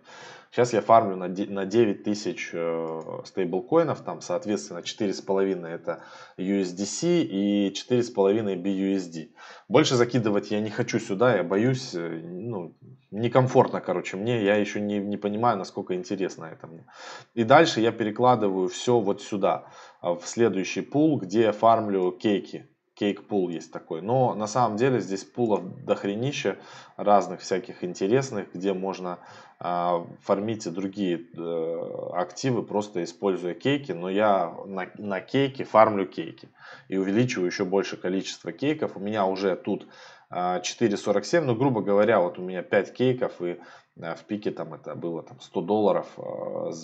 Сейчас 0.55 0.71
я 0.71 0.79
фармлю 0.79 1.17
на 1.17 1.27
9 1.65 2.03
тысяч 2.03 2.51
э, 2.53 2.99
стейблкоинов, 3.25 3.99
там, 3.99 4.21
соответственно, 4.21 4.77
4,5 4.77 5.67
это 5.67 6.01
USDC 6.37 7.23
и 7.23 7.73
4,5 7.73 8.55
BUSD. 8.63 9.31
Больше 9.67 9.95
закидывать 9.95 10.51
я 10.51 10.61
не 10.61 10.69
хочу 10.69 10.99
сюда, 10.99 11.35
я 11.35 11.43
боюсь, 11.43 11.93
э, 11.93 12.21
ну, 12.23 12.73
некомфортно, 13.11 13.81
короче, 13.81 14.15
мне, 14.15 14.45
я 14.45 14.55
еще 14.55 14.79
не, 14.79 14.99
не 14.99 15.17
понимаю, 15.17 15.57
насколько 15.57 15.93
интересно 15.93 16.45
это 16.45 16.67
мне. 16.67 16.85
И 17.33 17.43
дальше 17.43 17.81
я 17.81 17.91
перекладываю 17.91 18.69
все 18.69 19.01
вот 19.01 19.21
сюда, 19.21 19.65
в 20.01 20.21
следующий 20.23 20.79
пул, 20.79 21.19
где 21.19 21.41
я 21.41 21.51
фармлю 21.51 22.13
кейки 22.13 22.69
кейк-пул 22.95 23.49
есть 23.49 23.71
такой. 23.71 24.01
Но 24.01 24.33
на 24.33 24.47
самом 24.47 24.77
деле 24.77 24.99
здесь 24.99 25.23
пулов 25.23 25.83
дохренища 25.83 26.57
разных 26.97 27.41
всяких 27.41 27.83
интересных, 27.83 28.53
где 28.53 28.73
можно 28.73 29.19
а, 29.67 30.06
фармить 30.21 30.67
и 30.67 30.69
другие 30.69 31.25
э, 31.36 32.10
активы, 32.13 32.62
просто 32.62 33.04
используя 33.04 33.56
кейки. 33.56 33.93
Но 33.93 34.12
я 34.12 34.54
на, 34.67 34.91
на 34.99 35.21
кейке 35.21 35.63
фармлю 35.63 36.06
кейки 36.06 36.49
и 36.88 36.97
увеличиваю 36.97 37.47
еще 37.47 37.65
больше 37.65 37.97
количество 37.97 38.51
кейков. 38.51 38.95
У 38.95 38.99
меня 38.99 39.25
уже 39.25 39.56
тут 39.56 39.88
4.47, 40.32 41.41
ну, 41.41 41.56
грубо 41.56 41.82
говоря, 41.82 42.19
вот 42.19 42.38
у 42.38 42.43
меня 42.43 42.62
5 42.62 42.93
кейков, 42.93 43.41
и 43.41 43.60
в 43.95 44.23
пике 44.28 44.51
там 44.51 44.75
это 44.75 44.93
было 44.93 45.23
там 45.23 45.39
100 45.39 45.62
долларов, 45.62 46.08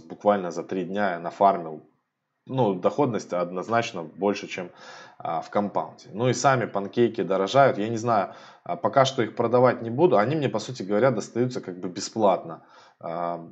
буквально 0.10 0.50
за 0.50 0.64
3 0.64 0.86
дня 0.86 1.12
я 1.12 1.20
нафармил 1.20 1.84
ну, 2.46 2.74
доходность 2.74 3.34
однозначно 3.34 4.04
больше, 4.04 4.48
чем 4.48 4.72
а, 5.18 5.42
в 5.42 5.50
компаунде. 5.50 6.10
Ну 6.14 6.30
и 6.30 6.34
сами 6.34 6.66
панкейки 6.66 7.22
дорожают. 7.22 7.78
Я 7.78 7.88
не 7.88 7.98
знаю, 7.98 8.34
а, 8.64 8.76
пока 8.76 9.06
что 9.06 9.22
их 9.22 9.36
продавать 9.36 9.82
не 9.82 9.90
буду. 9.90 10.18
Они 10.18 10.36
мне, 10.36 10.50
по 10.50 10.60
сути 10.60 10.84
говоря, 10.84 11.12
достаются 11.12 11.62
как 11.62 11.80
бы 11.80 11.90
бесплатно. 11.90 12.66
А, 13.00 13.48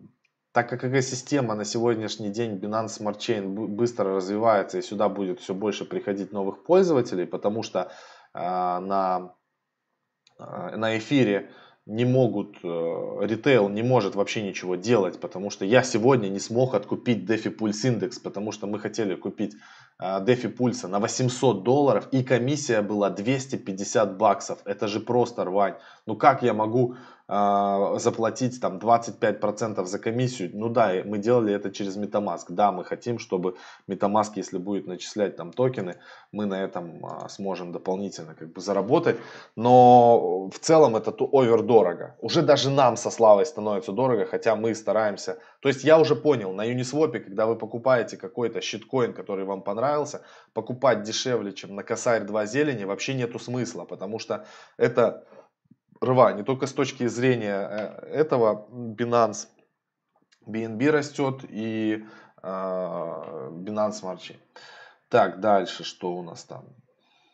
так 0.52 0.67
как 0.67 0.84
экосистема 0.84 1.54
на 1.54 1.63
сегодняшний 1.63 2.30
день 2.30 2.58
Binance 2.58 2.99
Smart 2.99 3.17
Chain 3.17 3.47
быстро 3.47 4.15
развивается 4.15 4.80
и 4.80 4.82
сюда 4.82 5.08
будет 5.08 5.39
все 5.39 5.54
больше 5.54 5.86
приходить 5.86 6.32
новых 6.32 6.63
пользователей, 6.63 7.28
потому 7.28 7.62
что 7.62 7.91
а, 8.34 8.80
на, 8.80 9.36
а, 10.39 10.75
на 10.75 10.97
эфире 10.97 11.52
не 11.89 12.06
могут, 12.06 12.58
э, 12.63 13.17
ритейл 13.21 13.67
не 13.67 13.82
может 13.82 14.13
вообще 14.13 14.43
ничего 14.43 14.75
делать, 14.75 15.19
потому 15.19 15.49
что 15.49 15.65
я 15.65 15.82
сегодня 15.82 16.28
не 16.28 16.39
смог 16.39 16.75
откупить 16.75 17.28
DeFi 17.28 17.58
Pulse 17.58 17.99
Index, 17.99 18.21
потому 18.21 18.52
что 18.52 18.67
мы 18.67 18.80
хотели 18.80 19.15
купить 19.15 19.56
э, 20.00 20.04
DeFi 20.04 20.56
Pulse 20.56 20.88
на 20.88 21.00
800 21.00 21.64
долларов 21.64 22.08
и 22.12 22.24
комиссия 22.24 22.82
была 22.82 23.10
250 23.10 24.18
баксов. 24.18 24.60
Это 24.66 24.88
же 24.88 25.00
просто 25.00 25.46
рвань. 25.46 25.76
Ну 26.06 26.16
как 26.16 26.44
я 26.44 26.54
могу 26.54 26.96
а, 27.32 28.00
заплатить 28.00 28.60
там 28.60 28.80
25% 28.80 29.86
за 29.86 30.00
комиссию. 30.00 30.50
Ну 30.52 30.68
да, 30.68 30.94
мы 31.06 31.20
делали 31.20 31.54
это 31.54 31.70
через 31.70 31.96
MetaMask. 31.96 32.46
Да, 32.50 32.72
мы 32.72 32.84
хотим, 32.84 33.20
чтобы 33.20 33.56
MetaMask, 33.88 34.32
если 34.36 34.58
будет 34.58 34.88
начислять 34.88 35.36
там 35.36 35.54
токены, 35.54 35.98
мы 36.32 36.48
на 36.48 36.64
этом 36.64 37.06
а, 37.06 37.30
сможем 37.30 37.72
дополнительно 37.72 38.34
как 38.34 38.52
бы 38.52 38.62
заработать. 38.62 39.18
Но 39.56 40.50
в 40.50 40.58
целом 40.58 40.96
это 40.96 41.12
овер 41.12 41.62
дорого. 41.62 42.16
Уже 42.20 42.42
даже 42.42 42.72
нам 42.72 42.98
со 42.98 43.12
Славой 43.12 43.46
становится 43.46 43.92
дорого, 43.92 44.26
хотя 44.26 44.56
мы 44.56 44.74
стараемся. 44.74 45.38
То 45.60 45.70
есть 45.70 45.84
я 45.84 46.00
уже 46.00 46.16
понял, 46.16 46.52
на 46.52 46.66
Uniswap, 46.68 47.20
когда 47.20 47.46
вы 47.46 47.56
покупаете 47.56 48.18
какой-то 48.18 48.60
щиткоин, 48.60 49.14
который 49.14 49.46
вам 49.46 49.62
понравился, 49.62 49.88
покупать 50.54 51.04
дешевле, 51.04 51.54
чем 51.54 51.75
на 51.75 51.84
косарь 51.84 52.23
2 52.23 52.45
зелени, 52.45 52.84
вообще 52.84 53.13
нету 53.13 53.39
смысла, 53.39 53.86
потому 53.86 54.19
что 54.19 54.45
это 54.78 55.25
рва 56.02 56.34
не 56.34 56.43
только 56.43 56.67
с 56.67 56.73
точки 56.73 57.08
зрения 57.08 57.67
э, 57.69 58.08
этого 58.13 58.67
Binance, 58.71 59.47
BNB 60.47 60.89
растет 60.89 61.45
и 61.47 62.06
э, 62.41 62.47
Binance 62.47 64.02
Smart 64.02 64.17
Chain. 64.17 64.39
Так, 65.10 65.39
дальше 65.39 65.84
что 65.84 66.13
у 66.13 66.23
нас 66.23 66.43
там? 66.43 66.65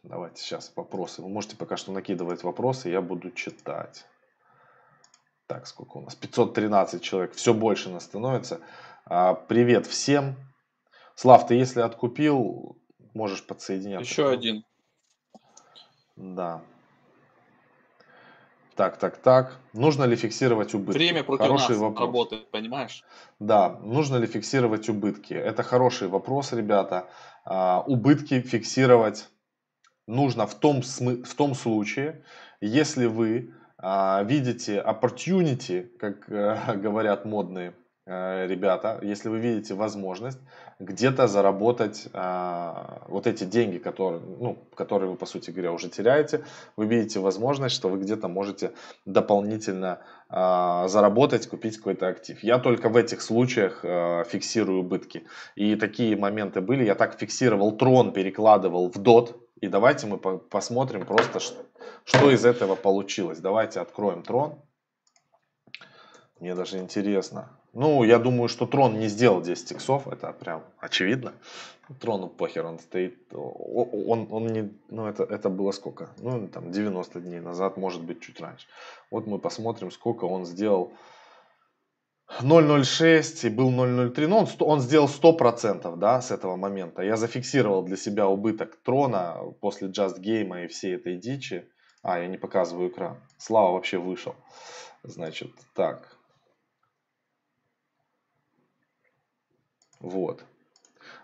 Давайте 0.03 0.41
сейчас 0.41 0.71
вопросы. 0.75 1.21
Вы 1.21 1.29
можете 1.29 1.57
пока 1.57 1.77
что 1.77 1.91
накидывать 1.91 2.43
вопросы, 2.43 2.89
я 2.89 3.01
буду 3.01 3.31
читать. 3.31 4.05
Так, 5.47 5.67
сколько 5.67 5.97
у 5.97 6.01
нас? 6.01 6.15
513 6.15 7.01
человек. 7.01 7.33
Все 7.33 7.53
больше 7.53 7.89
нас 7.89 8.03
становится. 8.03 8.61
А, 9.05 9.33
привет 9.33 9.85
всем. 9.85 10.35
Слав, 11.15 11.47
ты 11.47 11.55
если 11.55 11.79
откупил, 11.79 12.77
можешь 13.13 13.45
подсоединяться. 13.45 14.09
Еще 14.09 14.29
один. 14.29 14.65
Да. 16.15 16.61
Так, 18.75 18.97
так, 18.97 19.17
так. 19.17 19.57
Нужно 19.71 20.03
ли 20.03 20.17
фиксировать 20.17 20.73
убытки? 20.73 20.97
Время 20.97 21.23
против 21.23 21.45
хороший 21.45 21.71
нас 21.71 21.79
вопрос. 21.79 22.07
работает, 22.07 22.51
понимаешь? 22.51 23.05
Да, 23.39 23.79
нужно 23.81 24.17
ли 24.17 24.27
фиксировать 24.27 24.89
убытки? 24.89 25.33
Это 25.33 25.63
хороший 25.63 26.09
вопрос, 26.09 26.51
ребята. 26.51 27.07
А, 27.45 27.81
убытки 27.87 28.41
фиксировать 28.41 29.29
нужно 30.07 30.45
в 30.45 30.55
том, 30.55 30.81
в 30.81 31.35
том 31.35 31.55
случае, 31.55 32.25
если 32.59 33.05
вы 33.05 33.53
а, 33.77 34.23
видите 34.23 34.83
opportunity, 34.85 35.83
как 35.97 36.29
э, 36.29 36.75
говорят 36.75 37.23
модные 37.23 37.73
ребята, 38.05 38.99
если 39.01 39.29
вы 39.29 39.39
видите 39.39 39.73
возможность 39.73 40.39
где-то 40.79 41.27
заработать 41.27 42.07
а, 42.13 43.03
вот 43.07 43.27
эти 43.27 43.45
деньги, 43.45 43.77
которые, 43.77 44.21
ну, 44.21 44.57
которые 44.75 45.09
вы, 45.09 45.15
по 45.17 45.25
сути 45.25 45.51
говоря, 45.51 45.71
уже 45.71 45.89
теряете, 45.89 46.43
вы 46.75 46.85
видите 46.85 47.19
возможность, 47.19 47.73
что 47.73 47.89
вы 47.89 47.99
где-то 47.99 48.27
можете 48.27 48.73
дополнительно 49.05 50.01
а, 50.29 50.87
заработать, 50.87 51.47
купить 51.47 51.77
какой-то 51.77 52.07
актив. 52.07 52.43
Я 52.43 52.59
только 52.59 52.89
в 52.89 52.97
этих 52.97 53.21
случаях 53.21 53.79
а, 53.83 54.23
фиксирую 54.25 54.81
убытки. 54.81 55.25
И 55.55 55.75
такие 55.75 56.17
моменты 56.17 56.61
были. 56.61 56.83
Я 56.83 56.95
так 56.95 57.17
фиксировал 57.17 57.71
трон, 57.77 58.11
перекладывал 58.11 58.91
в 58.91 58.97
дот. 58.97 59.41
И 59.61 59.67
давайте 59.67 60.07
мы 60.07 60.17
по 60.17 60.37
посмотрим 60.37 61.05
просто, 61.05 61.39
что 62.03 62.29
из 62.29 62.45
этого 62.45 62.75
получилось. 62.75 63.39
Давайте 63.39 63.79
откроем 63.79 64.21
трон. 64.21 64.61
Мне 66.39 66.53
даже 66.53 66.77
интересно. 66.77 67.54
Ну, 67.75 68.05
я 68.05 68.19
думаю, 68.19 68.47
что 68.47 68.65
Трон 68.65 68.99
не 68.99 69.09
сделал 69.09 69.41
10 69.41 69.73
иксов, 69.73 70.07
это 70.07 70.31
прям 70.31 70.63
очевидно. 70.79 71.33
Трону 71.99 72.29
похер, 72.29 72.65
он 72.65 72.79
стоит, 72.79 73.17
он, 73.33 74.27
он 74.31 74.47
не, 74.47 74.73
ну 74.89 75.07
это, 75.07 75.23
это 75.23 75.49
было 75.49 75.71
сколько? 75.71 76.09
Ну, 76.19 76.47
там 76.47 76.71
90 76.71 77.19
дней 77.19 77.41
назад, 77.41 77.75
может 77.75 78.01
быть, 78.01 78.21
чуть 78.21 78.39
раньше. 78.39 78.65
Вот 79.11 79.27
мы 79.27 79.39
посмотрим, 79.39 79.91
сколько 79.91 80.23
он 80.23 80.45
сделал 80.45 80.93
0.06 82.39 83.47
и 83.47 83.49
был 83.49 83.71
0.03, 83.71 84.27
ну 84.27 84.37
он, 84.37 84.47
он 84.59 84.79
сделал 84.79 85.09
100% 85.09 85.97
да, 85.97 86.21
с 86.21 86.31
этого 86.31 86.55
момента. 86.55 87.01
Я 87.01 87.17
зафиксировал 87.17 87.83
для 87.83 87.97
себя 87.97 88.29
убыток 88.29 88.77
трона 88.83 89.37
после 89.59 89.89
Just 89.89 90.21
Game 90.21 90.63
и 90.63 90.67
всей 90.67 90.95
этой 90.95 91.17
дичи. 91.17 91.67
А, 92.01 92.19
я 92.19 92.27
не 92.27 92.37
показываю 92.37 92.89
экран. 92.89 93.17
Слава 93.37 93.73
вообще 93.73 93.97
вышел. 93.97 94.35
Значит, 95.03 95.51
так, 95.75 96.14
Вот. 100.05 100.45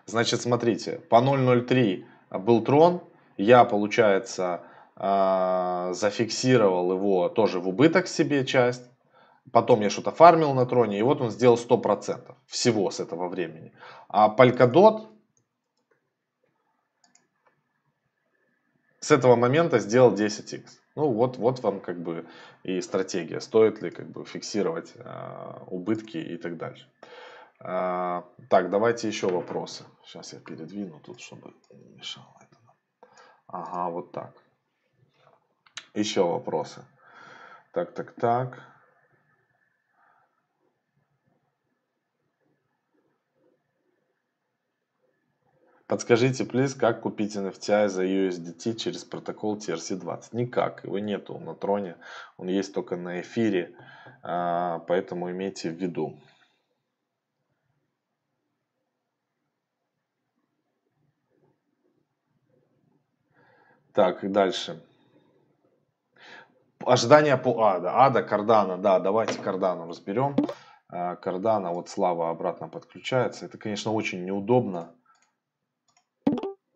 Значит, 0.06 0.42
смотрите, 0.42 0.98
по 1.08 1.22
0.03 1.22 2.04
был 2.40 2.64
трон, 2.64 3.00
я, 3.36 3.64
получается, 3.64 4.62
а, 4.96 5.92
зафиксировал 5.92 6.92
его 6.92 7.28
тоже 7.28 7.60
в 7.60 7.68
убыток 7.68 8.08
себе 8.08 8.44
часть. 8.44 8.82
Потом 9.52 9.82
я 9.82 9.90
что-то 9.90 10.10
фармил 10.10 10.52
на 10.52 10.66
троне, 10.66 10.98
и 10.98 11.02
вот 11.02 11.20
он 11.20 11.30
сделал 11.30 11.56
100% 11.56 12.34
всего 12.46 12.90
с 12.90 12.98
этого 12.98 13.28
времени. 13.28 13.72
А 14.08 14.34
Polkadot 14.36 15.06
с 18.98 19.12
этого 19.12 19.36
момента 19.36 19.78
сделал 19.78 20.12
10x. 20.12 20.64
Ну 20.96 21.08
вот, 21.08 21.36
вот 21.36 21.60
вам 21.60 21.78
как 21.78 22.02
бы 22.02 22.26
и 22.64 22.80
стратегия, 22.80 23.40
стоит 23.40 23.80
ли 23.80 23.90
как 23.90 24.10
бы 24.10 24.24
фиксировать 24.24 24.92
э, 24.96 25.52
убытки 25.68 26.16
и 26.16 26.36
так 26.36 26.56
дальше. 26.56 26.88
А, 27.64 28.24
так, 28.50 28.70
давайте 28.70 29.06
еще 29.06 29.28
вопросы. 29.28 29.84
Сейчас 30.04 30.32
я 30.32 30.40
передвину 30.40 30.98
тут, 30.98 31.20
чтобы 31.20 31.54
не 31.70 31.90
мешало 31.90 32.34
это. 32.40 32.58
Ага, 33.46 33.90
вот 33.90 34.10
так. 34.10 34.34
Еще 35.94 36.24
вопросы. 36.24 36.84
Так, 37.72 37.94
так, 37.94 38.12
так. 38.16 38.58
Подскажите, 45.86 46.44
плиз, 46.44 46.74
как 46.74 47.02
купить 47.02 47.36
NFTI 47.36 47.88
за 47.88 48.04
USDT 48.04 48.74
через 48.74 49.04
протокол 49.04 49.58
TRC20? 49.58 50.30
Никак, 50.32 50.84
его 50.84 50.98
нету 50.98 51.38
на 51.38 51.54
троне, 51.54 51.96
он 52.38 52.48
есть 52.48 52.74
только 52.74 52.96
на 52.96 53.20
эфире, 53.20 53.76
а, 54.22 54.80
поэтому 54.88 55.30
имейте 55.30 55.70
в 55.70 55.74
виду. 55.74 56.18
Так, 63.92 64.30
дальше. 64.32 64.82
Ожидания 66.80 67.36
по 67.36 67.62
Ада. 67.64 67.92
Ада, 67.94 68.22
Кардана, 68.22 68.78
да, 68.78 68.98
давайте 68.98 69.38
Кардану 69.38 69.86
разберем. 69.86 70.34
А, 70.88 71.16
Кардана, 71.16 71.72
вот 71.72 71.88
Слава 71.88 72.30
обратно 72.30 72.68
подключается. 72.68 73.44
Это, 73.44 73.58
конечно, 73.58 73.92
очень 73.92 74.24
неудобно. 74.24 74.94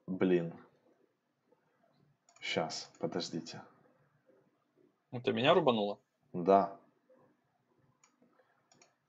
Блин. 0.07 0.53
Сейчас, 2.41 2.91
подождите. 2.99 3.63
Это 5.11 5.33
меня 5.33 5.55
рубануло? 5.55 5.99
Да. 6.35 6.77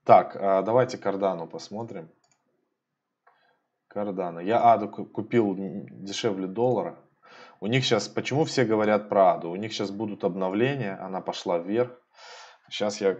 Так, 0.04 0.34
а, 0.34 0.62
давайте 0.62 0.96
Кардану 0.96 1.46
посмотрим. 1.46 2.08
Кардана. 3.86 4.38
Я 4.38 4.72
Аду 4.72 4.88
купил 4.88 5.54
дешевле 5.56 6.46
доллара. 6.46 6.98
У 7.60 7.66
них 7.66 7.84
сейчас, 7.84 8.08
почему 8.08 8.44
все 8.44 8.64
говорят 8.64 9.08
про 9.08 9.34
Аду? 9.34 9.50
У 9.50 9.56
них 9.56 9.72
сейчас 9.72 9.90
будут 9.90 10.24
обновления, 10.24 10.96
она 11.00 11.20
пошла 11.20 11.58
вверх. 11.58 11.90
Сейчас 12.70 13.00
я, 13.00 13.16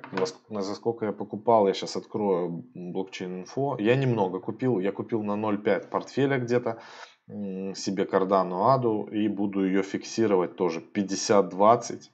за 0.50 0.74
сколько 0.74 1.06
я 1.06 1.12
покупал, 1.12 1.66
я 1.66 1.74
сейчас 1.74 1.96
открою 1.96 2.64
блокчейн 2.74 3.40
инфо. 3.40 3.76
Я 3.78 3.96
немного 3.96 4.40
купил, 4.40 4.78
я 4.78 4.92
купил 4.92 5.22
на 5.22 5.32
0.5 5.32 5.88
портфеля 5.88 6.38
где-то 6.38 6.78
себе 7.26 8.04
кардану 8.04 8.68
Аду 8.68 9.04
и 9.04 9.28
буду 9.28 9.64
ее 9.64 9.82
фиксировать 9.82 10.56
тоже 10.56 10.80
50-20. 10.80 12.10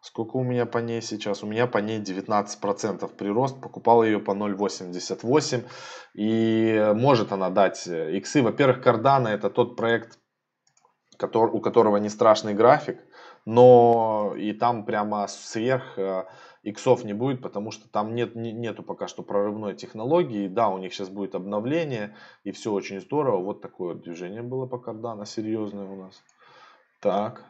Сколько 0.00 0.36
у 0.36 0.42
меня 0.42 0.66
по 0.66 0.78
ней 0.78 1.00
сейчас? 1.00 1.42
У 1.42 1.46
меня 1.46 1.66
по 1.66 1.78
ней 1.78 1.98
19% 2.00 3.16
прирост. 3.16 3.60
Покупал 3.60 4.04
ее 4.04 4.20
по 4.20 4.32
0.88. 4.32 5.64
И 6.14 6.92
может 6.94 7.32
она 7.32 7.48
дать 7.48 7.86
иксы. 7.86 8.42
Во-первых, 8.42 8.86
Cardano 8.86 9.28
это 9.28 9.48
тот 9.48 9.76
проект, 9.76 10.18
который, 11.16 11.50
у 11.50 11.60
которого 11.60 11.96
не 11.98 12.08
страшный 12.08 12.54
график. 12.54 12.98
Но 13.44 14.34
и 14.36 14.52
там 14.52 14.84
прямо 14.84 15.26
сверх 15.26 15.98
э, 15.98 16.24
иксов 16.62 17.04
не 17.04 17.12
будет, 17.12 17.42
потому 17.42 17.70
что 17.70 17.88
там 17.88 18.14
нет, 18.14 18.34
нету 18.34 18.82
пока 18.82 19.06
что 19.06 19.22
прорывной 19.22 19.74
технологии. 19.74 20.48
Да, 20.48 20.68
у 20.68 20.78
них 20.78 20.94
сейчас 20.94 21.10
будет 21.10 21.34
обновление, 21.34 22.16
и 22.42 22.52
все 22.52 22.72
очень 22.72 23.00
здорово. 23.00 23.42
Вот 23.42 23.60
такое 23.60 23.94
движение 23.94 24.42
было 24.42 24.66
по 24.66 24.76
Cardano, 24.76 25.26
серьезное 25.26 25.86
у 25.86 25.96
нас. 25.96 26.22
Так. 27.00 27.44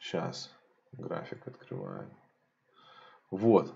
Сейчас 0.00 0.50
график 0.92 1.46
открываем. 1.46 2.10
Вот. 3.30 3.74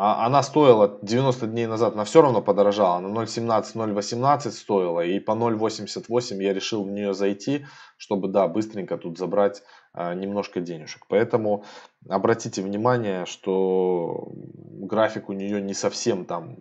А 0.00 0.26
она 0.26 0.44
стоила 0.44 0.96
90 1.02 1.48
дней 1.48 1.66
назад, 1.66 1.94
она 1.94 2.04
все 2.04 2.22
равно 2.22 2.40
подорожала. 2.40 3.00
На 3.00 3.08
0.17, 3.08 3.74
0.18 3.74 4.50
стоила. 4.52 5.00
И 5.00 5.18
по 5.18 5.32
0.88 5.32 6.40
я 6.40 6.54
решил 6.54 6.84
в 6.84 6.88
нее 6.88 7.14
зайти, 7.14 7.66
чтобы, 7.96 8.28
да, 8.28 8.46
быстренько 8.46 8.96
тут 8.96 9.18
забрать 9.18 9.64
а, 9.92 10.14
немножко 10.14 10.60
денежек. 10.60 11.06
Поэтому 11.08 11.64
обратите 12.08 12.62
внимание, 12.62 13.26
что 13.26 14.28
график 14.34 15.30
у 15.30 15.32
нее 15.32 15.60
не 15.60 15.74
совсем 15.74 16.26
там 16.26 16.54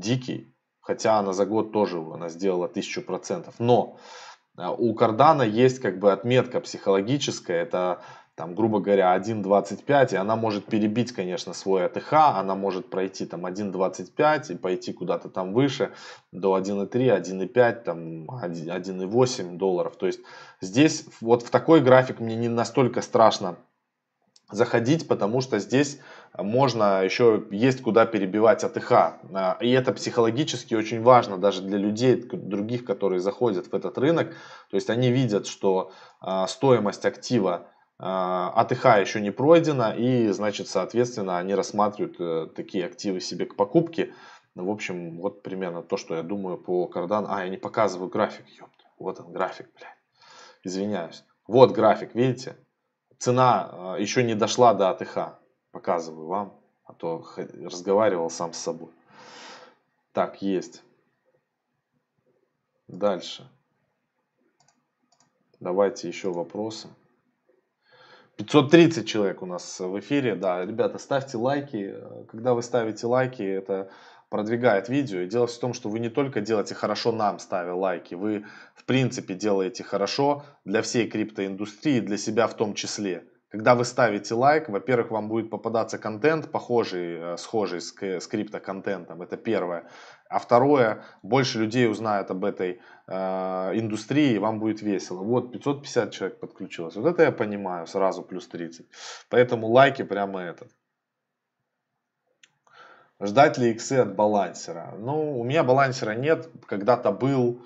дикий. 0.00 0.52
Хотя 0.80 1.20
она 1.20 1.32
за 1.32 1.46
год 1.46 1.70
тоже 1.70 1.98
она 1.98 2.28
сделала 2.30 2.66
1000%. 2.66 3.54
Но 3.60 3.96
а, 4.56 4.72
у 4.72 4.92
Кардана 4.96 5.42
есть 5.42 5.78
как 5.78 6.00
бы 6.00 6.10
отметка 6.10 6.60
психологическая. 6.60 7.62
Это 7.62 8.02
там, 8.34 8.54
грубо 8.54 8.80
говоря, 8.80 9.14
1.25, 9.16 10.14
и 10.14 10.16
она 10.16 10.36
может 10.36 10.64
перебить, 10.64 11.12
конечно, 11.12 11.52
свой 11.52 11.84
АТХ, 11.84 12.12
она 12.12 12.54
может 12.54 12.88
пройти 12.88 13.26
там 13.26 13.44
1.25 13.44 14.52
и 14.52 14.56
пойти 14.56 14.92
куда-то 14.92 15.28
там 15.28 15.52
выше, 15.52 15.92
до 16.32 16.58
1.3, 16.58 16.90
1.5, 16.90 17.72
там 17.82 18.24
1.8 18.24 19.56
долларов. 19.56 19.96
То 19.96 20.06
есть 20.06 20.20
здесь 20.60 21.04
вот 21.20 21.42
в 21.42 21.50
такой 21.50 21.82
график 21.82 22.20
мне 22.20 22.34
не 22.36 22.48
настолько 22.48 23.02
страшно 23.02 23.56
заходить, 24.50 25.08
потому 25.08 25.40
что 25.40 25.58
здесь 25.58 25.98
можно 26.36 27.02
еще 27.02 27.44
есть 27.50 27.82
куда 27.82 28.06
перебивать 28.06 28.64
АТХ. 28.64 28.92
А, 28.92 29.58
и 29.60 29.70
это 29.70 29.92
психологически 29.92 30.74
очень 30.74 31.02
важно 31.02 31.38
даже 31.38 31.62
для 31.62 31.78
людей, 31.78 32.16
других, 32.16 32.84
которые 32.84 33.20
заходят 33.20 33.66
в 33.66 33.74
этот 33.74 33.98
рынок. 33.98 34.28
То 34.70 34.76
есть 34.76 34.90
они 34.90 35.10
видят, 35.10 35.46
что 35.46 35.92
а, 36.20 36.46
стоимость 36.46 37.04
актива 37.04 37.66
АТХ 38.04 38.98
еще 39.00 39.20
не 39.20 39.30
пройдено, 39.30 39.94
и, 39.94 40.28
значит, 40.28 40.66
соответственно, 40.66 41.38
они 41.38 41.54
рассматривают 41.54 42.16
э, 42.18 42.48
такие 42.52 42.84
активы 42.84 43.20
себе 43.20 43.46
к 43.46 43.54
покупке. 43.54 44.12
В 44.56 44.68
общем, 44.68 45.20
вот 45.20 45.44
примерно 45.44 45.82
то, 45.82 45.96
что 45.96 46.16
я 46.16 46.24
думаю 46.24 46.58
по 46.58 46.90
Cardano. 46.92 47.26
А, 47.28 47.44
я 47.44 47.48
не 47.48 47.58
показываю 47.58 48.10
график, 48.10 48.48
ёпта. 48.48 48.84
Вот 48.98 49.20
он, 49.20 49.32
график, 49.32 49.68
блядь. 49.78 49.96
Извиняюсь. 50.64 51.24
Вот 51.46 51.70
график, 51.70 52.16
видите? 52.16 52.56
Цена 53.18 53.94
э, 53.96 54.02
еще 54.02 54.24
не 54.24 54.34
дошла 54.34 54.74
до 54.74 54.90
АТХ. 54.90 55.38
Показываю 55.70 56.26
вам, 56.26 56.60
а 56.84 56.94
то 56.94 57.24
разговаривал 57.36 58.30
сам 58.30 58.52
с 58.52 58.58
собой. 58.58 58.90
Так, 60.12 60.42
есть. 60.42 60.82
Дальше. 62.88 63.48
Давайте 65.60 66.08
еще 66.08 66.32
вопросы. 66.32 66.88
530 68.44 69.06
человек 69.06 69.42
у 69.42 69.46
нас 69.46 69.78
в 69.80 69.98
эфире. 70.00 70.34
Да, 70.34 70.64
ребята, 70.64 70.98
ставьте 70.98 71.36
лайки. 71.36 71.94
Когда 72.30 72.54
вы 72.54 72.62
ставите 72.62 73.06
лайки, 73.06 73.42
это 73.42 73.90
продвигает 74.28 74.88
видео. 74.88 75.20
И 75.20 75.28
дело 75.28 75.46
в 75.46 75.58
том, 75.58 75.74
что 75.74 75.88
вы 75.88 75.98
не 76.00 76.08
только 76.08 76.40
делаете 76.40 76.74
хорошо 76.74 77.12
нам, 77.12 77.38
ставя 77.38 77.74
лайки, 77.74 78.14
вы 78.14 78.44
в 78.74 78.84
принципе 78.84 79.34
делаете 79.34 79.84
хорошо 79.84 80.44
для 80.64 80.82
всей 80.82 81.06
криптоиндустрии, 81.08 82.00
для 82.00 82.16
себя 82.16 82.46
в 82.46 82.54
том 82.54 82.74
числе. 82.74 83.24
Когда 83.52 83.74
вы 83.74 83.84
ставите 83.84 84.34
лайк, 84.34 84.70
во-первых, 84.70 85.10
вам 85.10 85.28
будет 85.28 85.50
попадаться 85.50 85.98
контент, 85.98 86.50
похожий, 86.50 87.18
э, 87.18 87.36
схожий 87.36 87.82
с, 87.82 87.92
с 88.00 88.26
криптоконтентом, 88.26 89.20
это 89.20 89.36
первое. 89.36 89.84
А 90.30 90.38
второе, 90.38 91.04
больше 91.22 91.58
людей 91.58 91.86
узнают 91.86 92.30
об 92.30 92.46
этой 92.46 92.80
э, 93.06 93.14
индустрии, 93.74 94.32
и 94.32 94.38
вам 94.38 94.58
будет 94.58 94.80
весело. 94.80 95.22
Вот 95.22 95.52
550 95.52 96.10
человек 96.12 96.40
подключилось. 96.40 96.96
Вот 96.96 97.06
это 97.06 97.24
я 97.24 97.30
понимаю, 97.30 97.86
сразу 97.86 98.22
плюс 98.22 98.48
30. 98.48 98.86
Поэтому 99.28 99.66
лайки 99.66 100.02
прямо 100.02 100.40
этот. 100.40 100.70
Ждать 103.20 103.58
ли 103.58 103.70
иксы 103.72 103.98
от 103.98 104.16
балансера? 104.16 104.94
Ну, 104.98 105.38
у 105.38 105.44
меня 105.44 105.62
балансера 105.62 106.14
нет, 106.14 106.48
когда-то 106.66 107.12
был. 107.12 107.60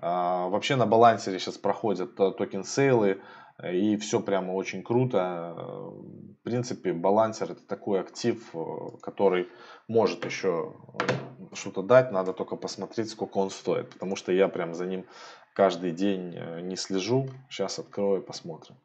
Э, 0.00 0.06
вообще 0.48 0.76
на 0.76 0.86
балансере 0.86 1.40
сейчас 1.40 1.58
проходят 1.58 2.14
токен 2.14 2.62
сейлы 2.62 3.20
и 3.62 3.96
все 3.96 4.20
прямо 4.20 4.52
очень 4.52 4.82
круто. 4.82 5.54
В 5.56 6.42
принципе, 6.42 6.92
балансер 6.92 7.52
это 7.52 7.66
такой 7.66 8.00
актив, 8.00 8.50
э, 8.54 8.58
который 9.00 9.48
может 9.86 10.24
еще 10.24 10.74
э, 10.98 11.54
что-то 11.54 11.82
дать, 11.82 12.10
надо 12.10 12.32
только 12.32 12.56
посмотреть, 12.56 13.10
сколько 13.10 13.38
он 13.38 13.50
стоит, 13.50 13.90
потому 13.90 14.16
что 14.16 14.32
я 14.32 14.48
прям 14.48 14.74
за 14.74 14.86
ним 14.86 15.06
каждый 15.54 15.92
день 15.92 16.34
э, 16.34 16.60
не 16.62 16.76
слежу. 16.76 17.28
Сейчас 17.48 17.78
открою 17.78 18.22
и 18.22 18.24
посмотрим. 18.24 18.76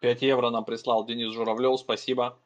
5 0.00 0.22
евро 0.22 0.50
нам 0.50 0.64
прислал 0.64 1.04
Денис 1.04 1.32
Журавлев, 1.32 1.80
спасибо. 1.80 2.38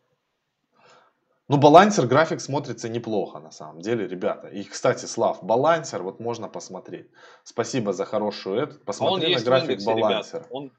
Ну, 1.48 1.56
балансер 1.56 2.06
график 2.06 2.40
смотрится 2.40 2.88
неплохо, 2.88 3.40
на 3.40 3.50
самом 3.50 3.80
деле, 3.80 4.06
ребята. 4.06 4.46
И, 4.46 4.62
кстати, 4.62 5.06
Слав, 5.06 5.42
балансер, 5.42 6.00
вот 6.02 6.20
можно 6.20 6.48
посмотреть. 6.48 7.10
Спасибо 7.42 7.92
за 7.92 8.04
хорошую 8.04 8.62
этот. 8.62 8.84
Посмотри 8.84 9.34
на 9.34 9.42
график 9.42 9.70
индексе, 9.70 9.94
балансера. 9.94 10.46
Он 10.50 10.72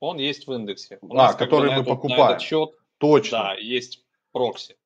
он 0.00 0.18
есть 0.18 0.46
в 0.46 0.52
индексе. 0.52 0.98
У 1.00 1.16
а, 1.16 1.32
который 1.34 1.70
мы 1.70 1.82
этот, 1.82 1.88
покупаем. 1.88 2.30
Этот 2.30 2.42
счет, 2.42 2.70
Точно. 2.98 3.38
Да, 3.38 3.54
есть 3.54 4.04
прокси. 4.32 4.76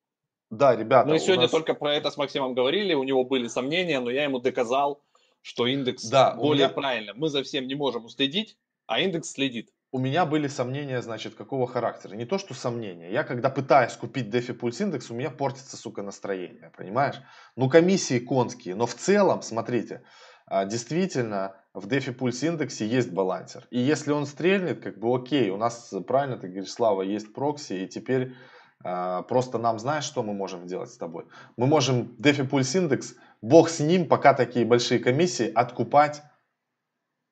Да, 0.49 0.75
ребята. 0.75 1.09
Мы 1.09 1.19
сегодня 1.19 1.43
нас... 1.43 1.51
только 1.51 1.73
про 1.73 1.95
это 1.95 2.11
с 2.11 2.17
Максимом 2.17 2.53
говорили, 2.53 2.93
у 2.93 3.03
него 3.03 3.23
были 3.23 3.47
сомнения, 3.47 3.99
но 3.99 4.09
я 4.09 4.23
ему 4.23 4.39
доказал, 4.39 5.01
что 5.41 5.65
индекс 5.65 6.03
да, 6.05 6.35
более 6.35 6.65
меня... 6.65 6.73
правильно. 6.73 7.13
Мы 7.15 7.29
за 7.29 7.43
всем 7.43 7.67
не 7.67 7.75
можем 7.75 8.05
уследить, 8.05 8.57
а 8.85 8.99
индекс 8.99 9.31
следит. 9.31 9.69
У 9.93 9.99
меня 9.99 10.25
были 10.25 10.47
сомнения, 10.47 11.01
значит, 11.01 11.35
какого 11.35 11.67
характера. 11.67 12.15
Не 12.15 12.25
то, 12.25 12.37
что 12.37 12.53
сомнения. 12.53 13.11
Я 13.11 13.23
когда 13.23 13.49
пытаюсь 13.49 13.93
купить 13.93 14.27
DeFi 14.27 14.57
Pulse 14.57 14.83
индекс, 14.83 15.09
у 15.09 15.13
меня 15.13 15.29
портится, 15.29 15.75
сука, 15.75 16.01
настроение, 16.01 16.71
понимаешь? 16.77 17.15
Ну, 17.55 17.69
комиссии 17.69 18.19
конские, 18.19 18.75
но 18.75 18.85
в 18.85 18.93
целом, 18.93 19.41
смотрите, 19.41 20.03
а, 20.45 20.65
действительно, 20.65 21.60
в 21.73 21.87
DeFi 21.87 22.15
Pulse 22.15 22.47
индексе 22.47 22.85
есть 22.85 23.11
балансер. 23.11 23.65
И 23.69 23.79
если 23.79 24.11
он 24.11 24.25
стрельнет, 24.25 24.81
как 24.81 24.97
бы 24.97 25.13
окей, 25.15 25.49
у 25.49 25.57
нас, 25.57 25.93
правильно 26.05 26.37
ты 26.37 26.47
говоришь, 26.47 26.71
Слава, 26.71 27.01
есть 27.01 27.33
прокси, 27.33 27.73
и 27.83 27.87
теперь 27.87 28.35
э, 28.83 29.23
просто 29.27 29.57
нам, 29.57 29.79
знаешь, 29.79 30.03
что 30.03 30.23
мы 30.23 30.33
можем 30.33 30.67
сделать 30.67 30.91
с 30.91 30.97
тобой? 30.97 31.25
Мы 31.55 31.67
можем 31.67 32.15
DeFi 32.19 32.49
Pulse 32.49 32.77
индекс, 32.77 33.15
бог 33.41 33.69
с 33.69 33.79
ним, 33.79 34.07
пока 34.07 34.33
такие 34.33 34.65
большие 34.65 34.99
комиссии, 34.99 35.51
откупать 35.51 36.21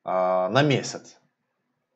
э, 0.06 0.10
на 0.10 0.62
месяц. 0.64 1.20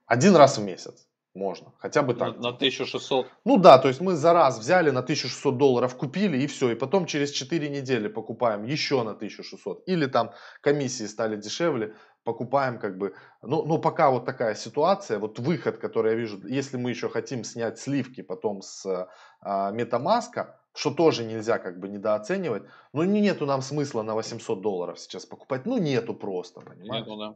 Один 0.06 0.36
раз 0.36 0.58
в 0.58 0.64
месяц. 0.64 1.08
Можно, 1.36 1.74
хотя 1.80 2.04
бы 2.04 2.14
так. 2.14 2.36
На, 2.36 2.42
на 2.42 2.50
1600. 2.50 3.28
Ну 3.44 3.58
да, 3.58 3.80
то 3.80 3.88
есть 3.88 4.02
мы 4.02 4.14
за 4.14 4.34
раз 4.34 4.60
взяли 4.60 4.92
на 4.92 5.00
1600 5.00 5.58
долларов, 5.58 5.96
купили 5.96 6.38
и 6.38 6.46
все. 6.46 6.70
И 6.70 6.76
потом 6.76 7.08
через 7.08 7.32
4 7.32 7.70
недели 7.70 8.08
покупаем 8.08 8.64
еще 8.66 9.02
на 9.04 9.12
1600. 9.12 9.84
Или 9.88 10.06
там 10.06 10.32
комиссии 10.62 11.06
стали 11.06 11.36
дешевле, 11.36 11.96
покупаем 12.24 12.78
как 12.78 13.00
бы. 13.00 13.16
Ну, 13.42 13.66
ну 13.66 13.80
пока 13.80 14.12
вот 14.12 14.26
такая 14.26 14.54
ситуация, 14.54 15.18
вот 15.18 15.40
выход, 15.40 15.78
который 15.78 16.12
я 16.12 16.18
вижу, 16.18 16.40
если 16.48 16.78
мы 16.78 16.92
еще 16.92 17.10
хотим 17.10 17.44
снять 17.44 17.80
сливки 17.80 18.22
потом 18.22 18.62
с 18.62 18.86
а, 19.42 19.72
MetaMask, 19.74 20.46
что 20.76 20.92
тоже 20.92 21.24
нельзя 21.24 21.58
как 21.58 21.80
бы 21.80 21.88
недооценивать, 21.88 22.64
ну 22.94 23.04
нету 23.04 23.48
нам 23.48 23.62
смысла 23.62 24.04
на 24.04 24.14
800 24.14 24.62
долларов 24.62 25.00
сейчас 25.00 25.26
покупать, 25.26 25.66
ну 25.66 25.80
нету 25.80 26.14
просто, 26.14 26.62
понимаешь? 26.62 27.06
Нету, 27.06 27.18
да. 27.18 27.36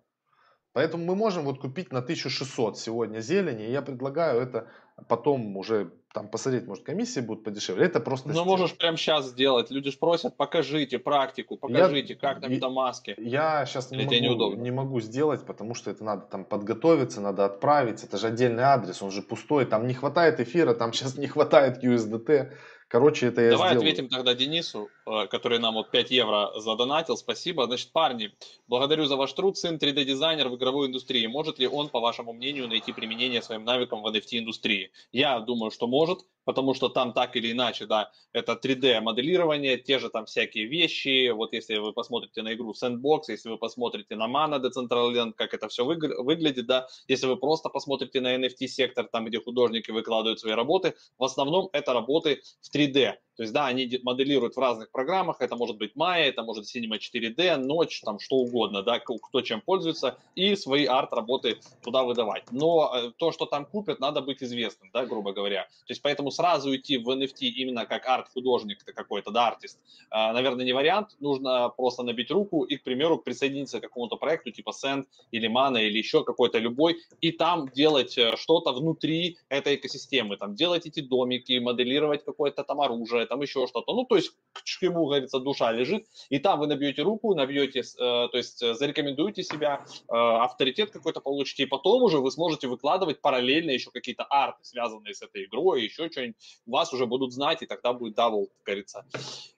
Поэтому 0.78 1.06
мы 1.06 1.16
можем 1.16 1.44
вот 1.44 1.60
купить 1.60 1.92
на 1.92 2.02
1600 2.02 2.78
сегодня 2.78 3.20
зелени. 3.20 3.66
И 3.66 3.72
я 3.72 3.82
предлагаю 3.82 4.40
это 4.40 4.68
потом 5.08 5.58
уже 5.58 5.92
там 6.14 6.28
посмотреть, 6.28 6.68
может 6.68 6.84
комиссии 6.84 7.20
будут 7.20 7.44
подешевле. 7.44 7.86
Это 7.88 8.00
просто... 8.00 8.30
Ну 8.30 8.46
можешь 8.46 8.78
прямо 8.78 8.96
сейчас 8.96 9.26
сделать. 9.26 9.72
Люди 9.72 9.90
же 9.90 9.98
просят, 9.98 10.38
покажите 10.38 11.00
практику, 11.00 11.58
покажите, 11.58 12.14
я, 12.14 12.20
как 12.20 12.42
на 12.44 12.48
метамаске. 12.48 13.16
Я 13.18 13.66
сейчас 13.66 13.90
не 13.90 14.06
могу, 14.06 14.54
не 14.54 14.70
могу 14.70 15.02
сделать, 15.02 15.44
потому 15.48 15.74
что 15.74 15.90
это 15.90 16.04
надо 16.04 16.28
там 16.28 16.46
подготовиться, 16.46 17.22
надо 17.22 17.46
отправить. 17.46 18.04
Это 18.04 18.18
же 18.20 18.28
отдельный 18.28 18.64
адрес, 18.64 19.02
он 19.02 19.10
же 19.10 19.24
пустой. 19.24 19.66
Там 19.66 19.88
не 19.88 19.96
хватает 19.96 20.40
эфира, 20.40 20.76
там 20.76 20.94
сейчас 20.94 21.18
не 21.18 21.26
хватает 21.26 21.84
USDT. 21.84 22.52
Короче, 22.90 23.28
это 23.28 23.42
я 23.42 23.52
Давай 23.52 23.70
сделаю. 23.70 23.90
ответим 23.90 24.08
тогда 24.08 24.34
Денису, 24.34 24.90
э, 25.06 25.28
который 25.28 25.60
нам 25.60 25.74
вот 25.74 25.92
5 25.92 26.10
евро 26.12 26.52
задонатил. 26.56 27.18
Спасибо. 27.18 27.66
Значит, 27.66 27.92
парни, 27.92 28.32
благодарю 28.68 29.06
за 29.06 29.18
ваш 29.18 29.34
труд. 29.34 29.58
Сын 29.58 29.76
3D-дизайнер 29.76 30.48
в 30.48 30.56
игровой 30.56 30.88
индустрии. 30.88 31.28
Может 31.28 31.60
ли 31.60 31.68
он, 31.68 31.90
по 31.90 32.00
вашему 32.00 32.32
мнению, 32.32 32.70
найти 32.70 32.94
применение 32.94 33.42
своим 33.42 33.66
навыкам 33.66 34.04
в 34.04 34.08
NFT-индустрии? 34.08 34.92
Я 35.12 35.40
думаю, 35.42 35.72
что 35.72 35.88
может 35.88 36.22
потому 36.48 36.74
что 36.74 36.88
там 36.88 37.12
так 37.12 37.36
или 37.36 37.52
иначе, 37.52 37.86
да, 37.86 38.10
это 38.32 38.54
3D-моделирование, 38.54 39.78
те 39.78 40.00
же 40.00 40.10
там 40.10 40.26
всякие 40.26 40.66
вещи, 40.66 41.30
вот 41.32 41.52
если 41.52 41.76
вы 41.78 41.92
посмотрите 41.92 42.42
на 42.42 42.54
игру 42.54 42.72
Sandbox, 42.72 43.24
если 43.28 43.50
вы 43.50 43.58
посмотрите 43.58 44.16
на 44.16 44.28
Mana 44.28 44.62
Decentraland, 44.62 45.34
как 45.34 45.54
это 45.54 45.68
все 45.68 45.84
выглядит, 45.84 46.66
да, 46.66 46.88
если 47.10 47.28
вы 47.28 47.36
просто 47.36 47.68
посмотрите 47.68 48.22
на 48.22 48.38
NFT-сектор, 48.38 49.10
там, 49.12 49.26
где 49.26 49.42
художники 49.42 49.92
выкладывают 49.92 50.40
свои 50.40 50.54
работы, 50.54 50.94
в 51.18 51.24
основном 51.26 51.68
это 51.74 51.92
работы 51.92 52.42
в 52.62 52.74
3D, 52.74 53.16
то 53.38 53.44
есть, 53.44 53.54
да, 53.54 53.68
они 53.68 54.00
моделируют 54.04 54.56
в 54.56 54.60
разных 54.60 54.90
программах, 54.90 55.42
это 55.42 55.56
может 55.56 55.78
быть 55.78 55.94
Maya, 55.96 56.24
это 56.24 56.42
может 56.42 56.66
Cinema 56.66 56.98
4D, 56.98 57.58
Ночь, 57.58 58.02
там 58.02 58.20
что 58.20 58.38
угодно, 58.38 58.82
да, 58.82 59.00
кто 59.00 59.42
чем 59.42 59.62
пользуется, 59.62 60.18
и 60.36 60.56
свои 60.56 60.86
арт-работы 60.86 61.60
туда 61.84 62.04
выдавать. 62.04 62.44
Но 62.52 62.92
э, 62.94 63.12
то, 63.18 63.32
что 63.32 63.46
там 63.46 63.66
купят, 63.66 64.00
надо 64.00 64.22
быть 64.22 64.42
известным, 64.42 64.90
да, 64.92 65.06
грубо 65.06 65.34
говоря. 65.34 65.64
То 65.86 65.92
есть, 65.92 66.02
поэтому 66.02 66.32
сразу 66.32 66.76
идти 66.76 66.98
в 66.98 67.08
NFT 67.10 67.48
именно 67.48 67.86
как 67.86 68.08
арт-художник 68.08 68.84
какой-то, 68.84 69.30
да, 69.30 69.50
артист, 69.50 69.80
э, 70.10 70.34
наверное, 70.34 70.66
не 70.66 70.74
вариант. 70.74 71.16
Нужно 71.20 71.70
просто 71.70 72.02
набить 72.02 72.32
руку 72.32 72.64
и, 72.64 72.78
к 72.78 72.84
примеру, 72.84 73.20
присоединиться 73.20 73.80
к 73.80 73.84
какому-то 73.84 74.16
проекту 74.16 74.50
типа 74.52 74.72
Send 74.72 75.06
или 75.30 75.48
Mana 75.48 75.80
или 75.84 76.00
еще 76.00 76.24
какой-то 76.24 76.58
любой, 76.58 77.04
и 77.22 77.32
там 77.32 77.70
делать 77.70 78.18
э, 78.18 78.36
что-то 78.36 78.72
внутри 78.72 79.38
этой 79.50 79.76
экосистемы, 79.76 80.38
там 80.38 80.56
делать 80.56 80.88
эти 80.88 81.02
домики, 81.02 81.60
моделировать 81.60 82.26
какое-то 82.26 82.64
там 82.64 82.82
оружие, 82.82 83.27
там 83.28 83.42
еще 83.42 83.68
что-то. 83.68 83.94
Ну, 83.94 84.06
то 84.06 84.16
есть, 84.16 84.32
к 84.54 84.64
чему, 84.64 85.06
говорится, 85.06 85.40
душа 85.40 85.72
лежит. 85.72 86.06
И 86.30 86.40
там 86.40 86.60
вы 86.60 86.68
набьете 86.68 87.04
руку, 87.04 87.36
набьете, 87.36 87.82
э, 87.82 87.84
то 87.96 88.30
есть, 88.34 88.64
э, 88.64 88.74
зарекомендуете 88.74 89.44
себя, 89.44 89.86
э, 90.10 90.16
авторитет 90.16 90.92
какой-то 90.92 91.22
получите, 91.22 91.64
и 91.64 91.66
потом 91.66 92.04
уже 92.04 92.20
вы 92.20 92.32
сможете 92.32 92.68
выкладывать 92.68 93.22
параллельно 93.22 93.72
еще 93.72 93.92
какие-то 93.92 94.24
арты, 94.24 94.64
связанные 94.64 95.14
с 95.14 95.22
этой 95.22 95.46
игрой, 95.46 95.84
еще 95.84 96.10
что-нибудь. 96.10 96.36
Вас 96.66 96.94
уже 96.94 97.06
будут 97.06 97.34
знать, 97.34 97.62
и 97.62 97.66
тогда 97.66 97.94
будет 97.94 98.18
double, 98.18 98.48
как 98.48 98.66
говорится, 98.66 99.06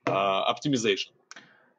optimization. 0.06 1.12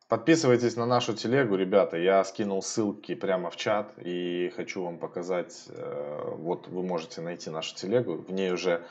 Подписывайтесь 0.09 0.75
на 0.75 0.87
нашу 0.87 1.15
телегу, 1.15 1.55
ребята. 1.55 1.97
Я 1.97 2.25
скинул 2.25 2.63
ссылки 2.63 3.15
прямо 3.15 3.49
в 3.51 3.57
чат 3.57 3.93
и 4.05 4.53
хочу 4.57 4.83
вам 4.83 4.99
показать. 4.99 5.69
Вот 5.69 6.67
вы 6.67 6.83
можете 6.83 7.21
найти 7.21 7.49
нашу 7.51 7.77
телегу. 7.77 8.17
В 8.17 8.33
ней 8.33 8.51
уже 8.51 8.85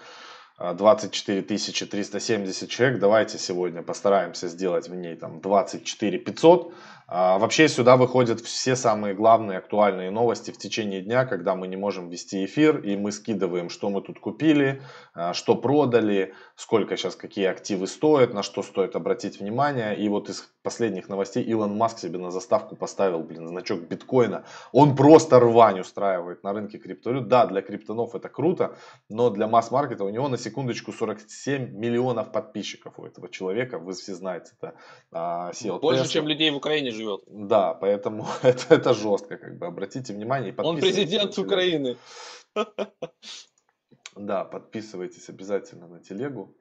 24 0.59 1.41
370 1.41 2.69
человек, 2.69 2.99
давайте 2.99 3.37
сегодня 3.37 3.81
постараемся 3.81 4.49
сделать 4.49 4.89
в 4.89 4.95
ней 4.95 5.15
там 5.15 5.39
24 5.39 6.17
500. 6.19 6.73
А, 7.11 7.39
вообще 7.39 7.67
сюда 7.67 7.97
выходят 7.97 8.39
все 8.39 8.75
самые 8.75 9.15
главные 9.15 9.57
актуальные 9.57 10.11
новости 10.11 10.51
в 10.51 10.59
течение 10.59 11.01
дня, 11.01 11.25
когда 11.25 11.55
мы 11.55 11.67
не 11.67 11.75
можем 11.75 12.07
вести 12.09 12.45
эфир, 12.45 12.77
и 12.77 12.95
мы 12.95 13.11
скидываем, 13.11 13.69
что 13.71 13.89
мы 13.89 14.01
тут 14.01 14.19
купили, 14.19 14.83
а, 15.15 15.33
что 15.33 15.55
продали, 15.55 16.35
сколько 16.55 16.95
сейчас 16.97 17.15
какие 17.15 17.45
активы 17.45 17.87
стоят, 17.87 18.35
на 18.35 18.43
что 18.43 18.61
стоит 18.61 18.95
обратить 18.95 19.39
внимание. 19.39 19.97
И 19.97 20.07
вот 20.07 20.29
из 20.29 20.51
последних 20.61 21.09
новостей 21.09 21.43
Илон 21.43 21.75
Маск 21.75 21.97
себе 21.97 22.19
на 22.19 22.29
заставку 22.29 22.75
поставил, 22.75 23.23
блин, 23.23 23.47
значок 23.47 23.81
биткоина. 23.87 24.43
Он 24.71 24.95
просто 24.95 25.39
рвань 25.39 25.79
устраивает 25.79 26.43
на 26.43 26.53
рынке 26.53 26.77
криптовалют. 26.77 27.27
Да, 27.27 27.47
для 27.47 27.63
криптонов 27.63 28.13
это 28.13 28.29
круто, 28.29 28.75
но 29.09 29.31
для 29.31 29.47
масс-маркета 29.47 30.03
у 30.03 30.09
него 30.09 30.27
на 30.27 30.37
секундочку 30.37 30.91
47 30.91 31.75
миллионов 31.75 32.31
подписчиков 32.31 32.99
у 32.99 33.05
этого 33.05 33.29
человека. 33.29 33.79
Вы 33.79 33.93
все 33.93 34.13
знаете, 34.13 34.51
это 34.61 34.75
а, 35.11 35.51
SEO 35.53 35.79
Больше, 35.79 36.03
Tesla. 36.03 36.07
чем 36.07 36.27
людей 36.27 36.51
в 36.51 36.57
Украине 36.57 36.91
живет. 36.99 37.21
Да, 37.27 37.73
поэтому 37.73 38.27
это, 38.43 38.75
это 38.75 38.93
жестко, 38.93 39.37
как 39.37 39.57
бы, 39.57 39.67
обратите 39.67 40.13
внимание. 40.13 40.51
И 40.51 40.61
Он 40.61 40.79
президент 40.79 41.37
Украины. 41.37 41.97
Да, 44.15 44.43
подписывайтесь 44.43 45.29
обязательно 45.29 45.87
на 45.87 45.99
телегу. 45.99 46.53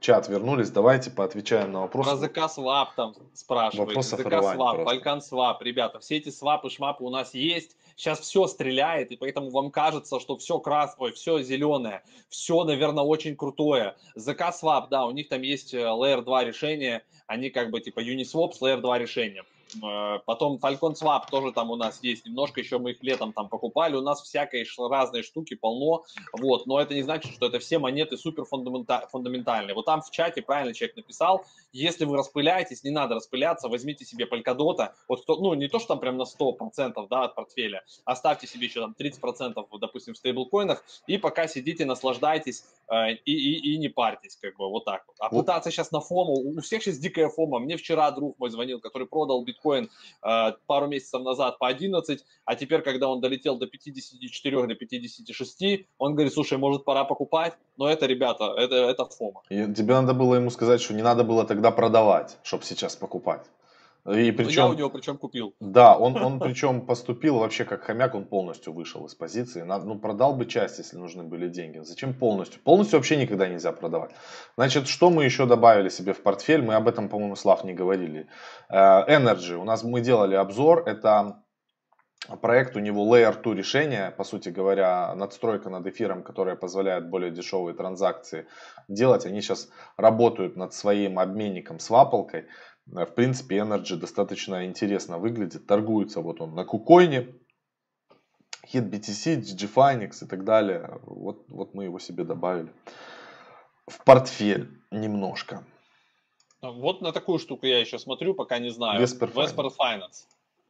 Чат 0.00 0.28
вернулись, 0.28 0.70
давайте 0.70 1.10
поотвечаем 1.10 1.72
на 1.72 1.80
вопросы. 1.80 2.10
Про 2.10 2.46
ZKSwap 2.46 2.94
там 2.94 3.14
спрашивают. 3.32 3.88
Вопросов 3.88 4.20
ZKSwap, 4.20 4.84
Falcon 4.84 5.22
Swap. 5.22 5.62
Ребята, 5.62 5.98
все 6.00 6.18
эти 6.18 6.28
свапы, 6.28 6.68
шмапы 6.68 7.02
у 7.02 7.10
нас 7.10 7.32
есть. 7.32 7.76
Сейчас 7.96 8.20
все 8.20 8.46
стреляет, 8.46 9.10
и 9.10 9.16
поэтому 9.16 9.48
вам 9.48 9.70
кажется, 9.70 10.20
что 10.20 10.36
все 10.36 10.58
красное, 10.58 11.12
все 11.12 11.40
зеленое, 11.40 12.04
все, 12.28 12.62
наверное, 12.64 13.04
очень 13.04 13.36
крутое. 13.36 13.96
ZKSwap, 14.14 14.90
да, 14.90 15.06
у 15.06 15.12
них 15.12 15.30
там 15.30 15.40
есть 15.40 15.72
э, 15.72 15.78
Layer 15.78 16.20
2 16.20 16.44
решение, 16.44 17.02
они 17.26 17.48
как 17.48 17.70
бы 17.70 17.80
типа 17.80 18.00
Uniswap 18.00 18.52
с 18.52 18.60
Layer 18.60 18.82
2 18.82 18.98
решением. 18.98 19.46
Э, 19.82 20.18
потом 20.24 20.56
Falcon 20.56 20.94
Swap 20.94 21.22
тоже 21.30 21.52
там 21.52 21.70
у 21.70 21.76
нас 21.76 21.98
есть 22.02 22.26
немножко, 22.26 22.60
еще 22.60 22.78
мы 22.78 22.92
их 22.92 23.02
летом 23.02 23.32
там 23.32 23.48
покупали. 23.48 23.96
У 23.96 24.00
нас 24.00 24.22
всякой 24.22 24.66
разные 24.78 25.22
штуки 25.22 25.54
полно, 25.54 26.04
вот. 26.32 26.66
Но 26.66 26.80
это 26.80 26.94
не 26.94 27.02
значит, 27.02 27.32
что 27.32 27.46
это 27.46 27.58
все 27.58 27.78
монеты 27.78 28.16
супер 28.16 28.44
фундаментальные. 28.44 29.74
Вот 29.74 29.86
там 29.86 30.02
в 30.02 30.10
чате 30.10 30.42
правильно 30.42 30.74
человек 30.74 30.96
написал, 30.96 31.44
если 31.72 32.04
вы 32.04 32.16
распыляетесь, 32.16 32.84
не 32.84 32.90
надо 32.90 33.16
распыляться, 33.16 33.68
возьмите 33.68 34.04
себе 34.04 34.26
Polkadot. 34.26 34.90
Вот 35.08 35.22
кто, 35.22 35.36
ну 35.36 35.54
не 35.54 35.68
то, 35.68 35.78
что 35.78 35.88
там 35.88 36.00
прям 36.00 36.16
на 36.16 36.22
100% 36.22 37.06
да, 37.08 37.24
от 37.24 37.34
портфеля, 37.34 37.84
оставьте 38.04 38.46
себе 38.46 38.66
еще 38.66 38.80
там 38.80 38.94
30%, 38.98 39.66
допустим, 39.80 40.14
в 40.14 40.16
стейблкоинах, 40.18 40.84
и 41.06 41.18
пока 41.18 41.48
сидите, 41.48 41.84
наслаждайтесь 41.84 42.64
э, 42.88 43.12
и, 43.12 43.32
и, 43.32 43.74
и 43.74 43.78
не 43.78 43.88
парьтесь, 43.88 44.36
как 44.36 44.56
бы 44.56 44.68
вот 44.68 44.84
так 44.84 45.04
вот. 45.06 45.16
А 45.20 45.28
пытаться 45.28 45.70
сейчас 45.70 45.90
на 45.90 46.00
фому, 46.00 46.32
у 46.32 46.60
всех 46.60 46.82
сейчас 46.82 46.98
дикая 46.98 47.28
фома. 47.28 47.58
Мне 47.58 47.76
вчера 47.76 48.10
друг 48.10 48.38
мой 48.38 48.50
звонил, 48.50 48.80
который 48.80 49.06
продал 49.06 49.42
биткоин 49.44 49.55
э, 49.64 50.52
пару 50.66 50.86
месяцев 50.86 51.22
назад 51.22 51.58
по 51.58 51.68
11, 51.68 52.24
а 52.44 52.54
теперь, 52.54 52.82
когда 52.82 53.08
он 53.08 53.20
долетел 53.20 53.58
до 53.58 53.66
54, 53.66 54.66
до 54.66 54.74
56, 54.74 55.86
он 55.98 56.14
говорит, 56.14 56.32
слушай, 56.32 56.58
может 56.58 56.84
пора 56.84 57.04
покупать, 57.04 57.54
но 57.76 57.88
это, 57.88 58.06
ребята, 58.06 58.54
это, 58.56 58.74
это 58.74 59.04
фома. 59.04 59.42
И 59.48 59.74
тебе 59.74 59.94
надо 59.94 60.14
было 60.14 60.36
ему 60.36 60.50
сказать, 60.50 60.80
что 60.80 60.94
не 60.94 61.02
надо 61.02 61.24
было 61.24 61.44
тогда 61.44 61.70
продавать, 61.70 62.38
чтобы 62.42 62.64
сейчас 62.64 62.96
покупать. 62.96 63.46
И 64.08 64.30
причем, 64.30 64.62
ну, 64.62 64.68
я 64.68 64.74
у 64.74 64.74
него 64.74 64.90
причем 64.90 65.18
купил. 65.18 65.54
Да, 65.60 65.96
он, 65.96 66.16
он 66.16 66.38
причем 66.40 66.86
поступил 66.86 67.38
вообще 67.38 67.64
как 67.64 67.82
хомяк, 67.82 68.14
он 68.14 68.24
полностью 68.24 68.72
вышел 68.72 69.04
из 69.06 69.14
позиции. 69.14 69.62
Ну, 69.62 69.98
продал 69.98 70.34
бы 70.34 70.46
часть, 70.46 70.78
если 70.78 70.96
нужны 70.96 71.24
были 71.24 71.48
деньги. 71.48 71.78
Зачем 71.80 72.14
полностью? 72.14 72.60
Полностью 72.62 72.98
вообще 72.98 73.16
никогда 73.16 73.48
нельзя 73.48 73.72
продавать. 73.72 74.12
Значит, 74.56 74.86
что 74.88 75.10
мы 75.10 75.24
еще 75.24 75.46
добавили 75.46 75.88
себе 75.88 76.12
в 76.12 76.22
портфель? 76.22 76.62
Мы 76.62 76.74
об 76.74 76.86
этом, 76.88 77.08
по-моему, 77.08 77.36
Слав 77.36 77.64
не 77.64 77.74
говорили. 77.74 78.28
Э, 78.68 79.04
Energy. 79.08 79.54
У 79.54 79.64
нас 79.64 79.82
мы 79.82 80.00
делали 80.00 80.34
обзор. 80.34 80.84
Это 80.86 81.42
проект, 82.40 82.76
у 82.76 82.80
него 82.80 83.04
Layer 83.14 83.40
2 83.40 83.54
решение, 83.54 84.10
по 84.10 84.24
сути 84.24 84.48
говоря, 84.48 85.14
надстройка 85.14 85.70
над 85.70 85.86
эфиром, 85.86 86.22
которая 86.22 86.56
позволяет 86.56 87.08
более 87.08 87.30
дешевые 87.30 87.74
транзакции 87.74 88.46
делать. 88.88 89.26
Они 89.26 89.40
сейчас 89.40 89.68
работают 89.96 90.56
над 90.56 90.74
своим 90.74 91.18
обменником 91.18 91.78
с 91.78 91.90
вапалкой. 91.90 92.46
Э, 92.94 93.04
в 93.04 93.14
принципе, 93.14 93.58
Energy 93.58 93.96
достаточно 93.96 94.66
интересно 94.66 95.18
выглядит. 95.18 95.66
Торгуется 95.66 96.20
вот 96.20 96.40
он 96.40 96.54
на 96.54 96.64
кукойне, 96.64 97.34
Hit 98.72 98.90
BTC, 98.90 99.40
GGFinex 99.40 100.24
и 100.24 100.26
так 100.26 100.44
далее. 100.44 101.00
Вот, 101.04 101.44
вот 101.48 101.74
мы 101.74 101.84
его 101.84 101.98
себе 101.98 102.24
добавили 102.24 102.72
в 103.86 104.02
портфель 104.04 104.68
немножко. 104.90 105.64
Вот 106.62 107.00
на 107.00 107.12
такую 107.12 107.38
штуку 107.38 107.66
я 107.66 107.78
еще 107.78 107.98
смотрю, 107.98 108.34
пока 108.34 108.58
не 108.58 108.70
знаю. 108.70 109.00
Vesper 109.00 109.32
Finance. 109.32 109.54
Vesper 109.56 109.70
Finance. 109.78 110.26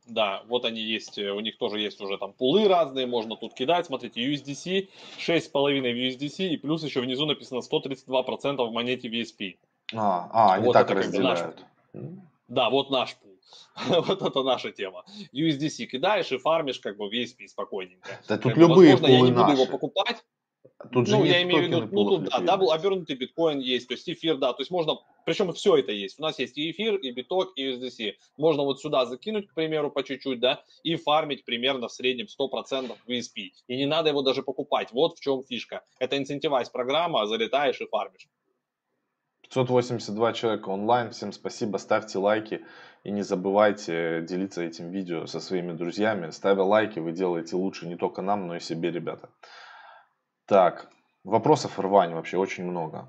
Да, 0.06 0.42
вот 0.46 0.64
они 0.64 0.80
есть, 0.80 1.18
у 1.18 1.40
них 1.40 1.58
тоже 1.58 1.80
есть 1.80 2.00
уже 2.00 2.16
там 2.16 2.32
пулы 2.32 2.68
разные, 2.68 3.06
можно 3.06 3.36
тут 3.36 3.54
кидать. 3.54 3.86
Смотрите, 3.86 4.20
USDC, 4.32 4.88
6,5 5.18 5.82
USDC, 5.82 6.48
и 6.48 6.56
плюс 6.58 6.84
еще 6.84 7.00
внизу 7.00 7.26
написано 7.26 7.58
132% 7.58 8.64
в 8.64 8.72
монете 8.72 9.08
VSP. 9.08 9.56
А, 9.94 10.28
а 10.32 10.54
они 10.54 10.66
вот 10.66 10.74
так 10.74 10.90
разделяют. 10.90 11.64
Да, 12.48 12.70
вот 12.70 12.90
наш 12.90 13.16
пул. 13.16 13.36
вот 13.88 14.22
это 14.22 14.42
наша 14.42 14.72
тема. 14.72 15.04
USDC 15.32 15.86
кидаешь 15.86 16.32
и 16.32 16.38
фармишь 16.38 16.80
как 16.80 16.96
бы 16.96 17.08
VSP 17.08 17.46
спокойненько. 17.48 18.08
Да 18.28 18.36
тут 18.36 18.52
как 18.52 18.56
любые 18.56 18.92
возможно, 18.92 19.14
я 19.14 19.20
не 19.20 19.30
буду 19.30 19.42
наши. 19.42 19.62
его 19.62 19.66
покупать. 19.66 20.24
Тут 20.92 21.06
же 21.06 21.16
ну, 21.16 21.24
я 21.24 21.42
имею 21.42 21.62
в 21.62 21.66
виду, 21.66 21.88
ну, 21.90 22.04
тут, 22.04 22.24
да, 22.28 22.38
double 22.40 22.70
обернутый 22.70 23.16
биткоин 23.16 23.60
есть, 23.60 23.88
то 23.88 23.94
есть 23.94 24.08
эфир, 24.08 24.36
да, 24.36 24.52
то 24.52 24.60
есть 24.60 24.70
можно, 24.70 24.98
причем 25.24 25.52
все 25.52 25.76
это 25.76 25.90
есть. 25.90 26.18
У 26.18 26.22
нас 26.22 26.38
есть 26.38 26.58
и 26.58 26.70
эфир, 26.70 26.96
и 26.96 27.10
биток, 27.12 27.52
и 27.56 27.70
USDC. 27.70 28.14
Можно 28.36 28.62
вот 28.62 28.80
сюда 28.80 29.06
закинуть, 29.06 29.48
к 29.48 29.54
примеру, 29.54 29.90
по 29.90 30.02
чуть-чуть, 30.02 30.38
да, 30.38 30.62
и 30.82 30.96
фармить 30.96 31.44
примерно 31.44 31.88
в 31.88 31.92
среднем 31.92 32.26
100% 32.26 32.94
VSP. 33.06 33.52
И 33.68 33.76
не 33.76 33.86
надо 33.86 34.10
его 34.10 34.22
даже 34.22 34.42
покупать. 34.42 34.92
Вот 34.92 35.16
в 35.16 35.20
чем 35.20 35.42
фишка. 35.44 35.82
Это 35.98 36.18
incentivize 36.18 36.68
программа, 36.68 37.26
залетаешь 37.26 37.80
и 37.80 37.86
фармишь. 37.86 38.28
582 39.48 40.32
человека 40.32 40.68
онлайн. 40.68 41.10
Всем 41.10 41.32
спасибо. 41.32 41.78
Ставьте 41.78 42.18
лайки. 42.18 42.64
И 43.04 43.10
не 43.10 43.22
забывайте 43.22 44.22
делиться 44.22 44.62
этим 44.62 44.90
видео 44.90 45.26
со 45.26 45.40
своими 45.40 45.72
друзьями. 45.72 46.30
Ставя 46.30 46.62
лайки, 46.62 46.98
вы 46.98 47.12
делаете 47.12 47.56
лучше 47.56 47.86
не 47.86 47.96
только 47.96 48.22
нам, 48.22 48.46
но 48.48 48.56
и 48.56 48.60
себе, 48.60 48.90
ребята. 48.90 49.30
Так, 50.46 50.90
вопросов 51.24 51.78
рвань 51.78 52.14
вообще 52.14 52.36
очень 52.36 52.64
много. 52.64 53.08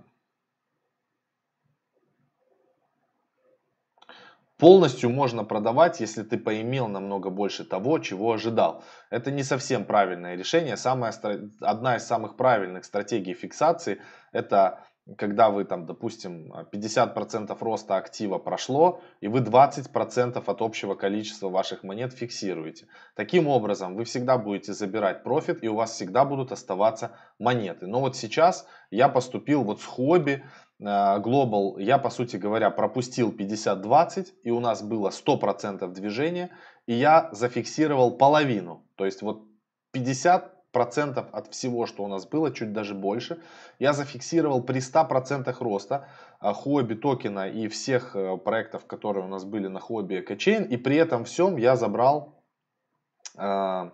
полностью 4.58 5.10
можно 5.10 5.44
продавать, 5.44 6.00
если 6.00 6.24
ты 6.24 6.38
поимел 6.38 6.88
намного 6.88 7.30
больше 7.30 7.64
того, 7.64 8.00
чего 8.00 8.34
ожидал. 8.34 8.84
Это 9.10 9.32
не 9.32 9.44
совсем 9.44 9.86
правильное 9.86 10.36
решение. 10.36 10.78
Самая, 10.78 11.14
одна 11.62 11.98
из 11.98 12.04
самых 12.04 12.36
правильных 12.36 12.86
стратегий 12.86 13.34
фиксации– 13.34 14.02
это 14.32 14.84
когда 15.16 15.50
вы 15.50 15.64
там, 15.64 15.86
допустим, 15.86 16.52
50% 16.72 17.56
роста 17.60 17.96
актива 17.96 18.38
прошло, 18.40 19.02
и 19.22 19.28
вы 19.28 19.40
20% 19.40 20.44
от 20.46 20.62
общего 20.62 20.96
количества 20.96 21.50
ваших 21.50 21.84
монет 21.84 22.14
фиксируете. 22.14 22.88
Таким 23.16 23.48
образом, 23.48 23.96
вы 23.96 24.04
всегда 24.04 24.38
будете 24.38 24.74
забирать 24.74 25.24
профит, 25.24 25.64
и 25.64 25.70
у 25.70 25.76
вас 25.76 25.92
всегда 25.92 26.26
будут 26.26 26.52
оставаться 26.52 27.12
монеты. 27.40 27.88
Но 27.88 28.02
вот 28.02 28.18
сейчас 28.18 28.68
я 28.92 29.08
поступил 29.08 29.64
вот 29.64 29.82
с 29.82 29.86
хобби, 29.86 30.44
э, 30.80 30.84
Global, 30.84 31.82
я, 31.82 31.98
по 31.98 32.10
сути 32.10 32.36
говоря, 32.36 32.70
пропустил 32.70 33.32
50-20, 33.32 34.34
и 34.44 34.52
у 34.52 34.60
нас 34.60 34.84
было 34.84 35.10
100% 35.10 35.94
движения, 35.94 36.50
и 36.86 36.94
я 36.94 37.30
зафиксировал 37.32 38.18
половину. 38.18 38.86
То 38.96 39.06
есть 39.06 39.22
вот 39.22 39.44
50 39.92 40.57
процентов 40.72 41.28
от 41.32 41.48
всего, 41.48 41.86
что 41.86 42.04
у 42.04 42.08
нас 42.08 42.26
было, 42.26 42.52
чуть 42.52 42.74
даже 42.74 42.94
больше. 42.94 43.42
Я 43.80 43.94
зафиксировал 43.94 44.62
при 44.62 44.80
100% 44.80 45.56
роста 45.60 46.08
хобби 46.40 46.94
токена 46.94 47.50
и 47.50 47.68
всех 47.68 48.16
э, 48.16 48.38
проектов, 48.38 48.86
которые 48.86 49.26
у 49.26 49.28
нас 49.28 49.44
были 49.44 49.68
на 49.68 49.80
хобби 49.80 50.20
Экочейн. 50.20 50.64
И 50.64 50.78
при 50.78 50.98
этом 50.98 51.24
всем 51.24 51.58
я 51.58 51.76
забрал 51.76 52.44
э, 53.38 53.90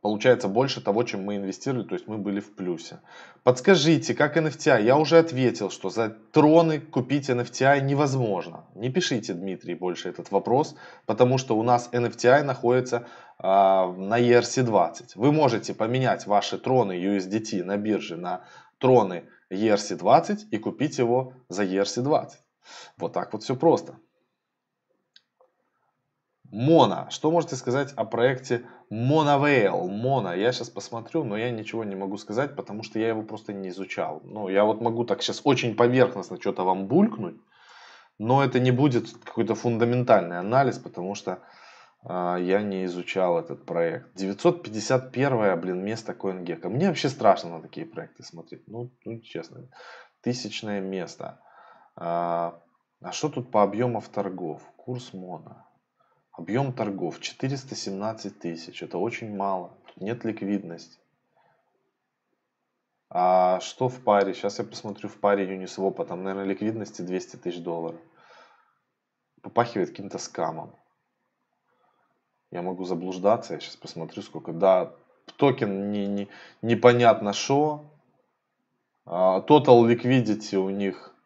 получается 0.00 0.48
больше 0.48 0.80
того, 0.80 1.02
чем 1.02 1.24
мы 1.24 1.36
инвестировали, 1.36 1.84
то 1.84 1.94
есть 1.94 2.06
мы 2.06 2.18
были 2.18 2.40
в 2.40 2.54
плюсе. 2.54 3.00
Подскажите, 3.42 4.14
как 4.14 4.36
NFT? 4.36 4.82
Я 4.82 4.96
уже 4.96 5.18
ответил, 5.18 5.70
что 5.70 5.90
за 5.90 6.10
троны 6.32 6.80
купить 6.80 7.30
NFT 7.30 7.80
невозможно. 7.80 8.64
Не 8.74 8.90
пишите, 8.90 9.34
Дмитрий, 9.34 9.74
больше 9.74 10.08
этот 10.08 10.30
вопрос, 10.30 10.76
потому 11.06 11.38
что 11.38 11.56
у 11.58 11.62
нас 11.62 11.90
NFT 11.92 12.42
находится 12.42 13.06
э, 13.38 13.42
на 13.42 14.20
ERC20. 14.20 15.12
Вы 15.14 15.32
можете 15.32 15.74
поменять 15.74 16.26
ваши 16.26 16.58
троны 16.58 16.92
USDT 16.92 17.64
на 17.64 17.76
бирже 17.76 18.16
на 18.16 18.44
троны 18.78 19.24
ERC20 19.52 20.48
и 20.50 20.58
купить 20.58 20.98
его 20.98 21.32
за 21.48 21.64
ERC20. 21.64 22.28
Вот 22.98 23.12
так 23.12 23.32
вот 23.32 23.42
все 23.42 23.56
просто. 23.56 23.96
Мона. 26.50 27.08
Что 27.10 27.30
можете 27.30 27.56
сказать 27.56 27.92
о 27.94 28.04
проекте 28.04 28.64
Monoveil? 28.90 29.86
Мона. 29.88 30.34
Я 30.34 30.52
сейчас 30.52 30.70
посмотрю, 30.70 31.24
но 31.24 31.36
я 31.36 31.50
ничего 31.50 31.84
не 31.84 31.94
могу 31.94 32.16
сказать, 32.16 32.56
потому 32.56 32.82
что 32.82 32.98
я 32.98 33.08
его 33.08 33.22
просто 33.22 33.52
не 33.52 33.68
изучал. 33.68 34.22
Ну, 34.24 34.48
я 34.48 34.64
вот 34.64 34.80
могу 34.80 35.04
так 35.04 35.22
сейчас 35.22 35.42
очень 35.44 35.76
поверхностно 35.76 36.40
что-то 36.40 36.64
вам 36.64 36.86
булькнуть, 36.86 37.36
но 38.18 38.42
это 38.42 38.60
не 38.60 38.70
будет 38.70 39.10
какой-то 39.24 39.54
фундаментальный 39.54 40.38
анализ, 40.38 40.78
потому 40.78 41.14
что 41.14 41.40
э, 42.08 42.36
я 42.40 42.62
не 42.62 42.86
изучал 42.86 43.38
этот 43.38 43.66
проект. 43.66 44.14
951 44.14 45.60
блин, 45.60 45.84
место 45.84 46.12
CoinGecko. 46.12 46.70
Мне 46.70 46.88
вообще 46.88 47.10
страшно 47.10 47.50
на 47.50 47.60
такие 47.60 47.84
проекты 47.84 48.22
смотреть. 48.22 48.66
Ну, 48.66 48.90
ну 49.04 49.20
честно. 49.20 49.68
Тысячное 50.22 50.80
место. 50.80 51.40
А, 51.94 52.58
а 53.02 53.12
что 53.12 53.28
тут 53.28 53.50
по 53.50 53.62
объемов 53.62 54.08
торгов? 54.08 54.62
Курс 54.76 55.12
Мона. 55.12 55.67
Объем 56.38 56.72
торгов 56.72 57.18
417 57.18 58.38
тысяч. 58.38 58.80
Это 58.80 58.96
очень 58.96 59.36
мало. 59.36 59.76
Тут 59.86 60.00
нет 60.00 60.24
ликвидности. 60.24 60.96
А 63.10 63.58
что 63.58 63.88
в 63.88 64.00
паре? 64.04 64.34
Сейчас 64.34 64.60
я 64.60 64.64
посмотрю 64.64 65.08
в 65.08 65.16
паре 65.16 65.52
Uniswap. 65.52 66.06
Там, 66.06 66.22
наверное, 66.22 66.48
ликвидности 66.48 67.02
200 67.02 67.36
тысяч 67.38 67.60
долларов. 67.60 68.00
Попахивает 69.42 69.90
каким-то 69.90 70.18
скамом. 70.18 70.76
Я 72.52 72.62
могу 72.62 72.84
заблуждаться. 72.84 73.54
Я 73.54 73.60
сейчас 73.60 73.74
посмотрю, 73.74 74.22
сколько. 74.22 74.52
Да, 74.52 74.94
токен 75.38 75.90
не, 75.90 76.06
не, 76.06 76.28
непонятно 76.62 77.32
что. 77.32 77.84
Uh, 79.06 79.44
total 79.44 79.84
liquidity 79.88 80.54
у 80.54 80.70
них 80.70 81.16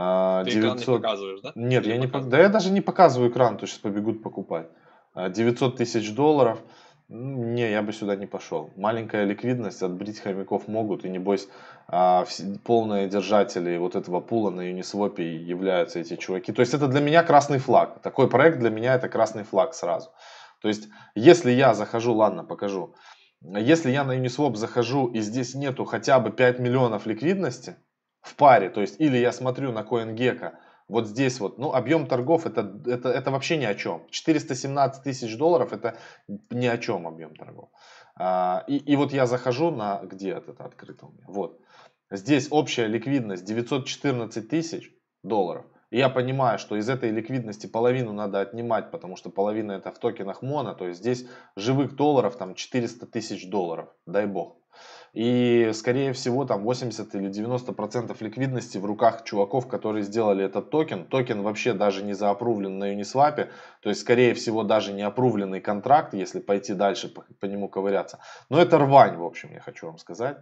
а, 0.00 0.44
Ты 0.44 0.52
900... 0.52 0.60
экран 0.60 0.78
не 0.78 1.02
показываешь, 1.02 1.40
да? 1.40 1.52
Нет, 1.56 1.84
Или 1.84 1.92
я 1.92 1.98
не 1.98 2.06
показываю. 2.06 2.30
Да 2.30 2.38
я 2.38 2.48
даже 2.48 2.70
не 2.70 2.80
показываю 2.80 3.30
экран, 3.30 3.56
то 3.56 3.66
сейчас 3.66 3.80
побегут 3.80 4.22
покупать. 4.22 4.68
900 5.16 5.74
а, 5.74 5.76
тысяч 5.76 6.14
долларов. 6.14 6.60
Не, 7.08 7.68
я 7.68 7.82
бы 7.82 7.92
сюда 7.92 8.14
не 8.14 8.26
пошел. 8.26 8.70
Маленькая 8.76 9.24
ликвидность, 9.24 9.82
отбрить 9.82 10.20
хомяков 10.20 10.68
могут. 10.68 11.04
И 11.04 11.08
небось, 11.08 11.48
а, 11.88 12.24
полные 12.62 13.08
держатели 13.08 13.76
вот 13.76 13.96
этого 13.96 14.20
пула 14.20 14.50
на 14.50 14.70
Uniswap 14.70 15.20
являются 15.20 15.98
эти 15.98 16.14
чуваки. 16.14 16.52
То 16.52 16.60
есть 16.60 16.74
это 16.74 16.86
для 16.86 17.00
меня 17.00 17.24
красный 17.24 17.58
флаг. 17.58 18.00
Такой 18.00 18.28
проект 18.28 18.60
для 18.60 18.70
меня 18.70 18.94
это 18.94 19.08
красный 19.08 19.42
флаг 19.42 19.74
сразу. 19.74 20.10
То 20.62 20.68
есть, 20.68 20.88
если 21.16 21.50
я 21.50 21.74
захожу, 21.74 22.14
ладно, 22.14 22.44
покажу. 22.44 22.94
Если 23.40 23.90
я 23.90 24.04
на 24.04 24.16
Uniswap 24.16 24.54
захожу 24.54 25.08
и 25.08 25.20
здесь 25.22 25.56
нету 25.56 25.84
хотя 25.84 26.20
бы 26.20 26.30
5 26.30 26.60
миллионов 26.60 27.06
ликвидности, 27.06 27.76
в 28.20 28.34
паре. 28.34 28.70
То 28.70 28.80
есть, 28.80 29.00
или 29.00 29.16
я 29.16 29.32
смотрю 29.32 29.72
на 29.72 29.80
CoinGecko, 29.80 30.52
вот 30.88 31.06
здесь 31.06 31.38
вот, 31.38 31.58
ну, 31.58 31.72
объем 31.72 32.06
торгов 32.06 32.46
это, 32.46 32.80
это, 32.86 33.10
это 33.10 33.30
вообще 33.30 33.58
ни 33.58 33.64
о 33.64 33.74
чем. 33.74 34.06
417 34.10 35.02
тысяч 35.02 35.36
долларов 35.36 35.72
это 35.72 35.98
ни 36.50 36.66
о 36.66 36.78
чем 36.78 37.06
объем 37.06 37.34
торгов. 37.34 37.68
А, 38.16 38.64
и, 38.66 38.76
и 38.76 38.96
вот 38.96 39.12
я 39.12 39.26
захожу 39.26 39.70
на, 39.70 40.00
где 40.02 40.30
это 40.30 40.52
открыто 40.64 41.06
у 41.06 41.10
меня, 41.10 41.24
вот. 41.26 41.60
Здесь 42.10 42.48
общая 42.50 42.86
ликвидность 42.86 43.44
914 43.44 44.48
тысяч 44.48 44.90
долларов. 45.22 45.66
И 45.90 45.98
я 45.98 46.08
понимаю, 46.08 46.58
что 46.58 46.76
из 46.76 46.88
этой 46.88 47.10
ликвидности 47.10 47.66
половину 47.66 48.12
надо 48.12 48.40
отнимать, 48.40 48.90
потому 48.90 49.16
что 49.16 49.30
половина 49.30 49.72
это 49.72 49.90
в 49.90 49.98
токенах 49.98 50.42
Моно, 50.42 50.74
то 50.74 50.86
есть 50.86 51.00
здесь 51.00 51.26
живых 51.56 51.96
долларов 51.96 52.36
там 52.36 52.54
400 52.54 53.06
тысяч 53.06 53.48
долларов, 53.48 53.88
дай 54.06 54.26
бог. 54.26 54.57
И, 55.18 55.72
скорее 55.74 56.12
всего, 56.12 56.44
там 56.44 56.62
80 56.62 57.12
или 57.16 57.28
90 57.28 57.72
процентов 57.72 58.20
ликвидности 58.20 58.78
в 58.78 58.84
руках 58.84 59.24
чуваков, 59.24 59.66
которые 59.66 60.04
сделали 60.04 60.44
этот 60.44 60.70
токен. 60.70 61.06
Токен 61.06 61.42
вообще 61.42 61.72
даже 61.72 62.04
не 62.04 62.12
заапрувлен 62.12 62.78
на 62.78 62.94
Uniswap. 62.94 63.48
То 63.80 63.88
есть, 63.88 64.02
скорее 64.02 64.34
всего, 64.34 64.62
даже 64.62 64.92
не 64.92 65.02
апрувленный 65.02 65.60
контракт, 65.60 66.14
если 66.14 66.38
пойти 66.38 66.72
дальше 66.72 67.08
по, 67.08 67.24
по 67.40 67.46
нему 67.46 67.68
ковыряться. 67.68 68.20
Но 68.48 68.62
это 68.62 68.78
рвань, 68.78 69.16
в 69.16 69.24
общем, 69.24 69.50
я 69.52 69.58
хочу 69.58 69.86
вам 69.86 69.98
сказать. 69.98 70.36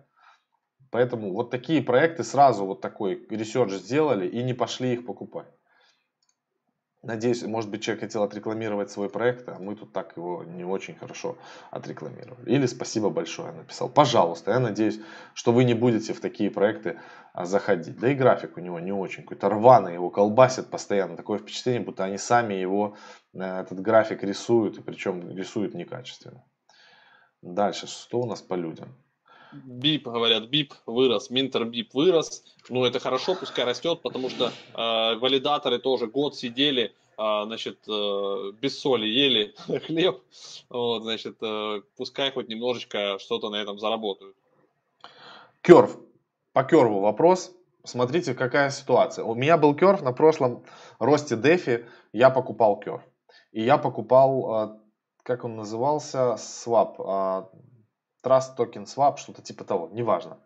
Поэтому 0.91 1.33
вот 1.33 1.51
такие 1.51 1.81
проекты 1.81 2.23
сразу 2.23 2.67
вот 2.67 2.83
такой 2.83 3.27
research 3.31 3.73
сделали 3.73 4.29
и 4.29 4.43
не 4.43 4.53
пошли 4.53 4.93
их 4.93 5.07
покупать. 5.07 5.49
Надеюсь, 7.07 7.45
может 7.45 7.71
быть, 7.71 7.85
человек 7.85 8.03
хотел 8.03 8.25
отрекламировать 8.25 8.91
свой 8.91 9.09
проект, 9.09 9.49
а 9.49 9.59
мы 9.61 9.77
тут 9.77 9.93
так 9.93 10.17
его 10.17 10.43
не 10.43 10.65
очень 10.65 10.97
хорошо 10.97 11.39
отрекламировали. 11.71 12.51
Или 12.51 12.67
спасибо 12.67 13.11
большое 13.11 13.53
написал. 13.53 13.89
Пожалуйста, 13.89 14.51
я 14.51 14.59
надеюсь, 14.59 14.99
что 15.33 15.53
вы 15.53 15.63
не 15.63 15.75
будете 15.75 16.13
в 16.13 16.21
такие 16.21 16.51
проекты 16.51 16.99
а, 17.33 17.45
заходить. 17.45 17.97
Да 18.01 18.11
и 18.11 18.17
график 18.17 18.57
у 18.57 18.61
него 18.61 18.81
не 18.81 18.91
очень. 18.91 19.23
Какой-то 19.23 19.49
рваный, 19.49 19.95
его 19.95 20.11
колбасит 20.11 20.67
постоянно. 20.67 21.17
Такое 21.17 21.39
впечатление, 21.39 21.85
будто 21.85 22.03
они 22.03 22.19
сами 22.19 22.55
его, 22.55 22.97
э, 23.35 23.61
этот 23.61 23.79
график 23.79 24.25
рисуют, 24.25 24.79
и 24.79 24.83
причем 24.83 25.31
рисуют 25.31 25.75
некачественно. 25.75 26.45
Дальше, 27.41 27.87
что 27.87 28.19
у 28.19 28.27
нас 28.27 28.43
по 28.43 28.55
людям? 28.55 28.89
БИП, 29.65 30.09
говорят, 30.09 30.49
БИП 30.49 30.75
вырос, 30.87 31.31
Минтер 31.31 31.65
БИП 31.65 31.95
вырос. 31.95 32.45
Ну, 32.69 32.85
это 32.85 32.99
хорошо, 32.99 33.35
пускай 33.35 33.65
растет, 33.65 34.03
потому 34.03 34.31
что 34.31 34.47
э, 34.47 35.19
валидаторы 35.19 35.79
тоже 35.79 36.07
год 36.07 36.37
сидели, 36.37 36.93
э, 37.19 37.43
значит, 37.47 37.79
э, 37.89 38.53
без 38.61 38.79
соли 38.79 39.07
ели 39.07 39.55
хлеб. 39.87 40.21
Вот, 40.69 41.03
значит, 41.03 41.37
э, 41.43 41.83
пускай 41.97 42.33
хоть 42.33 42.49
немножечко 42.49 43.19
что-то 43.19 43.51
на 43.51 43.57
этом 43.57 43.79
заработают. 43.79 44.37
Керв. 45.63 45.97
По 46.53 46.65
керву 46.65 47.01
вопрос. 47.01 47.53
Смотрите, 47.85 48.35
какая 48.35 48.71
ситуация. 48.71 49.25
У 49.25 49.35
меня 49.35 49.57
был 49.57 49.75
керв 49.75 50.03
на 50.03 50.13
прошлом 50.13 50.65
росте 50.99 51.37
дефи, 51.37 51.87
я 52.13 52.31
покупал 52.31 52.81
керв. 52.81 53.03
И 53.53 53.63
я 53.63 53.79
покупал, 53.79 54.81
как 55.23 55.45
он 55.45 55.57
назывался, 55.57 56.37
свап, 56.37 56.99
Trust 58.27 58.57
Token 58.59 58.85
Swap, 58.85 59.19
что-то 59.19 59.43
типа 59.43 59.65
того, 59.65 59.89
неважно. 59.93 60.39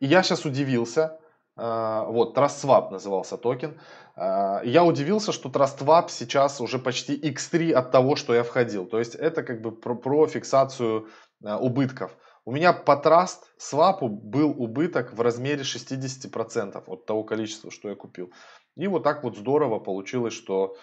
И 0.00 0.06
я 0.06 0.22
сейчас 0.22 0.44
удивился, 0.44 1.18
э, 1.56 2.04
вот, 2.08 2.36
Trust 2.36 2.64
Swap 2.64 2.90
назывался 2.90 3.36
токен. 3.36 3.80
Э, 4.16 4.60
я 4.64 4.84
удивился, 4.84 5.30
что 5.32 5.48
Trust 5.48 5.78
Swap 5.78 6.06
сейчас 6.08 6.60
уже 6.60 6.78
почти 6.78 7.16
x3 7.16 7.72
от 7.72 7.92
того, 7.92 8.16
что 8.16 8.34
я 8.34 8.42
входил. 8.42 8.86
То 8.86 8.98
есть 8.98 9.14
это 9.14 9.42
как 9.44 9.62
бы 9.62 9.70
про, 9.70 9.94
про 9.94 10.26
фиксацию 10.26 11.08
э, 11.44 11.54
убытков. 11.54 12.16
У 12.44 12.52
меня 12.52 12.72
по 12.72 12.92
Trust 12.92 13.40
Swap 13.60 14.00
был 14.00 14.50
убыток 14.50 15.12
в 15.12 15.20
размере 15.20 15.62
60% 15.62 16.82
от 16.86 17.06
того 17.06 17.22
количества, 17.22 17.70
что 17.70 17.88
я 17.88 17.94
купил. 17.94 18.32
И 18.76 18.86
вот 18.86 19.02
так 19.02 19.22
вот 19.22 19.36
здорово 19.36 19.80
получилось, 19.80 20.32
что 20.34 20.76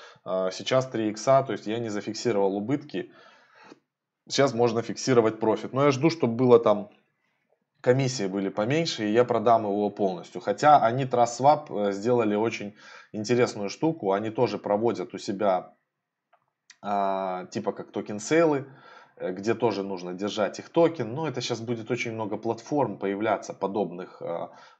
сейчас 0.51 0.85
3 0.87 1.09
икса, 1.09 1.43
то 1.43 1.53
есть 1.53 1.65
я 1.65 1.79
не 1.79 1.89
зафиксировал 1.89 2.55
убытки, 2.55 3.09
сейчас 4.27 4.53
можно 4.53 4.81
фиксировать 4.81 5.39
профит. 5.39 5.73
Но 5.73 5.85
я 5.85 5.91
жду, 5.91 6.09
чтобы 6.09 6.35
было 6.35 6.59
там 6.59 6.89
комиссии 7.81 8.27
были 8.27 8.49
поменьше, 8.49 9.07
и 9.07 9.11
я 9.11 9.23
продам 9.23 9.63
его 9.63 9.89
полностью. 9.89 10.41
Хотя 10.41 10.83
они 10.83 11.03
TrustSwap 11.05 11.91
сделали 11.91 12.35
очень 12.35 12.75
интересную 13.11 13.69
штуку. 13.69 14.11
Они 14.11 14.31
тоже 14.31 14.57
проводят 14.57 15.13
у 15.13 15.17
себя 15.17 15.73
а, 16.81 17.45
типа 17.45 17.71
как 17.71 17.91
токен 17.91 18.19
сейлы, 18.19 18.65
э, 19.17 19.31
где 19.31 19.53
тоже 19.53 19.83
нужно 19.83 20.13
держать 20.13 20.59
их 20.59 20.69
токен. 20.69 21.13
Но 21.13 21.27
это 21.27 21.41
сейчас 21.41 21.61
будет 21.61 21.91
очень 21.91 22.13
много 22.13 22.37
платформ 22.37 22.97
появляться, 22.97 23.53
подобных 23.53 24.21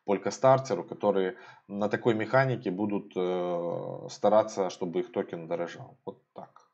Polka 0.08 0.30
Starter, 0.30 0.84
которые 0.84 1.36
на 1.68 1.90
такой 1.90 2.16
механике 2.16 2.72
будут 2.72 3.14
э, 3.16 4.08
стараться, 4.10 4.70
чтобы 4.70 5.00
их 5.00 5.12
токен 5.12 5.48
дорожал. 5.48 5.98
Вот 6.06 6.22
так. 6.34 6.65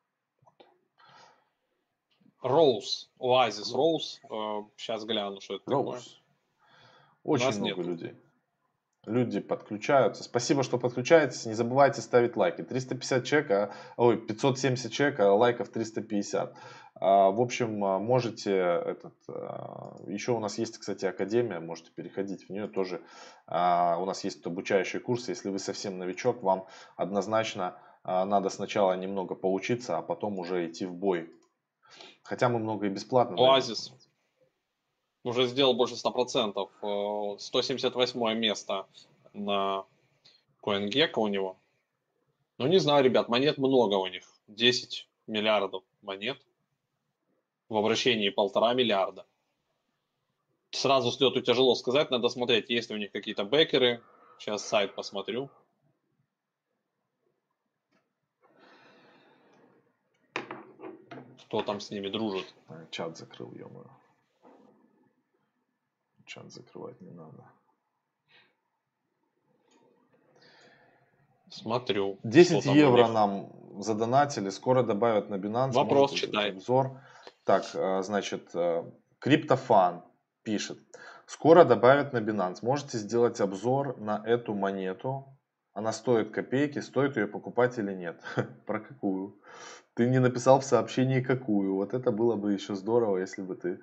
Роуз, 2.41 3.09
Оазис 3.19 3.73
Роуз. 3.73 4.19
Сейчас 4.77 5.05
гляну, 5.05 5.41
что 5.41 5.55
это 5.55 5.71
Rose. 5.71 5.77
такое. 5.77 6.01
Очень 7.23 7.59
много 7.59 7.75
нет. 7.81 7.87
людей. 7.87 8.15
Люди 9.05 9.39
подключаются. 9.39 10.23
Спасибо, 10.23 10.61
что 10.61 10.77
подключаетесь. 10.77 11.47
Не 11.47 11.55
забывайте 11.55 12.01
ставить 12.01 12.35
лайки. 12.37 12.61
350 12.61 13.25
человек, 13.25 13.51
а, 13.51 13.71
ой, 13.97 14.17
570 14.17 14.91
человек, 14.91 15.19
а 15.19 15.33
лайков 15.33 15.69
350. 15.69 16.55
А, 16.95 17.31
в 17.31 17.41
общем, 17.41 17.83
а, 17.83 17.97
можете 17.97 18.51
этот, 18.55 19.15
а, 19.27 19.97
еще 20.05 20.33
у 20.33 20.39
нас 20.39 20.59
есть, 20.59 20.77
кстати, 20.77 21.05
академия, 21.05 21.59
можете 21.59 21.89
переходить 21.91 22.47
в 22.47 22.51
нее 22.51 22.67
тоже. 22.67 23.01
У 23.47 24.05
нас 24.05 24.23
есть 24.23 24.45
обучающий 24.45 24.99
курс. 24.99 25.27
Если 25.29 25.49
вы 25.49 25.57
совсем 25.57 25.97
новичок, 25.97 26.43
вам 26.43 26.67
однозначно 26.95 27.77
надо 28.03 28.49
сначала 28.49 28.93
немного 28.93 29.35
поучиться, 29.35 29.97
а 29.97 30.01
потом 30.01 30.39
уже 30.39 30.67
идти 30.67 30.85
в 30.85 30.93
бой. 30.93 31.29
Хотя 32.23 32.49
мы 32.49 32.59
много 32.59 32.87
и 32.87 32.89
бесплатно. 32.89 33.37
Оазис. 33.37 33.93
Уже 35.23 35.47
сделал 35.47 35.73
больше 35.73 35.95
100%. 35.95 37.37
178 37.39 38.33
место 38.37 38.87
на 39.33 39.85
CoinGecko 40.63 41.17
у 41.17 41.27
него. 41.27 41.57
Ну, 42.57 42.67
не 42.67 42.79
знаю, 42.79 43.03
ребят, 43.03 43.29
монет 43.29 43.57
много 43.57 43.95
у 43.95 44.07
них. 44.07 44.23
10 44.47 45.07
миллиардов 45.27 45.83
монет 46.01 46.39
в 47.69 47.77
обращении 47.77 48.29
полтора 48.29 48.73
миллиарда. 48.73 49.25
Сразу 50.71 51.11
с 51.11 51.19
лету 51.19 51.41
тяжело 51.41 51.75
сказать, 51.75 52.11
надо 52.11 52.29
смотреть, 52.29 52.69
есть 52.69 52.89
ли 52.89 52.95
у 52.95 52.99
них 52.99 53.11
какие-то 53.11 53.43
бэкеры. 53.43 54.01
Сейчас 54.39 54.67
сайт 54.67 54.95
посмотрю. 54.95 55.49
Кто 61.51 61.63
там 61.63 61.81
с 61.81 61.91
ними 61.91 62.07
дружит? 62.07 62.45
Чат 62.91 63.17
закрыл, 63.17 63.51
ё 63.51 63.67
-моё. 63.67 63.89
Чат 66.25 66.49
закрывать 66.49 67.01
не 67.01 67.11
надо. 67.11 67.43
Смотрю. 71.49 72.19
10 72.23 72.65
евро 72.65 73.07
нам 73.07 73.49
задонатили, 73.81 74.49
скоро 74.49 74.83
добавят 74.83 75.29
на 75.29 75.35
Binance. 75.35 75.73
Вопрос 75.73 76.13
читай. 76.13 76.51
Обзор. 76.51 77.01
Так, 77.43 77.63
э, 77.75 78.01
значит, 78.01 78.55
э, 78.55 78.89
Криптофан 79.19 80.03
пишет. 80.43 80.77
Скоро 81.25 81.65
добавят 81.65 82.13
на 82.13 82.19
Binance. 82.19 82.59
Можете 82.61 82.97
сделать 82.97 83.41
обзор 83.41 83.97
на 83.97 84.23
эту 84.25 84.53
монету. 84.53 85.37
Она 85.73 85.91
стоит 85.91 86.31
копейки, 86.31 86.79
стоит 86.79 87.17
ее 87.17 87.27
покупать 87.27 87.77
или 87.77 87.93
нет. 87.93 88.21
Про 88.65 88.79
какую? 88.79 89.35
Ты 90.01 90.09
не 90.09 90.19
написал 90.19 90.59
в 90.59 90.63
сообщении 90.63 91.21
какую. 91.21 91.75
Вот 91.75 91.93
это 91.93 92.11
было 92.11 92.35
бы 92.35 92.53
еще 92.53 92.73
здорово, 92.73 93.19
если 93.19 93.43
бы 93.43 93.55
ты 93.55 93.79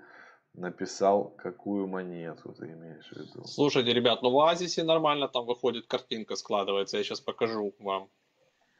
написал, 0.52 1.30
какую 1.36 1.86
монету 1.86 2.52
ты 2.58 2.72
имеешь 2.72 3.08
в 3.08 3.16
виду. 3.16 3.44
Слушайте, 3.44 3.92
ребят, 3.92 4.20
ну 4.22 4.30
в 4.30 4.40
Оазисе 4.40 4.82
нормально 4.82 5.28
там 5.28 5.46
выходит 5.46 5.86
картинка 5.86 6.34
складывается. 6.34 6.96
Я 6.96 7.04
сейчас 7.04 7.20
покажу 7.20 7.72
вам. 7.78 8.08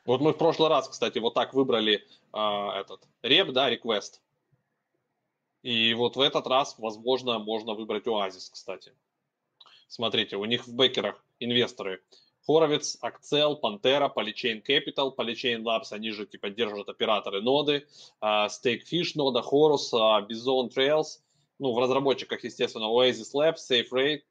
Вот 0.04 0.20
мы 0.20 0.32
в 0.32 0.36
прошлый 0.36 0.68
раз, 0.68 0.88
кстати, 0.88 1.20
вот 1.20 1.34
так 1.34 1.54
выбрали 1.54 2.04
э, 2.32 2.80
этот 2.80 3.06
реп, 3.22 3.52
да, 3.52 3.72
request. 3.72 4.18
И 5.62 5.94
вот 5.94 6.16
в 6.16 6.20
этот 6.20 6.48
раз, 6.48 6.74
возможно, 6.78 7.38
можно 7.38 7.74
выбрать 7.74 8.08
Оазис, 8.08 8.50
кстати. 8.50 8.92
Смотрите, 9.86 10.36
у 10.36 10.44
них 10.44 10.66
в 10.66 10.74
бекерах 10.74 11.24
инвесторы 11.38 12.02
Хоровиц, 12.48 12.96
Акцел, 13.02 13.56
Пантера, 13.56 14.08
Polychain 14.08 14.62
Capital, 14.66 15.14
Polychain 15.14 15.62
Labs, 15.62 15.92
они 15.92 16.12
же 16.12 16.24
типа 16.24 16.48
держат 16.48 16.88
операторы 16.88 17.42
ноды, 17.42 17.86
Stakefish 18.22 19.12
нода, 19.16 19.40
Horus, 19.40 19.92
Bison 19.92 20.70
Trails, 20.74 21.18
ну, 21.58 21.74
в 21.74 21.78
разработчиках, 21.78 22.42
естественно, 22.44 22.84
Oasis 22.84 23.34
Labs, 23.34 23.58
SafeRate, 23.70 24.22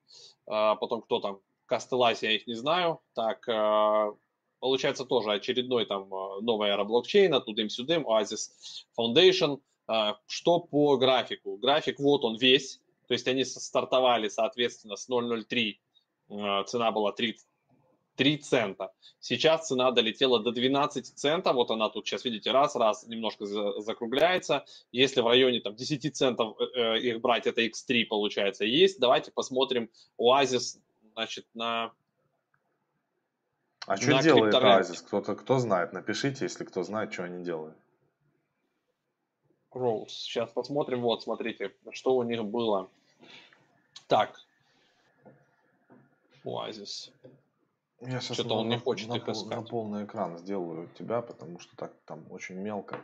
потом 0.45 1.03
кто 1.03 1.20
там, 1.20 1.41
Castellas, 1.70 2.18
я 2.22 2.32
их 2.32 2.47
не 2.47 2.55
знаю, 2.55 3.01
так, 3.13 3.47
а, 3.49 4.13
получается 4.59 5.05
тоже 5.05 5.34
очередной 5.34 5.86
там 5.86 6.11
а, 6.11 6.41
новая 6.41 6.72
эра 6.72 6.86
блокчейна, 6.86 7.39
тудым-сюдым, 7.39 8.07
Oasis 8.07 8.49
Foundation, 8.97 9.59
а, 9.86 10.18
что 10.26 10.59
по 10.59 10.97
графику? 10.97 11.57
График 11.57 11.99
вот 11.99 12.24
он 12.24 12.38
весь, 12.38 12.82
то 13.07 13.13
есть 13.13 13.28
они 13.28 13.43
стартовали, 13.43 14.28
соответственно, 14.30 14.95
с 14.95 15.07
0.03, 15.07 15.76
а, 16.30 16.63
цена 16.63 16.91
была 16.91 17.11
3, 17.11 17.38
3 18.18 18.38
цента. 18.38 18.91
Сейчас 19.20 19.68
цена 19.68 19.91
долетела 19.91 20.39
до 20.43 20.51
12 20.51 21.05
центов, 21.05 21.55
вот 21.55 21.72
она 21.72 21.89
тут 21.89 22.05
сейчас, 22.05 22.26
видите, 22.26 22.51
раз, 22.51 22.76
раз, 22.76 23.07
немножко 23.07 23.45
закругляется. 23.80 24.65
Если 24.91 25.22
в 25.22 25.28
районе 25.28 25.61
там 25.61 25.76
10 25.76 26.15
центов 26.15 26.57
э, 26.59 26.63
э, 26.76 26.99
их 26.99 27.22
брать, 27.22 27.47
это 27.47 27.61
X3 27.61 28.05
получается 28.05 28.65
есть. 28.65 28.99
Давайте 28.99 29.32
посмотрим 29.32 29.89
Оазис, 30.18 30.80
значит, 31.13 31.45
на 31.53 31.93
а 33.86 33.95
что 33.95 34.22
делает 34.22 34.53
Оазис? 34.53 35.01
Кто-то, 35.01 35.36
кто 35.36 35.59
знает, 35.59 35.93
напишите, 35.93 36.43
если 36.43 36.65
кто 36.65 36.84
знает, 36.84 37.13
что 37.13 37.24
они 37.24 37.43
делают. 37.43 37.78
Rose. 39.72 40.09
Сейчас 40.09 40.49
посмотрим. 40.51 41.01
Вот, 41.01 41.24
смотрите, 41.24 41.74
что 41.91 42.15
у 42.15 42.24
них 42.24 42.43
было. 42.43 42.89
Так. 44.07 44.41
Оазис. 46.43 47.11
Я 48.01 48.19
сейчас 48.19 48.37
Что-то 48.37 48.55
он 48.55 48.69
не 48.69 48.77
хочет 48.77 49.09
на, 49.09 49.15
их 49.15 49.27
искать. 49.27 49.49
на 49.49 49.63
полный 49.63 50.05
экран 50.05 50.37
сделаю 50.37 50.87
тебя, 50.97 51.21
потому 51.21 51.59
что 51.59 51.75
так 51.75 51.93
там 52.05 52.31
очень 52.31 52.55
мелко, 52.55 52.99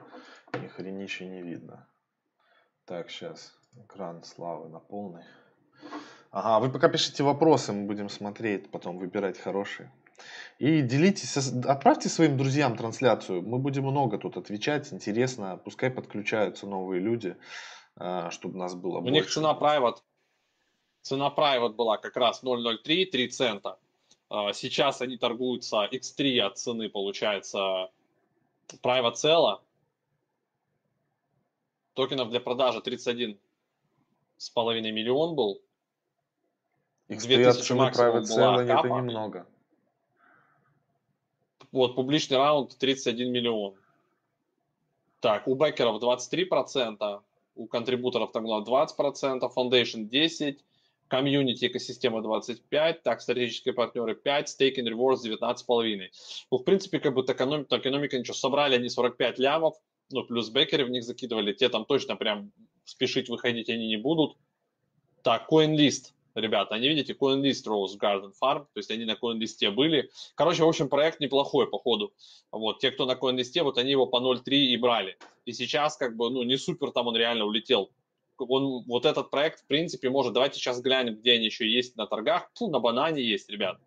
ни 0.53 0.67
хренища 0.67 1.25
не 1.25 1.41
видно. 1.41 1.87
Так, 2.85 3.09
сейчас 3.09 3.57
экран 3.75 4.23
славы 4.23 4.69
на 4.69 4.79
полный. 4.79 5.23
Ага, 6.31 6.59
вы 6.59 6.71
пока 6.71 6.89
пишите 6.89 7.23
вопросы, 7.23 7.73
мы 7.73 7.87
будем 7.87 8.09
смотреть, 8.09 8.69
потом 8.69 8.99
выбирать 8.99 9.39
хорошие. 9.39 9.91
И 10.59 10.81
делитесь, 10.81 11.35
отправьте 11.37 12.09
своим 12.09 12.37
друзьям 12.37 12.77
трансляцию. 12.77 13.41
Мы 13.41 13.57
будем 13.57 13.83
много 13.83 14.19
тут 14.19 14.37
отвечать, 14.37 14.93
интересно. 14.93 15.57
Пускай 15.57 15.89
подключаются 15.89 16.67
новые 16.67 17.01
люди, 17.01 17.35
а, 17.95 18.29
чтобы 18.29 18.57
нас 18.57 18.75
было 18.75 18.99
У 18.99 19.01
больше. 19.01 19.11
У 19.11 19.13
них 19.13 19.29
цена 19.29 19.57
private, 19.59 19.97
цена 21.01 21.33
private 21.35 21.73
была 21.73 21.97
как 21.97 22.15
раз 22.15 22.43
0.03, 22.43 23.05
3 23.05 23.27
цента. 23.29 23.79
А, 24.33 24.51
сейчас 24.51 24.99
они 25.01 25.15
торгуются 25.15 25.87
X3 25.91 26.39
от 26.39 26.57
цены, 26.57 26.89
получается, 26.89 27.91
private 28.81 29.13
sell. 29.13 29.59
Токенов 31.93 32.31
для 32.31 32.39
продажи 32.39 32.81
31 32.81 33.37
с 34.37 34.49
половиной 34.49 34.91
миллион 34.91 35.35
был. 35.35 35.61
X3 37.09 37.43
от 37.43 37.63
цены 37.63 37.81
private 37.91 38.23
sell 38.23 38.59
это 38.59 38.87
немного. 38.87 39.47
Вот, 41.71 41.93
публичный 41.93 42.37
раунд 42.37 42.75
31 42.79 43.31
миллион. 43.31 43.75
Так, 45.19 45.47
у 45.47 45.53
бэкеров 45.53 46.01
23%, 46.01 47.21
у 47.55 47.67
контрибуторов 47.67 48.31
там 48.31 48.47
20%, 48.47 49.41
Foundation 49.55 50.09
10%, 50.09 50.57
комьюнити 51.07 51.65
экосистема 51.65 52.21
25, 52.21 53.03
так, 53.03 53.21
стратегические 53.21 53.73
партнеры 53.73 54.15
5, 54.15 54.49
стейк 54.49 54.79
and 54.79 54.87
rewards 54.87 55.23
19,5. 55.25 56.09
Ну, 56.51 56.57
в 56.57 56.63
принципе, 56.63 56.99
как 56.99 57.13
бы 57.13 57.21
экономика, 57.21 57.77
экономика 57.77 58.17
ничего, 58.17 58.33
собрали 58.33 58.75
они 58.75 58.89
45 58.89 59.39
лямов, 59.39 59.75
ну, 60.11 60.23
плюс 60.23 60.49
бэкеры 60.49 60.85
в 60.85 60.89
них 60.89 61.03
закидывали, 61.03 61.53
те 61.53 61.69
там 61.69 61.85
точно 61.85 62.15
прям 62.15 62.51
спешить 62.85 63.29
выходить 63.29 63.69
они 63.69 63.87
не 63.87 63.97
будут. 63.97 64.37
Так, 65.23 65.47
CoinList 65.51 66.13
ребята. 66.35 66.75
Они, 66.75 66.89
видите, 66.89 67.13
CoinList 67.13 67.67
Rose 67.67 67.97
Garden 67.99 68.31
Farm, 68.41 68.65
то 68.73 68.77
есть 68.77 68.91
они 68.91 69.05
на 69.05 69.13
CoinList 69.13 69.71
были. 69.71 70.09
Короче, 70.35 70.63
в 70.63 70.67
общем, 70.67 70.89
проект 70.89 71.19
неплохой 71.19 71.69
по 71.69 71.77
ходу. 71.79 72.13
Вот, 72.51 72.79
те, 72.79 72.91
кто 72.91 73.05
на 73.05 73.13
CoinList, 73.13 73.61
вот 73.63 73.77
они 73.77 73.91
его 73.91 74.07
по 74.07 74.17
0.3 74.17 74.41
и 74.51 74.77
брали. 74.77 75.17
И 75.45 75.53
сейчас, 75.53 75.97
как 75.97 76.15
бы, 76.15 76.29
ну, 76.29 76.43
не 76.43 76.57
супер 76.57 76.91
там 76.91 77.07
он 77.07 77.15
реально 77.15 77.45
улетел. 77.45 77.91
Он, 78.37 78.83
вот 78.85 79.05
этот 79.05 79.29
проект, 79.29 79.61
в 79.61 79.67
принципе, 79.67 80.09
может, 80.09 80.33
давайте 80.33 80.59
сейчас 80.59 80.81
глянем, 80.81 81.15
где 81.15 81.33
они 81.33 81.45
еще 81.45 81.69
есть 81.69 81.95
на 81.95 82.07
торгах. 82.07 82.49
Фу, 82.55 82.69
на 82.69 82.79
банане 82.79 83.21
есть, 83.23 83.49
ребят. 83.49 83.79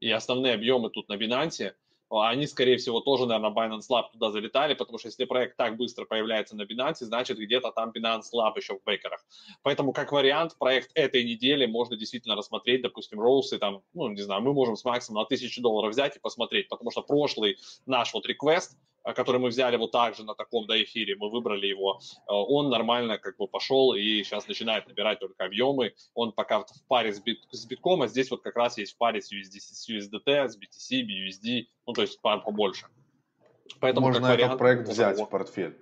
И 0.00 0.10
основные 0.10 0.54
объемы 0.54 0.90
тут 0.90 1.08
на 1.08 1.14
Binance. 1.14 1.74
они, 2.10 2.46
скорее 2.46 2.78
всего, 2.78 3.00
тоже, 3.00 3.26
наверное, 3.26 3.50
Binance 3.50 3.88
Lab 3.90 4.04
туда 4.12 4.30
залетали, 4.30 4.74
потому 4.74 4.98
что 4.98 5.08
если 5.08 5.26
проект 5.26 5.56
так 5.56 5.76
быстро 5.76 6.06
появляется 6.06 6.56
на 6.56 6.62
Binance, 6.62 7.04
значит, 7.04 7.38
где-то 7.38 7.70
там 7.70 7.90
Binance 7.90 8.32
Lab 8.34 8.52
еще 8.56 8.78
в 8.78 8.84
бейкерах. 8.84 9.24
Поэтому, 9.62 9.92
как 9.92 10.10
вариант, 10.12 10.56
проект 10.58 10.90
этой 10.94 11.22
недели 11.22 11.66
можно 11.66 11.96
действительно 11.96 12.34
рассмотреть, 12.34 12.82
допустим, 12.82 13.20
Роусы, 13.20 13.58
там, 13.58 13.82
ну, 13.92 14.08
не 14.08 14.22
знаю, 14.22 14.40
мы 14.40 14.54
можем 14.54 14.76
с 14.76 14.84
Максом 14.84 15.16
на 15.16 15.24
тысячу 15.26 15.60
долларов 15.60 15.92
взять 15.92 16.16
и 16.16 16.20
посмотреть, 16.20 16.68
потому 16.68 16.90
что 16.90 17.02
прошлый 17.02 17.58
наш 17.84 18.14
вот 18.14 18.26
реквест, 18.26 18.78
который 19.02 19.40
мы 19.40 19.48
взяли 19.48 19.76
вот 19.76 19.92
так 19.92 20.14
же 20.14 20.24
на 20.24 20.34
таком 20.34 20.66
да, 20.66 20.80
эфире, 20.82 21.16
мы 21.16 21.30
выбрали 21.30 21.66
его, 21.66 22.00
э, 22.00 22.20
он 22.28 22.70
нормально 22.70 23.18
как 23.18 23.36
бы 23.36 23.46
пошел 23.48 23.94
и 23.94 24.22
сейчас 24.22 24.46
начинает 24.48 24.86
набирать 24.86 25.20
только 25.20 25.44
объемы. 25.44 25.94
Он 26.14 26.32
пока 26.32 26.60
в 26.60 26.66
паре 26.88 27.12
с, 27.12 27.20
бит, 27.20 27.40
с 27.50 27.66
битком, 27.66 28.02
а 28.02 28.08
здесь 28.08 28.30
вот 28.30 28.42
как 28.42 28.56
раз 28.56 28.78
есть 28.78 28.94
в 28.94 28.98
паре 28.98 29.20
с, 29.20 29.32
USD, 29.32 29.58
с 29.58 29.88
USDT, 29.88 30.48
с 30.48 30.58
BTC, 30.58 31.02
BUSD, 31.02 31.66
ну 31.86 31.92
то 31.92 32.02
есть 32.02 32.20
пар 32.20 32.42
побольше. 32.42 32.86
Поэтому 33.80 34.08
Можно 34.08 34.26
этот 34.26 34.30
вариант, 34.30 34.58
проект 34.58 34.88
взять 34.88 35.16
его. 35.16 35.26
в 35.26 35.30
портфель 35.30 35.76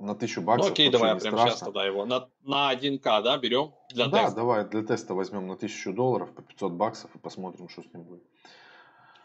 на 0.00 0.14
тысячу 0.14 0.40
баксов. 0.40 0.68
Ну 0.68 0.72
окей, 0.72 0.88
давай 0.88 1.18
прямо 1.18 1.20
страшно. 1.20 1.50
сейчас 1.50 1.60
тогда 1.60 1.84
его 1.84 2.06
на, 2.06 2.28
на 2.42 2.72
1К, 2.74 3.22
да, 3.22 3.36
берем 3.36 3.74
для 3.90 4.06
да, 4.06 4.22
теста? 4.22 4.30
Да, 4.30 4.36
давай 4.36 4.64
для 4.64 4.82
теста 4.82 5.14
возьмем 5.14 5.46
на 5.46 5.56
тысячу 5.56 5.92
долларов 5.92 6.32
по 6.32 6.42
500 6.42 6.72
баксов 6.72 7.14
и 7.14 7.18
посмотрим, 7.18 7.68
что 7.68 7.82
с 7.82 7.92
ним 7.92 8.04
будет. 8.04 8.22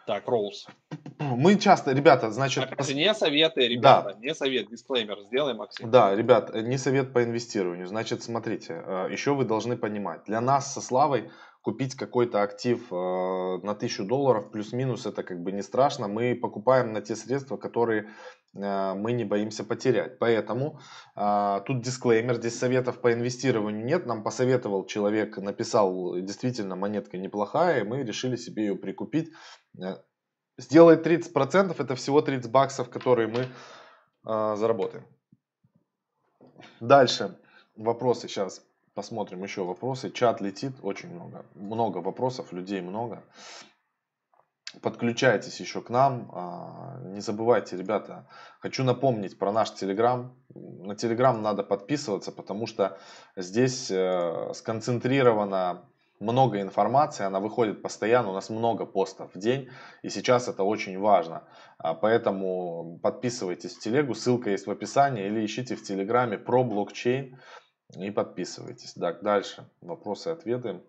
Так, 0.06 0.28
Роуз. 0.28 0.68
Мы 1.20 1.58
часто, 1.58 1.94
ребята, 1.94 2.32
значит... 2.32 2.64
Опять 2.64 2.94
не 2.94 3.14
советы, 3.14 3.68
ребята, 3.68 4.14
да. 4.14 4.20
не 4.20 4.36
совет, 4.36 4.70
дисклеймер 4.70 5.20
сделай, 5.22 5.54
Максим. 5.54 5.90
Да, 5.90 6.16
ребят, 6.16 6.54
не 6.54 6.78
совет 6.78 7.14
по 7.14 7.24
инвестированию. 7.24 7.88
Значит, 7.88 8.22
смотрите, 8.22 8.84
э, 8.86 9.08
еще 9.12 9.34
вы 9.34 9.46
должны 9.46 9.78
понимать, 9.78 10.24
для 10.26 10.42
нас 10.42 10.74
со 10.74 10.82
Славой 10.82 11.32
купить 11.62 11.96
какой-то 11.96 12.44
актив 12.44 12.80
э, 12.92 12.96
на 12.96 13.72
1000 13.72 14.04
долларов 14.04 14.52
плюс-минус 14.52 15.08
это 15.08 15.24
как 15.24 15.42
бы 15.42 15.52
не 15.52 15.64
страшно. 15.64 16.08
Мы 16.08 16.36
покупаем 16.36 16.94
на 16.94 17.02
те 17.02 17.16
средства, 17.16 17.58
которые 17.58 18.10
мы 18.56 19.12
не 19.12 19.26
боимся 19.26 19.64
потерять. 19.64 20.18
Поэтому 20.18 20.80
тут 21.16 21.82
дисклеймер, 21.82 22.36
здесь 22.36 22.58
советов 22.58 23.02
по 23.02 23.12
инвестированию 23.12 23.84
нет. 23.84 24.06
Нам 24.06 24.24
посоветовал 24.24 24.86
человек, 24.86 25.38
написал, 25.38 26.16
действительно 26.22 26.76
монетка 26.76 27.18
неплохая, 27.18 27.82
и 27.82 27.84
мы 27.84 28.04
решили 28.04 28.38
себе 28.38 28.68
ее 28.68 28.76
прикупить 28.76 29.30
Э, 29.82 29.98
сделает 30.58 31.06
30%, 31.06 31.76
это 31.78 31.96
всего 31.96 32.22
30 32.22 32.52
баксов, 32.52 32.90
которые 32.90 33.28
мы 33.28 33.40
э, 33.40 34.56
заработаем. 34.56 35.06
Дальше 36.80 37.38
вопросы 37.76 38.28
сейчас 38.28 38.66
посмотрим 38.94 39.44
еще 39.44 39.64
вопросы. 39.64 40.12
Чат 40.12 40.42
летит 40.42 40.74
очень 40.82 41.10
много. 41.14 41.46
Много 41.56 41.98
вопросов, 41.98 42.54
людей 42.54 42.82
много. 42.82 43.24
Подключайтесь 44.82 45.60
еще 45.60 45.82
к 45.82 45.90
нам. 45.90 46.32
А, 46.34 47.00
не 47.04 47.22
забывайте, 47.22 47.78
ребята, 47.78 48.28
хочу 48.60 48.84
напомнить 48.84 49.38
про 49.38 49.52
наш 49.52 49.74
Телеграм. 49.74 50.36
На 50.54 50.96
Телеграм 50.96 51.42
надо 51.42 51.64
подписываться, 51.64 52.32
потому 52.32 52.68
что 52.68 52.98
здесь 53.36 53.90
э, 53.92 54.52
сконцентрировано 54.54 55.86
много 56.20 56.62
информации, 56.62 57.26
она 57.26 57.40
выходит 57.40 57.82
постоянно, 57.82 58.30
у 58.30 58.34
нас 58.34 58.50
много 58.50 58.86
постов 58.86 59.34
в 59.34 59.38
день, 59.38 59.70
и 60.02 60.10
сейчас 60.10 60.48
это 60.48 60.64
очень 60.64 60.98
важно. 60.98 61.44
А, 61.78 61.94
поэтому 61.94 63.00
подписывайтесь 63.04 63.76
в 63.76 63.80
телегу, 63.80 64.14
ссылка 64.16 64.50
есть 64.50 64.68
в 64.68 64.72
описании, 64.72 65.28
или 65.28 65.46
ищите 65.46 65.76
в 65.76 65.84
телеграме 65.84 66.38
про 66.38 66.64
блокчейн 66.64 67.40
и 67.98 68.12
подписывайтесь. 68.12 68.94
Так, 68.94 69.22
дальше 69.22 69.70
вопросы 69.82 70.30
ответы. 70.30 70.82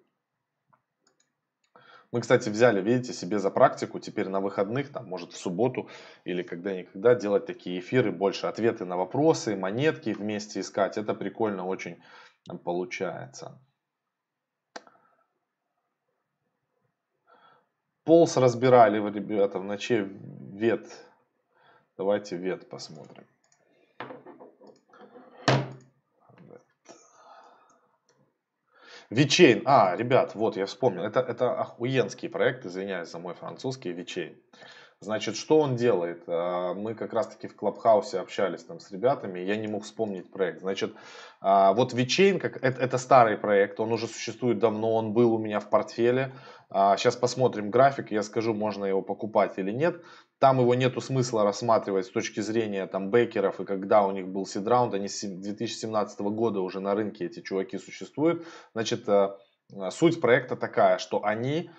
Мы, 2.12 2.20
кстати, 2.20 2.48
взяли, 2.48 2.80
видите, 2.80 3.12
себе 3.12 3.38
за 3.38 3.50
практику 3.50 3.98
теперь 3.98 4.28
на 4.28 4.40
выходных, 4.40 4.92
там, 4.92 5.06
может, 5.06 5.32
в 5.32 5.36
субботу 5.36 5.88
или 6.24 6.42
когда-никогда 6.42 7.14
делать 7.14 7.46
такие 7.46 7.80
эфиры, 7.80 8.12
больше 8.12 8.46
ответы 8.46 8.84
на 8.84 8.96
вопросы, 8.96 9.56
монетки 9.56 10.10
вместе 10.10 10.60
искать. 10.60 10.96
Это 10.98 11.14
прикольно 11.14 11.66
очень 11.66 12.02
получается. 12.64 13.58
Полз 18.04 18.36
разбирали 18.36 18.98
ребята, 19.10 19.58
в 19.58 19.64
ночи 19.64 20.08
вет. 20.52 20.88
Давайте 21.96 22.36
вет 22.36 22.68
посмотрим. 22.68 23.26
Вичейн. 29.10 29.62
А, 29.64 29.94
ребят, 29.96 30.34
вот 30.34 30.56
я 30.56 30.66
вспомнил. 30.66 31.02
Это, 31.02 31.20
это 31.20 31.58
охуенский 31.58 32.28
проект, 32.28 32.66
извиняюсь 32.66 33.08
за 33.08 33.18
мой 33.18 33.34
французский, 33.34 33.92
Вичейн. 33.92 34.36
Значит, 35.00 35.36
что 35.36 35.58
он 35.58 35.76
делает? 35.76 36.22
А, 36.26 36.72
мы 36.72 36.94
как 36.94 37.12
раз-таки 37.12 37.48
в 37.48 37.56
Клабхаусе 37.56 38.18
общались 38.18 38.64
там 38.64 38.80
с 38.80 38.90
ребятами, 38.90 39.40
я 39.40 39.56
не 39.56 39.68
мог 39.68 39.84
вспомнить 39.84 40.30
проект. 40.30 40.60
Значит, 40.60 40.94
а, 41.42 41.74
вот 41.74 41.92
VeChain, 41.92 42.38
как, 42.38 42.56
это, 42.64 42.80
это 42.80 42.96
старый 42.96 43.36
проект, 43.36 43.78
он 43.78 43.92
уже 43.92 44.06
существует 44.06 44.58
давно, 44.58 44.94
он 44.94 45.12
был 45.12 45.34
у 45.34 45.38
меня 45.38 45.60
в 45.60 45.68
портфеле. 45.68 46.32
Сейчас 46.70 47.14
а, 47.14 47.20
посмотрим 47.20 47.70
график, 47.70 48.10
я 48.10 48.22
скажу, 48.22 48.54
можно 48.54 48.86
его 48.86 49.02
покупать 49.02 49.58
или 49.58 49.70
нет. 49.70 50.02
Там 50.38 50.60
его 50.60 50.74
нету 50.74 51.02
смысла 51.02 51.44
рассматривать 51.44 52.06
с 52.06 52.10
точки 52.10 52.40
зрения 52.40 52.86
там 52.86 53.10
бейкеров 53.10 53.60
и 53.60 53.66
когда 53.66 54.02
у 54.02 54.12
них 54.12 54.28
был 54.28 54.46
сидраунд, 54.46 54.94
они 54.94 55.08
с 55.08 55.20
2017 55.20 56.20
года 56.20 56.60
уже 56.60 56.80
на 56.80 56.94
рынке 56.94 57.26
эти 57.26 57.40
чуваки 57.40 57.76
существуют. 57.78 58.46
Значит, 58.72 59.06
суть 59.90 60.20
проекта 60.20 60.56
такая, 60.56 60.98
что 60.98 61.24
они 61.24 61.70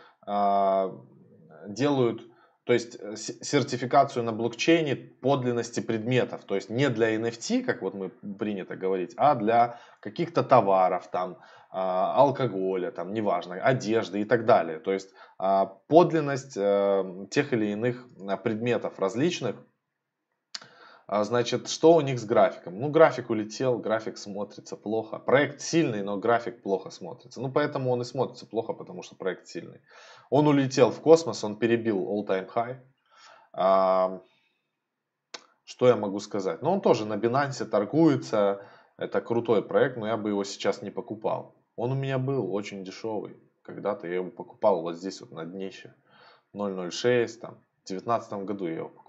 делают 1.68 2.24
то 2.68 2.74
есть 2.74 2.98
э, 3.00 3.16
сертификацию 3.16 4.24
на 4.24 4.34
блокчейне 4.34 4.98
подлинности 4.98 5.80
предметов, 5.80 6.44
то 6.44 6.56
есть 6.56 6.70
не 6.70 6.90
для 6.90 7.16
NFT, 7.16 7.64
как 7.64 7.82
вот 7.82 7.94
мы 7.94 8.10
принято 8.10 8.76
говорить, 8.76 9.14
а 9.16 9.36
для 9.36 9.80
каких-то 10.02 10.44
товаров, 10.44 11.08
там, 11.10 11.38
а, 11.70 12.14
алкоголя, 12.16 12.92
там, 12.92 13.14
неважно, 13.14 13.56
одежды 13.56 14.20
и 14.20 14.26
так 14.26 14.46
далее. 14.46 14.80
То 14.80 14.92
есть 14.92 15.14
а, 15.38 15.66
подлинность 15.88 16.58
э, 16.58 17.28
тех 17.32 17.54
или 17.54 17.68
иных 17.68 18.06
а, 18.28 18.36
предметов 18.36 19.00
различных, 19.00 19.56
значит, 21.08 21.70
что 21.70 21.96
у 21.96 22.02
них 22.02 22.20
с 22.20 22.26
графиком? 22.26 22.80
Ну, 22.80 22.90
график 22.90 23.30
улетел, 23.30 23.78
график 23.78 24.18
смотрится 24.18 24.76
плохо. 24.76 25.20
Проект 25.20 25.62
сильный, 25.62 26.04
но 26.04 26.18
график 26.18 26.62
плохо 26.62 26.90
смотрится. 26.90 27.40
Ну, 27.40 27.50
поэтому 27.50 27.92
он 27.92 28.02
и 28.02 28.06
смотрится 28.06 28.46
плохо, 28.46 28.74
потому 28.74 29.04
что 29.04 29.16
проект 29.16 29.48
сильный. 29.48 29.80
Он 30.30 30.48
улетел 30.48 30.92
в 30.92 31.00
космос, 31.00 31.46
он 31.46 31.56
перебил 31.56 32.06
all-time 32.06 32.52
high. 32.54 32.80
А, 33.54 34.22
что 35.64 35.88
я 35.88 35.96
могу 35.96 36.20
сказать? 36.20 36.62
Ну, 36.62 36.72
он 36.72 36.82
тоже 36.82 37.06
на 37.06 37.14
Binance 37.14 37.64
торгуется. 37.64 38.62
Это 38.98 39.22
крутой 39.22 39.64
проект, 39.64 39.96
но 39.96 40.08
я 40.08 40.18
бы 40.18 40.30
его 40.30 40.44
сейчас 40.44 40.82
не 40.82 40.92
покупал. 40.92 41.56
Он 41.78 41.94
у 41.94 41.96
меня 41.96 42.20
был 42.20 42.54
очень 42.54 42.84
дешевый. 42.84 43.38
Когда-то 43.62 44.08
я 44.08 44.16
его 44.16 44.30
покупал 44.30 44.82
вот 44.82 44.98
здесь 44.98 45.22
вот 45.22 45.32
на 45.32 45.46
днище. 45.46 45.94
0.06, 46.54 47.28
там, 47.40 47.56
в 47.84 47.88
2019 47.88 48.34
году 48.46 48.68
я 48.68 48.76
его 48.76 48.90
покупал 48.90 49.07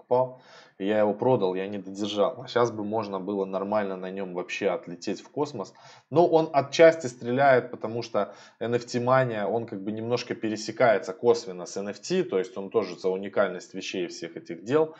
я 0.79 0.99
его 0.99 1.13
продал, 1.13 1.55
я 1.55 1.67
не 1.67 1.77
додержал. 1.77 2.41
А 2.41 2.47
сейчас 2.47 2.71
бы 2.71 2.85
можно 2.85 3.19
было 3.19 3.45
нормально 3.45 3.97
на 3.97 4.09
нем 4.09 4.33
вообще 4.33 4.69
отлететь 4.69 5.21
в 5.21 5.29
космос. 5.29 5.73
Но 6.09 6.25
он 6.25 6.49
отчасти 6.53 7.07
стреляет, 7.07 7.69
потому 7.69 8.01
что 8.01 8.33
NFT 8.61 9.01
мания, 9.01 9.45
он 9.45 9.65
как 9.65 9.83
бы 9.83 9.91
немножко 9.91 10.35
пересекается 10.35 11.13
косвенно 11.13 11.65
с 11.65 11.75
NFT, 11.75 12.23
то 12.23 12.39
есть 12.39 12.57
он 12.57 12.69
тоже 12.69 12.97
за 12.97 13.09
уникальность 13.09 13.73
вещей 13.73 14.07
всех 14.07 14.37
этих 14.37 14.63
дел. 14.63 14.95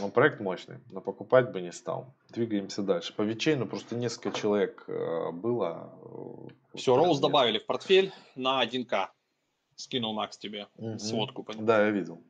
Но 0.00 0.08
проект 0.08 0.40
мощный, 0.40 0.78
но 0.90 1.00
покупать 1.00 1.52
бы 1.52 1.60
не 1.60 1.72
стал. 1.72 2.14
Двигаемся 2.30 2.82
дальше. 2.82 3.12
По 3.12 3.22
Вичейну 3.22 3.66
просто 3.66 3.94
несколько 3.94 4.32
человек 4.32 4.84
э, 4.88 5.30
было. 5.32 5.92
Э, 6.72 6.76
Все, 6.76 6.96
Роуз 6.96 7.20
добавили 7.20 7.58
в 7.58 7.66
портфель 7.66 8.12
на 8.36 8.64
1К. 8.64 9.08
Скинул 9.76 10.14
Макс 10.14 10.38
тебе 10.38 10.68
угу. 10.76 10.98
сводку. 10.98 11.42
Понимаю. 11.42 11.66
Да, 11.66 11.84
я 11.84 11.90
видел 11.90 12.20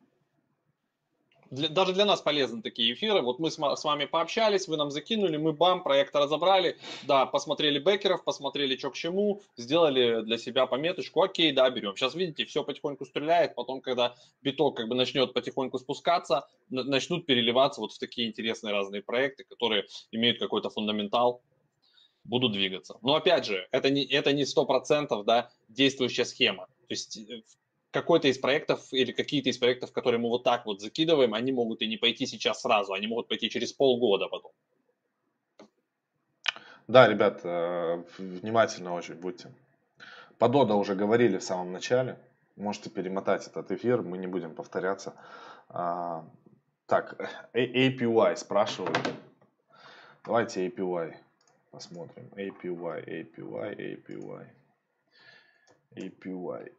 для, 1.51 1.69
даже 1.69 1.93
для 1.93 2.05
нас 2.05 2.21
полезны 2.21 2.63
такие 2.63 2.93
эфиры. 2.93 3.23
Вот 3.23 3.39
мы 3.39 3.51
с, 3.51 3.57
с 3.57 3.85
вами 3.85 4.05
пообщались, 4.05 4.69
вы 4.69 4.77
нам 4.77 4.91
закинули, 4.91 5.37
мы 5.37 5.53
бам, 5.53 5.83
проект 5.83 6.15
разобрали, 6.15 6.77
да, 7.05 7.27
посмотрели 7.27 7.79
бекеров, 7.79 8.25
посмотрели, 8.25 8.77
что 8.77 8.91
к 8.91 8.95
чему, 8.95 9.43
сделали 9.57 10.23
для 10.23 10.39
себя 10.39 10.67
пометочку, 10.67 11.23
окей, 11.23 11.53
да, 11.53 11.69
берем. 11.71 11.97
Сейчас, 11.97 12.15
видите, 12.15 12.45
все 12.45 12.65
потихоньку 12.65 13.05
стреляет, 13.05 13.55
потом, 13.55 13.81
когда 13.81 14.15
биток 14.43 14.77
как 14.77 14.89
бы 14.89 14.95
начнет 14.95 15.33
потихоньку 15.33 15.79
спускаться, 15.79 16.47
начнут 16.69 17.27
переливаться 17.27 17.81
вот 17.81 17.93
в 17.93 17.99
такие 17.99 18.29
интересные 18.29 18.73
разные 18.73 19.03
проекты, 19.03 19.45
которые 19.45 19.87
имеют 20.13 20.39
какой-то 20.39 20.71
фундаментал, 20.71 21.43
будут 22.25 22.53
двигаться. 22.53 22.99
Но 23.03 23.15
опять 23.15 23.47
же, 23.47 23.67
это 23.71 23.91
не, 23.91 24.05
это 24.05 24.33
не 24.33 24.43
100% 24.43 25.25
да, 25.25 25.51
действующая 25.69 26.25
схема. 26.25 26.67
То 26.67 26.91
есть 26.91 27.17
э, 27.17 27.43
какой-то 27.91 28.29
из 28.29 28.39
проектов 28.39 28.93
или 28.93 29.13
какие-то 29.13 29.49
из 29.49 29.59
проектов, 29.59 29.93
которые 29.93 30.21
мы 30.21 30.29
вот 30.29 30.45
так 30.45 30.67
вот 30.67 30.81
закидываем, 30.81 31.35
они 31.35 31.53
могут 31.53 31.83
и 31.83 31.89
не 31.89 31.97
пойти 31.97 32.27
сейчас 32.27 32.63
сразу, 32.63 32.93
они 32.93 33.07
могут 33.07 33.29
пойти 33.29 33.49
через 33.51 33.73
полгода 33.73 34.29
потом. 34.29 34.53
Да, 36.89 37.09
ребят, 37.09 37.41
э, 37.43 38.05
внимательно 38.19 38.95
очень 38.95 39.15
будьте. 39.15 39.53
По 40.39 40.49
Дода 40.49 40.75
уже 40.75 40.95
говорили 40.95 41.39
в 41.39 41.43
самом 41.43 41.73
начале. 41.73 42.19
Можете 42.57 42.91
перемотать 42.91 43.47
этот 43.47 43.71
эфир, 43.73 44.03
мы 44.03 44.19
не 44.19 44.27
будем 44.27 44.55
повторяться. 44.55 45.15
А, 45.69 46.25
так, 46.87 47.19
APY 47.55 48.37
спрашивают. 48.37 48.99
Давайте 50.25 50.67
APY 50.67 51.17
посмотрим. 51.71 52.29
APY, 52.37 53.05
APY, 53.05 53.77
APY. 53.77 54.47
APY. 55.97 56.73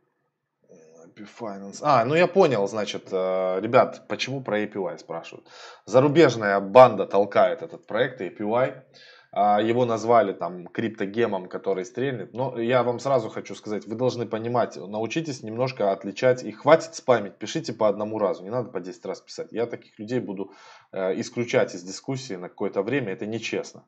Finance. 1.40 1.80
А, 1.82 2.06
ну 2.06 2.16
я 2.16 2.28
понял, 2.28 2.68
значит, 2.68 3.08
э, 3.12 3.60
ребят, 3.60 4.04
почему 4.08 4.42
про 4.42 4.62
APY 4.64 5.00
спрашивают. 5.00 5.48
Зарубежная 5.86 6.60
банда 6.60 7.08
толкает 7.08 7.64
этот 7.64 7.88
проект 7.88 8.22
APY. 8.22 8.84
А, 9.32 9.62
его 9.62 9.86
назвали 9.86 10.34
там 10.34 10.68
криптогемом, 10.68 11.48
который 11.48 11.86
стрельнет. 11.86 12.34
Но 12.34 12.60
я 12.60 12.84
вам 12.84 13.00
сразу 13.00 13.30
хочу 13.30 13.56
сказать, 13.56 13.86
вы 13.86 13.96
должны 13.96 14.26
понимать, 14.26 14.78
научитесь 14.78 15.44
немножко 15.44 15.92
отличать 15.92 16.44
и 16.44 16.52
хватит 16.52 16.96
спамить, 16.96 17.38
пишите 17.38 17.74
по 17.74 17.88
одному 17.88 18.20
разу, 18.20 18.44
не 18.44 18.50
надо 18.50 18.70
по 18.70 18.80
10 18.80 19.06
раз 19.06 19.22
писать. 19.22 19.50
Я 19.52 19.66
таких 19.66 20.00
людей 20.00 20.20
буду 20.20 20.54
э, 20.92 21.20
исключать 21.20 21.76
из 21.76 21.84
дискуссии 21.84 22.34
на 22.34 22.50
какое-то 22.50 22.82
время, 22.82 23.14
это 23.14 23.26
нечестно. 23.26 23.84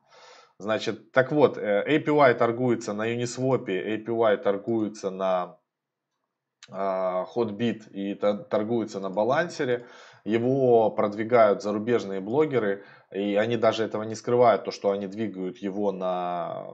Значит, 0.60 1.14
так 1.14 1.32
вот, 1.32 1.58
э, 1.58 1.86
APY 1.88 2.34
торгуется 2.34 2.94
на 2.94 3.10
Uniswap, 3.10 3.66
APY 3.66 4.38
торгуется 4.38 5.10
на 5.10 5.59
Hotbit 6.72 7.90
и 7.92 8.16
торгуется 8.16 9.00
на 9.00 9.10
балансере. 9.10 9.86
Его 10.26 10.92
продвигают 10.92 11.64
зарубежные 11.64 12.20
блогеры, 12.20 12.84
и 13.12 13.36
они 13.36 13.58
даже 13.58 13.84
этого 13.84 14.04
не 14.04 14.16
скрывают, 14.16 14.66
то, 14.66 14.72
что 14.72 14.92
они 14.92 15.08
двигают 15.08 15.58
его 15.58 15.92
на... 15.92 16.66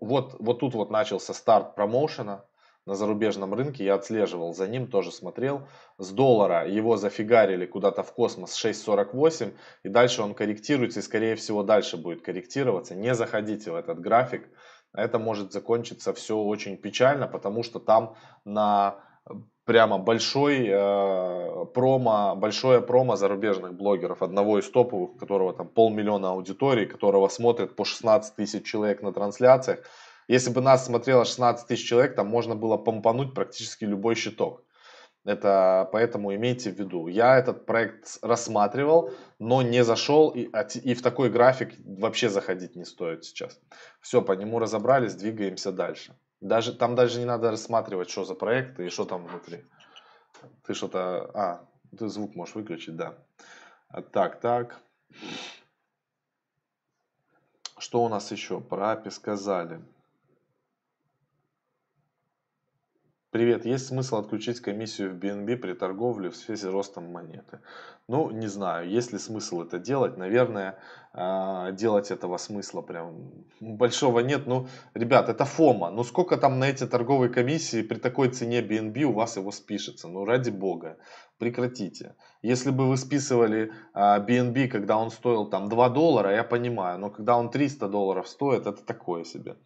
Вот, 0.00 0.36
вот 0.38 0.60
тут 0.60 0.74
вот 0.74 0.90
начался 0.90 1.34
старт 1.34 1.74
промоушена 1.74 2.44
на 2.86 2.94
зарубежном 2.94 3.54
рынке, 3.54 3.84
я 3.84 3.94
отслеживал 3.94 4.54
за 4.54 4.68
ним, 4.68 4.86
тоже 4.86 5.10
смотрел. 5.10 5.66
С 5.98 6.10
доллара 6.10 6.68
его 6.68 6.96
зафигарили 6.96 7.66
куда-то 7.66 8.02
в 8.02 8.12
космос 8.12 8.62
6.48, 8.62 9.54
и 9.84 9.88
дальше 9.88 10.22
он 10.22 10.34
корректируется, 10.34 11.00
и 11.00 11.02
скорее 11.02 11.36
всего 11.36 11.62
дальше 11.62 11.96
будет 11.96 12.22
корректироваться. 12.22 12.94
Не 12.94 13.14
заходите 13.14 13.70
в 13.70 13.76
этот 13.76 14.00
график, 14.00 14.48
это 14.92 15.18
может 15.18 15.52
закончиться 15.52 16.12
все 16.12 16.36
очень 16.36 16.76
печально, 16.76 17.26
потому 17.26 17.62
что 17.62 17.80
там 17.80 18.16
на 18.44 18.96
прямо 19.64 19.98
большой 19.98 20.66
э, 20.68 21.64
промо, 21.74 22.34
большое 22.36 22.80
промо 22.80 23.16
зарубежных 23.16 23.74
блогеров, 23.74 24.22
одного 24.22 24.58
из 24.58 24.70
топовых, 24.70 25.14
у 25.14 25.18
которого 25.18 25.52
там 25.54 25.68
полмиллиона 25.68 26.30
аудитории, 26.30 26.84
которого 26.84 27.28
смотрят 27.28 27.74
по 27.76 27.84
16 27.84 28.36
тысяч 28.36 28.64
человек 28.66 29.02
на 29.02 29.12
трансляциях. 29.12 29.80
Если 30.28 30.50
бы 30.50 30.60
нас 30.60 30.86
смотрело 30.86 31.24
16 31.24 31.66
тысяч 31.66 31.88
человек, 31.88 32.14
там 32.14 32.28
можно 32.28 32.54
было 32.54 32.76
помпануть 32.76 33.34
практически 33.34 33.84
любой 33.84 34.14
щиток. 34.14 34.62
Это 35.24 35.88
поэтому 35.90 36.34
имейте 36.34 36.70
в 36.70 36.78
виду. 36.78 37.08
Я 37.08 37.38
этот 37.38 37.64
проект 37.64 38.18
рассматривал, 38.20 39.10
но 39.38 39.62
не 39.62 39.82
зашел 39.82 40.30
и, 40.30 40.50
и 40.84 40.94
в 40.94 41.02
такой 41.02 41.30
график 41.30 41.72
вообще 41.84 42.28
заходить 42.28 42.76
не 42.76 42.84
стоит 42.84 43.24
сейчас. 43.24 43.58
Все, 44.00 44.20
по 44.20 44.32
нему 44.32 44.58
разобрались, 44.58 45.14
двигаемся 45.14 45.72
дальше. 45.72 46.14
Даже, 46.44 46.74
там 46.74 46.94
даже 46.94 47.20
не 47.20 47.24
надо 47.24 47.50
рассматривать, 47.50 48.10
что 48.10 48.26
за 48.26 48.34
проект 48.34 48.78
и 48.78 48.90
что 48.90 49.06
там 49.06 49.24
внутри. 49.24 49.64
Ты 50.66 50.74
что-то... 50.74 51.30
А, 51.32 51.66
ты 51.96 52.08
звук 52.08 52.34
можешь 52.34 52.54
выключить, 52.54 52.96
да. 52.96 53.14
Так, 54.12 54.40
так. 54.40 54.78
Что 57.78 58.04
у 58.04 58.10
нас 58.10 58.30
еще? 58.30 58.60
Про 58.60 58.92
API 58.92 59.10
сказали. 59.10 59.82
Привет, 63.34 63.66
есть 63.66 63.88
смысл 63.88 64.18
отключить 64.18 64.60
комиссию 64.60 65.10
в 65.10 65.18
BNB 65.18 65.56
при 65.56 65.72
торговле 65.72 66.30
в 66.30 66.36
связи 66.36 66.68
с 66.68 66.70
ростом 66.70 67.10
монеты? 67.10 67.58
Ну, 68.06 68.30
не 68.30 68.46
знаю, 68.46 68.88
есть 68.88 69.12
ли 69.12 69.18
смысл 69.18 69.62
это 69.62 69.80
делать. 69.80 70.16
Наверное, 70.16 70.78
а, 71.12 71.72
делать 71.72 72.12
этого 72.12 72.36
смысла 72.36 72.80
прям 72.80 73.32
большого 73.58 74.20
нет. 74.20 74.46
Ну, 74.46 74.68
ребят, 74.94 75.28
это 75.28 75.44
ФОМа. 75.44 75.90
Ну, 75.90 76.04
сколько 76.04 76.36
там 76.36 76.60
на 76.60 76.68
эти 76.68 76.86
торговые 76.86 77.28
комиссии 77.28 77.82
при 77.82 77.98
такой 77.98 78.28
цене 78.28 78.62
BNB 78.62 79.02
у 79.02 79.12
вас 79.12 79.36
его 79.36 79.50
спишется? 79.50 80.06
Ну, 80.06 80.24
ради 80.24 80.50
бога, 80.50 80.96
прекратите. 81.38 82.14
Если 82.40 82.70
бы 82.70 82.88
вы 82.88 82.96
списывали 82.96 83.72
BNB, 83.96 84.66
а, 84.66 84.68
когда 84.68 84.96
он 84.96 85.10
стоил 85.10 85.50
там 85.50 85.68
2 85.68 85.88
доллара, 85.88 86.30
я 86.32 86.44
понимаю. 86.44 87.00
Но 87.00 87.10
когда 87.10 87.36
он 87.36 87.50
300 87.50 87.88
долларов 87.88 88.28
стоит, 88.28 88.68
это 88.68 88.84
такое 88.84 89.24
себе. 89.24 89.56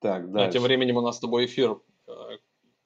Так, 0.00 0.30
дальше. 0.30 0.48
А 0.48 0.52
тем 0.52 0.62
временем 0.62 0.98
у 0.98 1.00
нас 1.00 1.16
с 1.16 1.20
тобой 1.20 1.46
эфир 1.46 1.80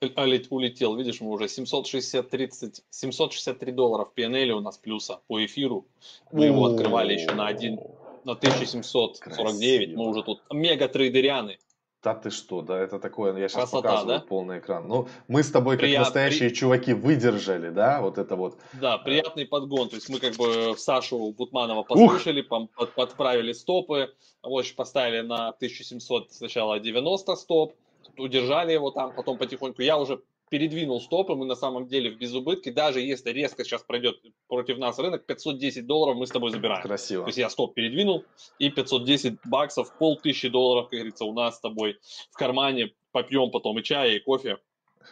э, 0.00 0.40
улетел, 0.50 0.96
видишь, 0.96 1.20
мы 1.20 1.30
уже 1.30 1.48
760, 1.48 2.28
30, 2.28 2.84
763 2.90 3.72
доллара 3.72 4.04
в 4.04 4.12
PNL 4.18 4.50
у 4.50 4.60
нас 4.60 4.78
плюса 4.78 5.20
по 5.26 5.44
эфиру. 5.44 5.86
Мы 6.32 6.46
его 6.46 6.66
открывали 6.66 7.14
еще 7.14 7.32
на 7.32 7.46
один, 7.46 7.80
на 8.24 8.32
1749. 8.32 9.20
Красиво. 9.20 9.98
Мы 9.98 10.08
уже 10.08 10.22
тут 10.22 10.42
мега 10.50 10.88
трейдерианы. 10.88 11.58
Да 12.00 12.14
ты 12.14 12.30
что, 12.30 12.62
да, 12.62 12.78
это 12.78 13.00
такое, 13.00 13.36
я 13.36 13.48
сейчас 13.48 13.70
Красота, 13.70 13.88
показываю 13.88 14.20
да? 14.20 14.24
полный 14.24 14.58
экран. 14.60 14.86
Ну, 14.86 15.08
мы 15.26 15.42
с 15.42 15.50
тобой, 15.50 15.74
как 15.74 15.82
Прият... 15.82 16.04
настоящие 16.04 16.50
При... 16.50 16.54
чуваки, 16.54 16.92
выдержали, 16.92 17.70
да, 17.70 18.00
вот 18.00 18.18
это 18.18 18.36
вот. 18.36 18.56
Да, 18.74 18.98
приятный 18.98 19.46
подгон, 19.46 19.88
то 19.88 19.96
есть 19.96 20.08
мы 20.08 20.20
как 20.20 20.36
бы 20.36 20.76
Сашу 20.78 21.32
Бутманова 21.32 21.82
послушали, 21.82 22.42
под, 22.42 22.70
подправили 22.94 23.52
стопы, 23.52 24.14
вот, 24.44 24.64
поставили 24.76 25.22
на 25.22 25.48
1700 25.48 26.32
сначала 26.32 26.78
90 26.78 27.34
стоп, 27.34 27.74
удержали 28.18 28.72
его 28.72 28.90
там, 28.90 29.14
потом 29.14 29.38
потихоньку. 29.38 29.82
Я 29.82 29.98
уже 29.98 30.20
передвинул 30.50 31.00
стопы, 31.00 31.34
мы 31.34 31.46
на 31.46 31.54
самом 31.54 31.86
деле 31.86 32.10
в 32.10 32.18
безубытке, 32.18 32.72
даже 32.72 33.00
если 33.00 33.30
резко 33.30 33.64
сейчас 33.64 33.82
пройдет 33.82 34.16
против 34.48 34.78
нас 34.78 34.98
рынок, 34.98 35.26
510 35.26 35.86
долларов 35.86 36.16
мы 36.16 36.26
с 36.26 36.30
тобой 36.30 36.50
забираем. 36.50 36.82
Красиво. 36.82 37.24
То 37.24 37.28
есть 37.28 37.38
я 37.38 37.50
стоп 37.50 37.74
передвинул, 37.74 38.24
и 38.58 38.70
510 38.70 39.38
баксов, 39.44 39.96
полтысячи 39.98 40.48
долларов, 40.48 40.88
как 40.88 40.98
говорится, 40.98 41.24
у 41.24 41.32
нас 41.32 41.56
с 41.56 41.60
тобой 41.60 41.98
в 42.30 42.36
кармане, 42.36 42.92
попьем 43.12 43.50
потом 43.50 43.78
и 43.78 43.82
чай, 43.82 44.16
и 44.16 44.20
кофе. 44.20 44.58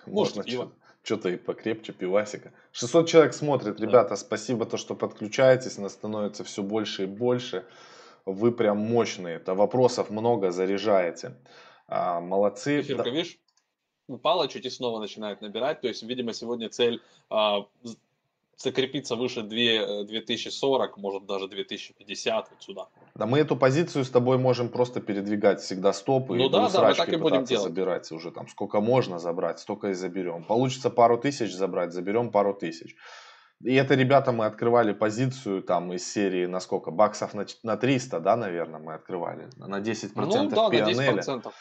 Можно 0.07 0.43
что-то 1.03 1.29
и 1.29 1.37
покрепче, 1.37 1.93
пивасика. 1.93 2.53
600 2.73 3.09
человек 3.09 3.33
смотрит, 3.33 3.81
ребята, 3.81 4.11
да. 4.11 4.17
спасибо, 4.17 4.67
то, 4.67 4.77
что 4.77 4.97
подключаетесь, 4.97 5.79
нас 5.79 5.93
становится 5.93 6.43
все 6.43 6.63
больше 6.63 7.05
и 7.05 7.07
больше. 7.07 7.65
Вы 8.25 8.51
прям 8.51 8.79
мощные, 8.79 9.37
это 9.37 9.55
вопросов 9.55 10.11
много, 10.11 10.51
заряжаете. 10.51 11.37
А, 11.89 12.21
молодцы. 12.21 12.81
Эфирка, 12.81 13.05
да. 13.05 13.11
видишь, 13.11 13.39
упала 14.09 14.49
чуть 14.49 14.67
и 14.67 14.71
снова 14.71 15.01
начинает 15.01 15.41
набирать. 15.41 15.81
То 15.81 15.89
есть, 15.89 16.03
видимо, 16.03 16.33
сегодня 16.33 16.69
цель 16.69 17.01
а, 17.31 17.67
закрепиться 18.57 19.17
выше 19.17 19.43
2, 19.43 20.05
2040, 20.05 20.97
может 20.97 21.27
даже 21.27 21.49
2050 21.49 22.51
вот 22.51 22.63
сюда. 22.63 22.89
Да 23.15 23.27
мы 23.27 23.39
эту 23.39 23.57
позицию 23.57 24.05
с 24.05 24.11
тобой 24.11 24.39
можем 24.39 24.69
просто 24.69 25.01
передвигать 25.01 25.61
всегда 25.61 25.93
стопы 25.93 26.35
ну, 26.37 26.47
и 26.47 26.51
да, 26.51 26.69
да, 26.71 26.89
мы 26.89 26.95
так 26.95 27.13
и 27.13 27.17
будем 27.17 27.45
делать. 27.45 27.65
забирать 27.65 28.11
уже 28.13 28.31
там 28.31 28.49
сколько 28.49 28.81
можно 28.81 29.19
забрать, 29.19 29.61
столько 29.61 29.89
и 29.89 29.95
заберем. 29.95 30.45
Получится 30.45 30.91
пару 30.91 31.19
тысяч 31.19 31.53
забрать, 31.55 31.93
заберем 31.93 32.31
пару 32.31 32.55
тысяч. 32.55 32.97
И 33.63 33.75
это, 33.75 33.95
ребята, 33.95 34.33
мы 34.33 34.45
открывали 34.45 34.93
позицию 34.93 35.63
там 35.63 35.93
из 35.93 36.07
серии 36.07 36.45
на 36.45 36.61
сколько? 36.61 36.91
Баксов 36.91 37.33
на, 37.33 37.47
на 37.63 37.77
300, 37.79 38.21
да, 38.21 38.37
наверное, 38.37 38.81
мы 38.81 38.95
открывали. 38.95 39.49
На 39.57 39.81
10% 39.81 40.13
ну, 40.15 40.49
да, 40.51 40.69
P&L. 40.69 40.95
на 40.95 41.21
10%. 41.21 41.53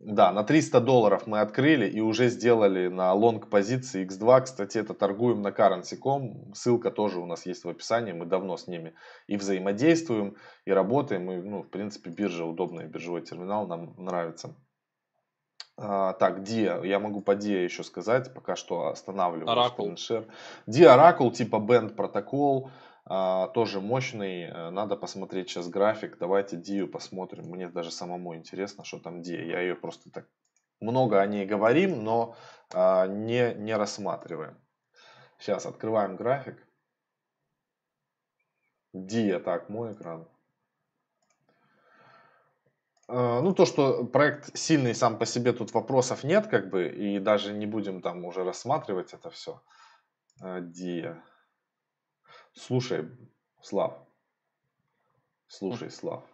Да, 0.00 0.32
на 0.32 0.44
300 0.44 0.80
долларов 0.80 1.26
мы 1.26 1.40
открыли 1.40 1.88
и 1.88 2.00
уже 2.00 2.28
сделали 2.28 2.88
на 2.88 3.12
лонг 3.14 3.48
позиции 3.48 4.06
X2. 4.06 4.42
Кстати, 4.42 4.78
это 4.78 4.92
торгуем 4.92 5.40
на 5.40 5.48
currency.com. 5.48 6.52
Ссылка 6.54 6.90
тоже 6.90 7.20
у 7.20 7.26
нас 7.26 7.46
есть 7.46 7.64
в 7.64 7.68
описании. 7.68 8.12
Мы 8.12 8.26
давно 8.26 8.56
с 8.56 8.66
ними 8.66 8.94
и 9.26 9.36
взаимодействуем, 9.36 10.36
и 10.66 10.72
работаем. 10.72 11.30
И, 11.30 11.36
ну, 11.36 11.62
в 11.62 11.70
принципе, 11.70 12.10
биржа 12.10 12.44
удобная, 12.44 12.86
биржевой 12.86 13.22
терминал 13.22 13.66
нам 13.66 13.94
нравится. 13.96 14.54
А, 15.76 16.12
так, 16.12 16.40
Dia, 16.40 16.86
я 16.86 17.00
могу 17.00 17.20
по 17.20 17.34
Dia 17.34 17.64
еще 17.64 17.82
сказать, 17.82 18.32
пока 18.34 18.56
что 18.56 18.88
останавливаю. 18.88 19.48
Oracle. 19.48 19.96
Dia 20.68 20.96
Oracle 20.96 21.32
типа 21.32 21.56
Band 21.56 21.94
протокол. 21.94 22.68
А, 22.68 22.70
тоже 23.06 23.80
мощный. 23.80 24.44
Э, 24.44 24.70
надо 24.70 24.96
посмотреть 24.96 25.50
сейчас 25.50 25.68
график. 25.68 26.16
Давайте 26.18 26.56
Дию 26.56 26.88
посмотрим. 26.88 27.44
Мне 27.50 27.68
даже 27.68 27.90
самому 27.90 28.34
интересно, 28.34 28.84
что 28.84 28.98
там 28.98 29.20
Дия. 29.20 29.44
Я 29.44 29.60
ее 29.60 29.74
просто 29.74 30.10
так 30.10 30.26
много 30.80 31.20
о 31.20 31.26
ней 31.26 31.46
говорим, 31.46 32.02
но 32.02 32.36
а, 32.72 33.06
не, 33.06 33.54
не 33.54 33.76
рассматриваем. 33.76 34.58
Сейчас 35.38 35.66
открываем 35.66 36.16
график. 36.16 36.66
Дия, 38.92 39.40
так, 39.40 39.68
мой 39.68 39.92
экран. 39.92 40.28
А, 43.08 43.40
ну, 43.40 43.54
то, 43.54 43.66
что 43.66 44.04
проект 44.04 44.56
сильный 44.56 44.94
сам 44.94 45.18
по 45.18 45.26
себе, 45.26 45.52
тут 45.52 45.72
вопросов 45.74 46.24
нет, 46.24 46.46
как 46.46 46.70
бы, 46.70 46.88
и 46.88 47.18
даже 47.18 47.52
не 47.52 47.66
будем 47.66 48.00
там 48.00 48.24
уже 48.24 48.44
рассматривать 48.44 49.12
это 49.12 49.30
все. 49.30 49.62
Дия. 50.40 51.22
Слушай, 52.54 53.10
Слав. 53.60 53.98
Слушай, 55.48 55.90
Слав. 55.90 56.24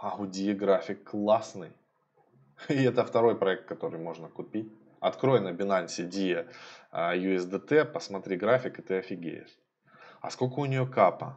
Аудиографик 0.00 1.04
классный. 1.04 1.72
И 2.68 2.84
это 2.84 3.04
второй 3.04 3.36
проект, 3.36 3.66
который 3.66 4.00
можно 4.00 4.28
купить. 4.28 4.72
Открой 5.00 5.40
на 5.40 5.52
Binance 5.52 6.08
DIA 6.08 6.50
а, 6.90 7.14
USDT, 7.16 7.84
посмотри 7.84 8.36
график, 8.36 8.78
и 8.78 8.82
ты 8.82 8.98
офигеешь. 8.98 9.58
А 10.20 10.30
сколько 10.30 10.60
у 10.60 10.64
нее 10.64 10.86
капа? 10.86 11.36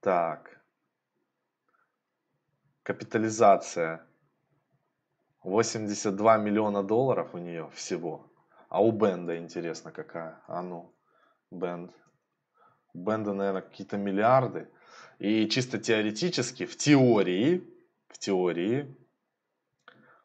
Так. 0.00 0.60
Капитализация 2.82 4.04
82 5.42 6.38
миллиона 6.38 6.82
долларов 6.82 7.34
у 7.34 7.38
нее 7.38 7.70
всего. 7.74 8.30
А 8.68 8.82
у 8.82 8.92
Бенда 8.92 9.38
интересно 9.38 9.92
какая? 9.92 10.42
А 10.46 10.62
ну, 10.62 10.92
Бенд. 11.50 11.92
Бенда, 12.94 13.32
наверное, 13.32 13.62
какие-то 13.62 13.96
миллиарды. 13.96 14.68
И 15.18 15.48
чисто 15.48 15.78
теоретически, 15.78 16.64
в 16.64 16.76
теории, 16.76 17.62
в 18.08 18.18
теории, 18.18 18.96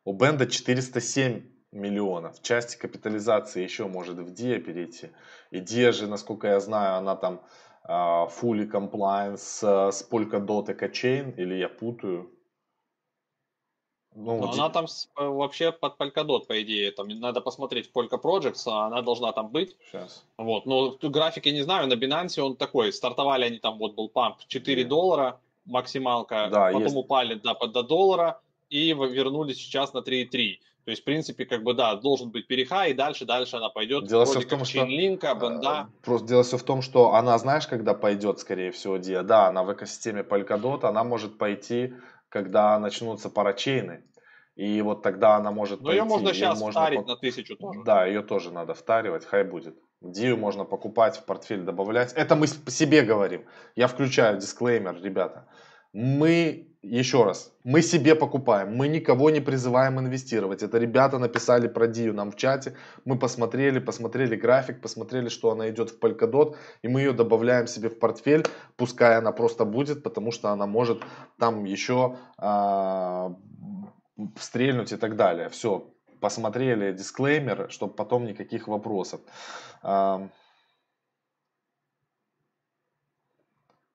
у 0.05 0.13
Бенда 0.13 0.47
407 0.47 1.43
миллионов. 1.71 2.41
Часть 2.41 2.77
капитализации 2.77 3.63
еще 3.63 3.87
может 3.87 4.17
в 4.17 4.31
DIA 4.33 4.59
перейти. 4.59 5.09
И 5.51 5.59
DIA 5.59 5.91
же, 5.91 6.07
насколько 6.07 6.47
я 6.47 6.59
знаю, 6.59 6.95
она 6.95 7.15
там 7.15 7.41
uh, 7.87 8.29
fully 8.29 8.69
compliance 8.69 9.63
uh, 9.63 9.91
с 9.91 10.07
Polkadot 10.09 10.67
Ecochain, 10.67 11.35
или 11.35 11.55
я 11.55 11.69
путаю? 11.69 12.31
Ну, 14.19 14.35
Но 14.35 14.47
вот 14.47 14.53
она 14.55 14.69
там 14.69 14.85
э, 14.85 15.25
вообще 15.25 15.71
под 15.71 15.97
Polkadot, 15.97 16.45
по 16.45 16.61
идее. 16.61 16.91
Там 16.91 17.07
надо 17.07 17.39
посмотреть 17.39 17.89
Polka 17.93 18.21
Projects, 18.21 18.63
а 18.67 18.87
она 18.87 19.01
должна 19.01 19.31
там 19.31 19.47
быть. 19.47 19.77
Сейчас. 19.89 20.25
Вот. 20.37 20.65
Но 20.65 20.97
график 21.01 21.45
я 21.45 21.53
не 21.53 21.61
знаю, 21.61 21.87
на 21.87 21.93
Binance 21.93 22.41
он 22.41 22.57
такой. 22.57 22.91
Стартовали 22.91 23.45
они 23.45 23.59
там, 23.59 23.77
вот 23.77 23.95
был 23.95 24.09
памп 24.09 24.37
4 24.47 24.83
да. 24.83 24.89
доллара 24.89 25.39
максималка, 25.65 26.49
да, 26.51 26.67
потом 26.67 26.83
есть. 26.83 26.95
упали 26.95 27.35
до, 27.35 27.53
до 27.67 27.83
доллара 27.83 28.41
и 28.69 28.89
вернулись 28.89 29.57
сейчас 29.57 29.93
на 29.93 29.99
3,3. 29.99 30.57
То 30.83 30.91
есть, 30.91 31.03
в 31.03 31.05
принципе, 31.05 31.45
как 31.45 31.63
бы, 31.63 31.73
да, 31.73 31.95
должен 31.95 32.31
быть 32.31 32.47
перехай, 32.47 32.91
и 32.91 32.93
дальше, 32.93 33.25
дальше 33.25 33.57
она 33.57 33.69
пойдет. 33.69 34.07
Дело 34.07 34.25
все 34.25 34.39
в 34.39 34.45
том, 34.45 34.65
что... 34.65 34.83
Линка, 34.85 35.35
бенда. 35.35 35.87
Э, 35.87 36.03
просто 36.03 36.27
дело 36.27 36.43
все 36.43 36.57
в 36.57 36.63
том, 36.63 36.81
что 36.81 37.13
она, 37.13 37.37
знаешь, 37.37 37.67
когда 37.67 37.93
пойдет, 37.93 38.39
скорее 38.39 38.71
всего, 38.71 38.97
Диа, 38.97 39.23
да, 39.23 39.47
она 39.47 39.63
в 39.63 39.71
экосистеме 39.71 40.21
Polkadot, 40.23 40.83
она 40.85 41.03
может 41.03 41.37
пойти, 41.37 41.93
когда 42.29 42.79
начнутся 42.79 43.29
парачейны. 43.29 44.03
И 44.59 44.81
вот 44.81 45.03
тогда 45.03 45.37
она 45.37 45.51
может 45.51 45.79
Но 45.79 45.85
пойти. 45.85 45.99
ее 45.99 46.03
можно 46.03 46.33
сейчас 46.33 46.59
можно 46.59 46.81
втарить 46.81 46.99
по... 46.99 47.07
на 47.07 47.15
тысячу 47.15 47.55
тоже. 47.55 47.79
Да, 47.85 48.05
ее 48.05 48.21
тоже 48.21 48.51
надо 48.51 48.73
втаривать, 48.73 49.23
хай 49.23 49.45
будет. 49.45 49.75
Дию 50.01 50.35
можно 50.35 50.65
покупать, 50.65 51.15
в 51.15 51.23
портфель 51.23 51.61
добавлять. 51.61 52.11
Это 52.11 52.35
мы 52.35 52.45
по 52.65 52.69
себе 52.69 53.01
говорим. 53.03 53.45
Я 53.77 53.87
включаю 53.87 54.37
дисклеймер, 54.37 55.01
ребята. 55.01 55.47
Мы, 55.93 56.67
еще 56.81 57.23
раз, 57.23 57.53
мы 57.63 57.81
себе 57.81 58.15
покупаем, 58.15 58.75
мы 58.75 58.89
никого 58.89 59.29
не 59.29 59.39
призываем 59.39 59.97
инвестировать. 59.97 60.61
Это 60.61 60.77
ребята 60.77 61.19
написали 61.19 61.69
про 61.69 61.87
Дию 61.87 62.13
нам 62.13 62.29
в 62.29 62.35
чате. 62.35 62.75
Мы 63.05 63.17
посмотрели, 63.17 63.79
посмотрели 63.79 64.35
график, 64.35 64.81
посмотрели, 64.81 65.29
что 65.29 65.51
она 65.51 65.69
идет 65.69 65.89
в 65.89 65.99
Polkadot, 65.99 66.57
и 66.81 66.89
мы 66.89 66.99
ее 66.99 67.13
добавляем 67.13 67.65
себе 67.65 67.87
в 67.87 67.97
портфель. 67.97 68.45
Пускай 68.75 69.17
она 69.17 69.31
просто 69.31 69.63
будет, 69.63 70.03
потому 70.03 70.33
что 70.33 70.49
она 70.49 70.65
может 70.65 71.01
там 71.37 71.63
еще 71.63 72.17
а, 72.37 73.35
стрельнуть 74.37 74.91
и 74.91 74.97
так 74.97 75.15
далее. 75.15 75.49
Все, 75.49 75.93
посмотрели 76.19 76.93
дисклеймер, 76.93 77.69
чтобы 77.71 77.93
потом 77.93 78.25
никаких 78.25 78.67
вопросов. 78.67 79.21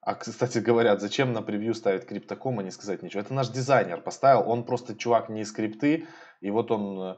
А, 0.05 0.13
кстати, 0.13 0.59
говорят, 0.59 1.01
зачем 1.01 1.33
на 1.33 1.41
превью 1.41 1.73
ставить 1.73 2.05
криптоком, 2.05 2.59
а 2.59 2.63
не 2.63 2.69
сказать 2.69 3.01
ничего. 3.01 3.21
Это 3.21 3.33
наш 3.33 3.49
дизайнер 3.49 4.01
поставил, 4.01 4.47
он 4.47 4.63
просто 4.63 4.95
чувак 4.95 5.29
не 5.29 5.41
из 5.41 5.51
крипты, 5.51 6.07
и 6.41 6.51
вот 6.51 6.69
он 6.69 7.01
э, 7.01 7.15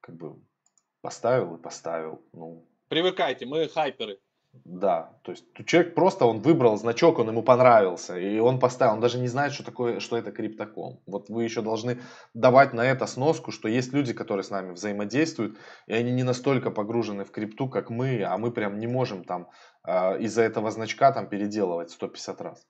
как 0.00 0.16
бы 0.16 0.42
поставил 1.02 1.56
и 1.56 1.62
поставил. 1.62 2.24
Ну. 2.32 2.66
Привыкайте, 2.88 3.44
мы 3.44 3.68
хайперы. 3.68 4.18
Да, 4.52 5.18
то 5.22 5.32
есть 5.32 5.46
человек 5.64 5.94
просто, 5.94 6.26
он 6.26 6.40
выбрал 6.40 6.76
значок, 6.76 7.18
он 7.18 7.28
ему 7.28 7.42
понравился, 7.42 8.18
и 8.18 8.38
он 8.38 8.60
поставил, 8.60 8.94
он 8.94 9.00
даже 9.00 9.18
не 9.18 9.26
знает, 9.26 9.54
что 9.54 9.64
такое, 9.64 9.98
что 9.98 10.18
это 10.18 10.30
криптоком. 10.30 11.00
Вот 11.06 11.30
вы 11.30 11.44
еще 11.44 11.62
должны 11.62 12.02
давать 12.34 12.74
на 12.74 12.84
это 12.84 13.06
сноску, 13.06 13.50
что 13.50 13.68
есть 13.68 13.94
люди, 13.94 14.12
которые 14.12 14.44
с 14.44 14.50
нами 14.50 14.72
взаимодействуют, 14.72 15.56
и 15.86 15.94
они 15.94 16.12
не 16.12 16.22
настолько 16.22 16.70
погружены 16.70 17.24
в 17.24 17.30
крипту, 17.30 17.66
как 17.68 17.88
мы, 17.88 18.22
а 18.24 18.36
мы 18.36 18.52
прям 18.52 18.78
не 18.78 18.86
можем 18.86 19.24
там 19.24 19.48
э, 19.86 20.20
из-за 20.20 20.42
этого 20.42 20.70
значка 20.70 21.12
там 21.12 21.28
переделывать 21.28 21.90
150 21.90 22.40
раз. 22.42 22.66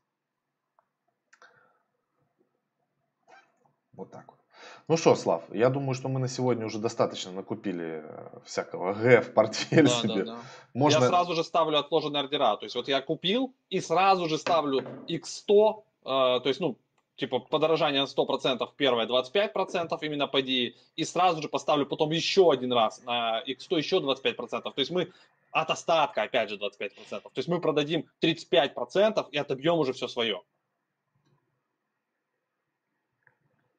Вот 3.93 4.13
так 4.13 4.29
вот. 4.29 4.42
Ну 4.89 4.97
что, 4.97 5.15
Слав, 5.15 5.43
я 5.53 5.71
думаю, 5.71 5.95
что 5.95 6.09
мы 6.09 6.21
на 6.21 6.29
сегодня 6.29 6.67
уже 6.67 6.79
достаточно 6.79 7.33
накупили 7.33 8.03
э, 8.05 8.29
всякого 8.45 8.93
Г 8.95 9.21
в 9.21 9.33
портфель 9.33 9.85
да, 9.85 9.91
себе. 9.91 10.25
Да, 10.25 10.33
да. 10.33 10.39
Можно... 10.75 11.05
Я 11.05 11.09
сразу 11.09 11.35
же 11.35 11.45
ставлю 11.45 11.79
отложенные 11.79 12.23
ордера. 12.23 12.57
То 12.57 12.65
есть 12.65 12.75
вот 12.75 12.89
я 12.89 13.01
купил 13.01 13.53
и 13.71 13.81
сразу 13.81 14.29
же 14.29 14.39
ставлю 14.39 14.85
X100, 15.09 15.83
э, 16.05 16.05
то 16.05 16.43
есть, 16.45 16.61
ну, 16.61 16.77
типа 17.17 17.39
подорожание 17.39 18.03
на 18.03 18.07
100%, 18.07 18.69
первое 18.77 19.07
25% 19.07 19.99
именно 20.03 20.27
по 20.27 20.41
DI, 20.41 20.75
и 20.97 21.05
сразу 21.05 21.43
же 21.43 21.49
поставлю 21.49 21.87
потом 21.87 22.11
еще 22.11 22.51
один 22.51 22.73
раз 22.73 23.03
на 23.05 23.43
X100 23.47 23.79
еще 23.79 23.97
25%. 23.99 24.63
То 24.63 24.73
есть 24.77 24.91
мы 24.91 25.13
от 25.53 25.71
остатка, 25.71 26.23
опять 26.23 26.49
же, 26.49 26.57
25%. 26.57 26.91
То 27.11 27.31
есть 27.37 27.49
мы 27.49 27.61
продадим 27.61 28.07
35% 28.21 29.27
и 29.31 29.39
отобьем 29.39 29.79
уже 29.79 29.93
все 29.93 30.09
свое. 30.09 30.43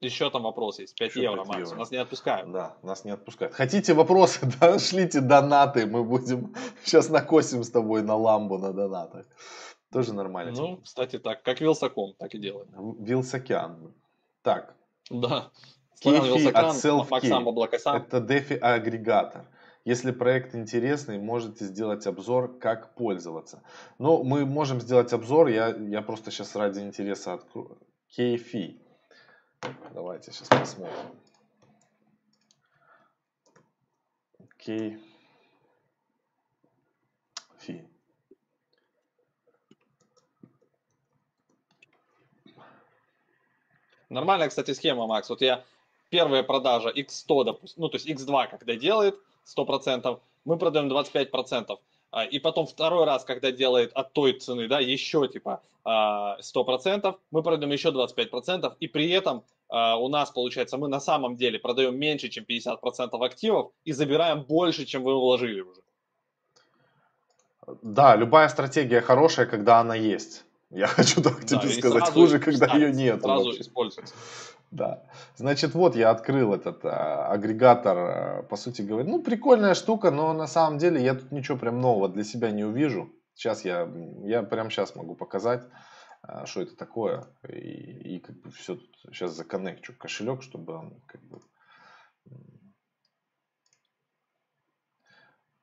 Еще 0.04 0.30
там 0.30 0.44
вопрос 0.44 0.80
есть. 0.80 0.96
5 0.98 1.10
Еще 1.10 1.24
евро, 1.24 1.38
5 1.38 1.48
Макс. 1.48 1.60
Евро. 1.60 1.76
Нас 1.78 1.92
не 1.92 1.98
отпускают. 1.98 2.52
Да, 2.52 2.78
нас 2.84 3.06
не 3.06 3.12
отпускают. 3.12 3.54
Хотите 3.54 3.94
вопросы? 3.94 4.40
Да, 4.60 4.80
шлите 4.80 5.22
донаты. 5.22 5.86
Мы 5.86 6.04
будем 6.04 6.54
сейчас 6.84 7.10
накосим 7.10 7.64
с 7.64 7.70
тобой 7.70 8.04
на 8.04 8.16
ламбу 8.16 8.58
на 8.58 8.74
донатах. 8.74 9.26
Тоже 9.92 10.14
нормально. 10.14 10.54
Ну, 10.56 10.78
кстати, 10.78 11.20
так. 11.20 11.44
Как 11.44 11.62
Вилсаком, 11.62 12.14
так 12.18 12.34
и 12.34 12.40
делаем. 12.40 12.68
Вилсакян. 13.00 13.94
Так. 14.42 14.76
Да. 15.10 15.52
Кефи 16.00 16.48
от 16.50 16.76
Self 16.76 17.08
Это 17.96 18.18
DeFi 18.18 18.58
агрегатор. 18.58 19.46
Если 19.86 20.12
проект 20.12 20.56
интересный, 20.56 21.20
можете 21.20 21.66
сделать 21.66 22.08
обзор, 22.08 22.58
как 22.58 22.96
пользоваться. 22.96 23.64
Ну, 24.00 24.24
мы 24.24 24.46
можем 24.46 24.80
сделать 24.80 25.12
обзор. 25.12 25.48
Я, 25.48 25.76
я 25.76 26.02
просто 26.02 26.32
сейчас 26.32 26.56
ради 26.56 26.80
интереса 26.80 27.34
открою. 27.34 27.78
KFI. 28.18 28.80
Давайте 29.94 30.32
сейчас 30.32 30.48
посмотрим. 30.48 31.20
Окей. 34.40 34.98
Фи. 37.60 37.88
Нормальная, 44.10 44.50
кстати, 44.50 44.72
схема, 44.74 45.08
Макс. 45.08 45.30
Вот 45.30 45.42
я 45.42 45.64
первая 46.10 46.44
продажа 46.44 46.90
X100, 46.90 47.44
допустим, 47.46 47.82
ну, 47.82 47.90
то 47.90 47.98
есть 47.98 48.08
X2, 48.08 48.48
когда 48.50 48.76
делает 48.76 49.20
100%, 49.46 50.20
мы 50.46 50.58
продаем 50.58 50.92
25%. 50.92 51.80
А, 52.12 52.26
и 52.26 52.38
потом 52.38 52.68
второй 52.68 53.06
раз, 53.06 53.26
когда 53.26 53.52
делает 53.52 53.92
от 53.94 54.14
той 54.14 54.34
цены, 54.34 54.68
да, 54.68 54.80
еще 54.80 55.28
типа 55.28 55.64
100%, 55.84 57.02
а, 57.04 57.18
мы 57.32 57.42
продаем 57.42 57.72
еще 57.72 57.90
25%, 57.90 58.76
и 58.80 58.88
при 58.88 59.10
этом 59.10 59.44
у 59.74 60.08
нас, 60.08 60.30
получается, 60.30 60.78
мы 60.78 60.88
на 60.88 61.00
самом 61.00 61.36
деле 61.36 61.58
продаем 61.58 61.98
меньше, 61.98 62.30
чем 62.30 62.46
50% 62.48 63.26
активов 63.26 63.72
и 63.86 63.92
забираем 63.92 64.44
больше, 64.44 64.86
чем 64.86 65.04
вы 65.04 65.16
вложили 65.16 65.62
уже. 65.62 65.82
Да, 67.82 68.16
любая 68.16 68.50
стратегия 68.50 69.02
хорошая, 69.02 69.46
когда 69.46 69.80
она 69.80 69.96
есть. 69.96 70.44
Я 70.70 70.88
хочу 70.98 71.22
так 71.22 71.40
да, 71.42 71.60
тебе 71.60 71.70
сказать, 71.70 72.10
хуже, 72.10 72.40
когда 72.40 72.68
ее 72.76 72.92
нет. 72.92 73.22
Сразу 73.22 73.46
вообще. 73.46 73.62
используется. 73.62 74.16
Да. 74.72 75.04
Значит, 75.36 75.76
вот 75.76 75.96
я 75.96 76.10
открыл 76.10 76.54
этот 76.54 76.84
а, 76.84 77.28
агрегатор, 77.28 77.98
а, 77.98 78.44
по 78.44 78.56
сути 78.56 78.82
говоря. 78.82 79.08
Ну, 79.08 79.22
прикольная 79.22 79.76
штука, 79.76 80.10
но 80.10 80.34
на 80.34 80.48
самом 80.48 80.80
деле 80.80 81.04
я 81.04 81.14
тут 81.14 81.32
ничего 81.32 81.58
прям 81.58 81.80
нового 81.80 82.10
для 82.10 82.24
себя 82.24 82.50
не 82.50 82.64
увижу. 82.64 83.12
Сейчас 83.36 83.66
я, 83.66 83.88
я 84.24 84.42
прям 84.42 84.72
сейчас 84.72 84.96
могу 84.96 85.16
показать, 85.16 85.64
а, 85.64 85.70
что 86.46 86.62
это 86.62 86.76
такое. 86.76 87.26
И, 87.50 88.16
и 88.16 88.20
как 88.20 88.40
бы 88.42 88.52
все 88.52 88.76
тут 88.76 88.96
сейчас 89.14 89.34
законнекчу 89.34 89.94
кошелек, 89.98 90.42
чтобы 90.42 90.74
он 90.74 91.02
как 91.08 91.22
бы 91.24 91.42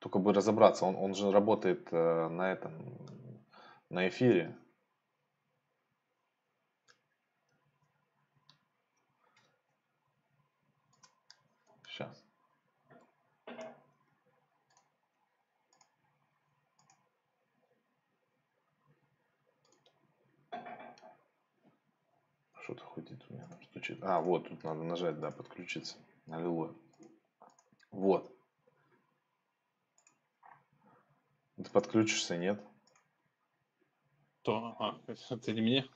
только 0.00 0.18
бы 0.18 0.32
разобраться. 0.32 0.84
Он, 0.86 0.96
он 0.96 1.14
же 1.14 1.30
работает 1.30 1.88
э, 1.92 2.28
на 2.28 2.52
этом, 2.52 3.46
на 3.88 4.08
эфире. 4.08 4.56
Сейчас. 11.86 12.24
Что-то 22.70 22.84
ходит 22.84 23.26
у 23.28 23.32
меня, 23.32 23.48
стучит. 23.64 23.98
А, 24.00 24.20
вот, 24.20 24.48
тут 24.48 24.62
надо 24.62 24.84
нажать, 24.84 25.18
да, 25.18 25.32
подключиться. 25.32 25.96
Аллилуйя. 26.28 26.72
Вот. 27.90 28.32
Ты 31.56 31.68
подключишься, 31.72 32.36
нет? 32.36 32.62
То, 34.42 34.76
а, 34.78 35.00
это 35.08 35.52
не 35.52 35.62
мне? 35.62 35.88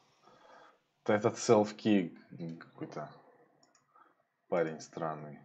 Да 1.04 1.14
этот 1.14 1.36
self-key 1.36 2.56
какой-то 2.56 3.08
парень 4.48 4.80
странный. 4.80 5.38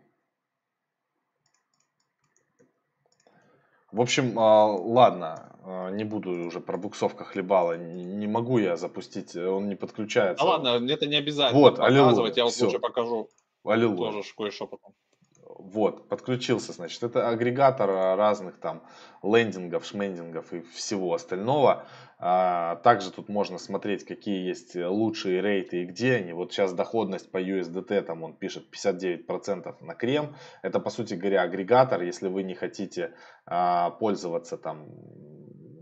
В 3.91 4.01
общем, 4.01 4.37
а, 4.37 4.65
ладно, 4.67 5.55
а, 5.63 5.89
не 5.89 6.03
буду 6.03 6.31
уже 6.31 6.59
про 6.59 6.77
буксовка 6.77 7.23
хлебала. 7.23 7.77
Не 7.77 8.27
могу 8.27 8.59
я 8.59 8.75
запустить, 8.75 9.35
он 9.35 9.67
не 9.67 9.75
подключается. 9.75 10.43
А 10.43 10.47
ладно, 10.47 10.91
это 10.91 11.07
не 11.07 11.15
обязательно 11.15 11.59
вот, 11.59 11.77
показывать, 11.77 12.37
я 12.37 12.43
вот 12.43 12.53
все. 12.53 12.65
лучше 12.65 12.79
покажу. 12.79 13.29
Аллилуйя. 13.63 14.11
Тоже 14.11 14.29
кое-что 14.37 14.67
потом. 14.67 14.93
Вот, 15.59 16.07
подключился, 16.07 16.71
значит, 16.71 17.03
это 17.03 17.27
агрегатор 17.27 17.89
разных 17.89 18.57
там 18.59 18.81
лендингов, 19.21 19.85
шмендингов 19.85 20.53
и 20.53 20.61
всего 20.61 21.13
остального. 21.13 21.85
А, 22.17 22.77
также 22.77 23.11
тут 23.11 23.27
можно 23.27 23.57
смотреть, 23.57 24.05
какие 24.05 24.47
есть 24.47 24.75
лучшие 24.75 25.41
рейты 25.41 25.83
и 25.83 25.85
где 25.85 26.15
они. 26.15 26.31
Вот 26.31 26.53
сейчас 26.53 26.71
доходность 26.71 27.29
по 27.29 27.41
USDT, 27.41 28.01
там 28.03 28.23
он 28.23 28.35
пишет 28.35 28.67
59% 28.73 29.75
на 29.81 29.95
крем. 29.95 30.33
Это, 30.61 30.79
по 30.79 30.89
сути 30.89 31.15
говоря, 31.15 31.41
агрегатор. 31.41 32.01
Если 32.03 32.29
вы 32.29 32.43
не 32.43 32.55
хотите 32.55 33.13
а, 33.45 33.89
пользоваться 33.89 34.57
там 34.57 34.87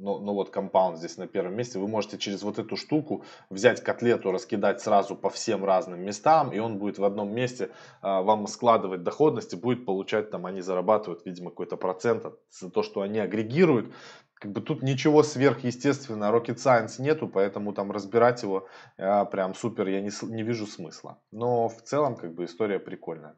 ну, 0.07 0.19
ну 0.19 0.33
вот 0.33 0.49
компаунд 0.49 0.97
здесь 0.97 1.17
на 1.17 1.27
первом 1.27 1.55
месте, 1.55 1.79
вы 1.79 1.87
можете 1.87 2.17
через 2.17 2.41
вот 2.43 2.59
эту 2.59 2.77
штуку 2.77 3.25
взять 3.49 3.83
котлету, 3.83 4.31
раскидать 4.31 4.81
сразу 4.81 5.15
по 5.15 5.29
всем 5.29 5.65
разным 5.65 5.99
местам, 5.99 6.53
и 6.53 6.59
он 6.59 6.77
будет 6.77 6.97
в 6.97 7.03
одном 7.03 7.35
месте 7.35 7.71
а, 8.01 8.21
вам 8.21 8.47
складывать 8.47 9.03
доходность 9.03 9.53
и 9.53 9.57
будет 9.57 9.85
получать 9.85 10.31
там, 10.31 10.45
они 10.45 10.61
зарабатывают, 10.61 11.25
видимо, 11.25 11.49
какой-то 11.49 11.75
процент 11.75 12.25
за 12.49 12.69
то, 12.69 12.83
что 12.83 13.01
они 13.01 13.19
агрегируют. 13.19 13.93
Как 14.33 14.51
бы 14.51 14.61
тут 14.61 14.83
ничего 14.83 15.23
сверхъестественного, 15.23 16.37
rocket 16.37 16.57
science 16.57 17.01
нету, 17.01 17.27
поэтому 17.27 17.73
там 17.73 17.91
разбирать 17.91 18.43
его 18.43 18.67
а, 18.97 19.25
прям 19.25 19.55
супер 19.55 19.87
я 19.87 19.99
не, 19.99 20.11
не 20.21 20.43
вижу 20.43 20.67
смысла. 20.67 21.17
Но 21.31 21.67
в 21.67 21.81
целом 21.81 22.15
как 22.15 22.33
бы 22.33 22.45
история 22.45 22.79
прикольная. 22.79 23.35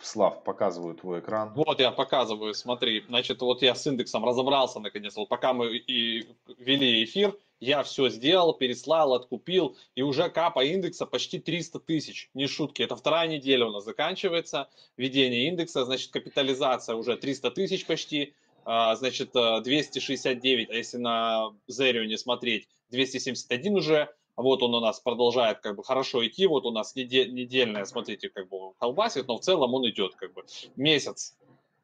Слав, 0.00 0.44
показываю 0.44 0.94
твой 0.94 1.20
экран. 1.20 1.52
Вот 1.54 1.80
я 1.80 1.90
показываю, 1.90 2.54
смотри. 2.54 3.04
Значит, 3.08 3.40
вот 3.40 3.62
я 3.62 3.74
с 3.74 3.86
индексом 3.86 4.24
разобрался 4.24 4.78
наконец. 4.78 5.16
Вот 5.16 5.28
пока 5.28 5.52
мы 5.52 5.76
и 5.76 6.28
вели 6.58 7.02
эфир, 7.04 7.36
я 7.60 7.82
все 7.82 8.10
сделал, 8.10 8.52
переслал, 8.52 9.14
откупил, 9.14 9.76
и 9.94 10.02
уже 10.02 10.28
капа 10.28 10.64
индекса 10.64 11.06
почти 11.06 11.38
300 11.38 11.80
тысяч. 11.80 12.30
Не 12.34 12.46
шутки, 12.46 12.82
это 12.82 12.96
вторая 12.96 13.28
неделя 13.28 13.66
у 13.66 13.70
нас 13.70 13.84
заканчивается. 13.84 14.68
Введение 14.96 15.48
индекса, 15.48 15.84
значит, 15.84 16.10
капитализация 16.10 16.94
уже 16.94 17.16
300 17.16 17.50
тысяч 17.52 17.86
почти, 17.86 18.34
а, 18.64 18.94
значит, 18.96 19.30
269, 19.32 20.70
а 20.70 20.74
если 20.74 20.98
на 20.98 21.54
Зерию 21.66 22.06
не 22.06 22.18
смотреть, 22.18 22.68
271 22.90 23.76
уже. 23.76 24.14
Вот 24.36 24.62
он 24.62 24.74
у 24.74 24.80
нас 24.80 25.00
продолжает 25.00 25.60
как 25.60 25.76
бы 25.76 25.84
хорошо 25.84 26.26
идти. 26.26 26.46
Вот 26.46 26.66
у 26.66 26.70
нас 26.70 26.94
недельная, 26.94 27.84
смотрите, 27.84 28.28
как 28.28 28.48
бы 28.48 28.72
колбасит, 28.78 29.26
но 29.28 29.38
в 29.38 29.40
целом 29.40 29.74
он 29.74 29.88
идет 29.88 30.14
как 30.14 30.32
бы 30.34 30.44
месяц. 30.76 31.36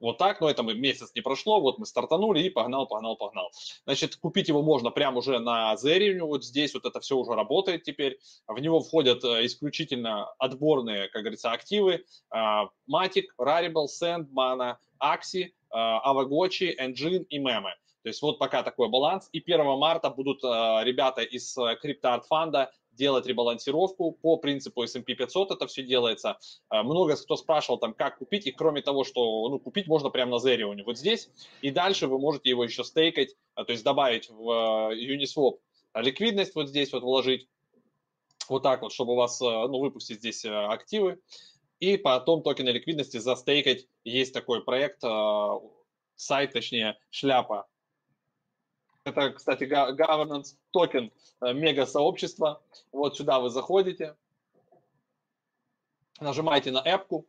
Вот 0.02 0.18
так, 0.18 0.40
но 0.40 0.50
это 0.50 0.64
мы 0.64 0.74
месяц 0.74 1.12
не 1.14 1.20
прошло, 1.20 1.60
вот 1.60 1.78
мы 1.78 1.86
стартанули 1.86 2.42
и 2.42 2.50
погнал, 2.50 2.88
погнал, 2.88 3.16
погнал. 3.16 3.52
Значит, 3.84 4.16
купить 4.16 4.48
его 4.48 4.60
можно 4.60 4.90
прямо 4.90 5.18
уже 5.18 5.38
на 5.38 5.74
Zerium, 5.74 6.24
вот 6.24 6.44
здесь 6.44 6.74
вот 6.74 6.84
это 6.84 6.98
все 6.98 7.16
уже 7.16 7.34
работает 7.34 7.84
теперь. 7.84 8.18
В 8.48 8.58
него 8.58 8.80
входят 8.80 9.22
э, 9.22 9.46
исключительно 9.46 10.32
отборные, 10.38 11.08
как 11.08 11.22
говорится, 11.22 11.52
активы. 11.52 12.04
А, 12.30 12.64
Matic, 12.92 13.26
Rarible, 13.38 13.86
Sand, 13.86 14.26
Mana, 14.34 14.78
Axie, 15.00 15.52
Avagochi, 15.72 16.76
Engine 16.76 17.24
и 17.28 17.38
Meme. 17.38 17.70
То 18.02 18.08
есть 18.08 18.20
вот 18.20 18.38
пока 18.38 18.62
такой 18.62 18.88
баланс. 18.88 19.28
И 19.32 19.40
1 19.40 19.64
марта 19.78 20.10
будут 20.10 20.42
э, 20.42 20.46
ребята 20.84 21.22
из 21.22 21.56
э, 21.56 22.20
фонда 22.28 22.72
делать 22.90 23.26
ребалансировку 23.26 24.12
по 24.12 24.36
принципу 24.36 24.82
S&P 24.82 25.14
500 25.14 25.52
это 25.52 25.66
все 25.66 25.82
делается. 25.82 26.38
Э, 26.70 26.82
много 26.82 27.16
кто 27.16 27.36
спрашивал 27.36 27.78
там, 27.78 27.94
как 27.94 28.18
купить, 28.18 28.46
и 28.46 28.52
кроме 28.52 28.82
того, 28.82 29.04
что 29.04 29.48
ну, 29.48 29.58
купить 29.60 29.86
можно 29.86 30.10
прямо 30.10 30.32
на 30.32 30.44
Zerion 30.44 30.82
вот 30.84 30.98
здесь, 30.98 31.30
и 31.60 31.70
дальше 31.70 32.08
вы 32.08 32.18
можете 32.18 32.50
его 32.50 32.64
еще 32.64 32.82
стейкать, 32.82 33.36
то 33.54 33.66
есть 33.68 33.84
добавить 33.84 34.28
в 34.28 34.92
Uniswap 34.94 35.58
ликвидность 35.94 36.54
вот 36.54 36.68
здесь 36.68 36.92
вот 36.92 37.02
вложить, 37.02 37.48
вот 38.48 38.64
так 38.64 38.82
вот, 38.82 38.92
чтобы 38.92 39.12
у 39.12 39.16
вас, 39.16 39.40
ну, 39.40 39.78
выпустить 39.78 40.18
здесь 40.18 40.44
активы, 40.44 41.20
и 41.78 41.96
потом 41.96 42.42
токены 42.42 42.70
ликвидности 42.70 43.18
застейкать. 43.18 43.86
Есть 44.04 44.32
такой 44.32 44.64
проект, 44.64 45.02
сайт, 46.16 46.52
точнее, 46.52 46.98
шляпа 47.10 47.66
это, 49.04 49.30
кстати, 49.30 49.64
governance 49.64 50.56
токен 50.70 51.12
э, 51.40 51.52
мега 51.52 51.86
сообщества. 51.86 52.62
Вот 52.92 53.16
сюда 53.16 53.40
вы 53.40 53.50
заходите, 53.50 54.16
нажимаете 56.20 56.70
на 56.70 56.78
app 56.78 57.02
ку, 57.02 57.26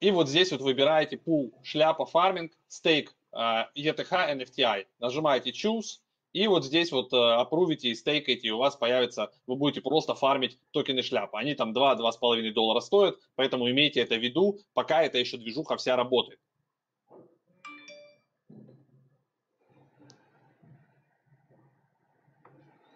и 0.00 0.10
вот 0.10 0.28
здесь 0.28 0.52
вот 0.52 0.60
выбираете 0.60 1.16
пул 1.16 1.58
шляпа 1.62 2.04
фарминг, 2.04 2.52
stake 2.68 3.14
ETH, 3.32 4.10
NFTI. 4.10 4.86
Нажимаете 4.98 5.50
choose, 5.50 6.00
и 6.34 6.46
вот 6.46 6.64
здесь 6.64 6.92
вот 6.92 7.12
опрувите 7.14 7.88
и 7.88 7.94
стейкаете, 7.94 8.48
и 8.48 8.50
у 8.50 8.58
вас 8.58 8.76
появится, 8.76 9.32
вы 9.46 9.56
будете 9.56 9.80
просто 9.80 10.14
фармить 10.14 10.58
токены 10.72 11.02
шляпа. 11.02 11.38
Они 11.38 11.54
там 11.54 11.72
2-2,5 11.72 12.52
доллара 12.52 12.80
стоят, 12.80 13.16
поэтому 13.34 13.70
имейте 13.70 14.00
это 14.00 14.16
в 14.16 14.22
виду, 14.22 14.58
пока 14.74 15.02
эта 15.02 15.16
еще 15.16 15.38
движуха 15.38 15.76
вся 15.76 15.96
работает. 15.96 16.38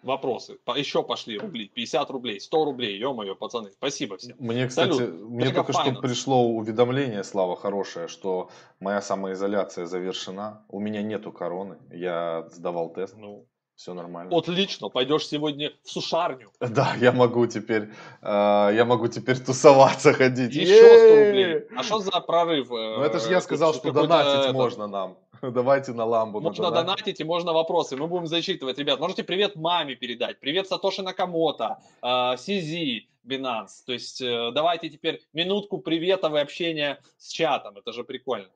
Вопросы. 0.03 0.57
Еще 0.75 1.03
пошли 1.03 1.37
рубли. 1.37 1.67
50 1.67 2.09
рублей, 2.09 2.39
100 2.39 2.65
рублей. 2.65 2.97
Ё-моё, 2.97 3.35
пацаны, 3.35 3.71
спасибо 3.71 4.17
всем. 4.17 4.35
Мне, 4.39 4.67
кстати, 4.67 4.93
Салют. 4.93 5.21
мне 5.29 5.51
только 5.51 5.73
что 5.73 5.91
пришло 6.01 6.43
уведомление, 6.47 7.23
Слава, 7.23 7.55
хорошее, 7.55 8.07
что 8.07 8.49
моя 8.79 9.01
самоизоляция 9.01 9.85
завершена. 9.85 10.65
У 10.69 10.79
меня 10.79 11.01
нету 11.01 11.31
короны. 11.31 11.77
Я 11.91 12.47
сдавал 12.51 12.89
тест. 12.93 13.15
Ну, 13.17 13.45
все 13.79 13.93
нормально. 13.93 14.35
Отлично, 14.35 14.89
пойдешь 14.89 15.25
сегодня 15.25 15.71
в 15.83 15.89
сушарню. 15.89 16.51
Да, 16.59 16.95
я 16.99 17.13
могу 17.13 17.47
теперь, 17.47 17.89
э, 18.21 18.71
я 18.73 18.83
могу 18.85 19.07
теперь 19.07 19.39
тусоваться, 19.39 20.13
ходить. 20.13 20.53
Еще 20.53 20.75
100 20.75 21.25
рублей. 21.25 21.67
А 21.77 21.83
что 21.83 21.99
за 21.99 22.19
прорыв? 22.19 22.69
Ну 22.69 23.01
это 23.01 23.19
же 23.19 23.29
я 23.31 23.39
сказал, 23.39 23.73
что 23.73 23.91
донатить 23.91 24.53
можно 24.53 24.87
нам. 24.87 25.17
Давайте 25.53 25.93
на 25.93 26.05
ламбу. 26.05 26.41
Можно 26.41 26.71
донатить 26.71 27.19
и 27.19 27.23
можно 27.23 27.53
вопросы. 27.53 27.95
Мы 27.95 28.07
будем 28.07 28.27
зачитывать. 28.27 28.77
Ребят, 28.77 28.99
можете 28.99 29.23
привет 29.23 29.55
маме 29.55 29.95
передать. 29.95 30.39
Привет 30.39 30.67
Сатоши 30.67 31.01
Накамото, 31.01 31.79
э, 32.01 32.37
Сизи, 32.37 33.09
Binance. 33.25 33.83
То 33.85 33.93
есть 33.93 34.21
э, 34.21 34.51
давайте 34.53 34.89
теперь 34.89 35.21
минутку 35.33 35.79
приветов 35.79 36.33
и 36.33 36.39
общения 36.39 36.99
с 37.17 37.29
чатом. 37.29 37.77
Это 37.77 37.93
же 37.93 38.03
прикольно. 38.03 38.49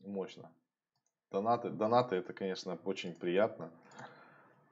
Мощно. 0.00 0.50
Донаты, 1.30 1.70
донаты 1.70 2.16
это, 2.16 2.32
конечно, 2.32 2.78
очень 2.84 3.12
приятно. 3.12 3.70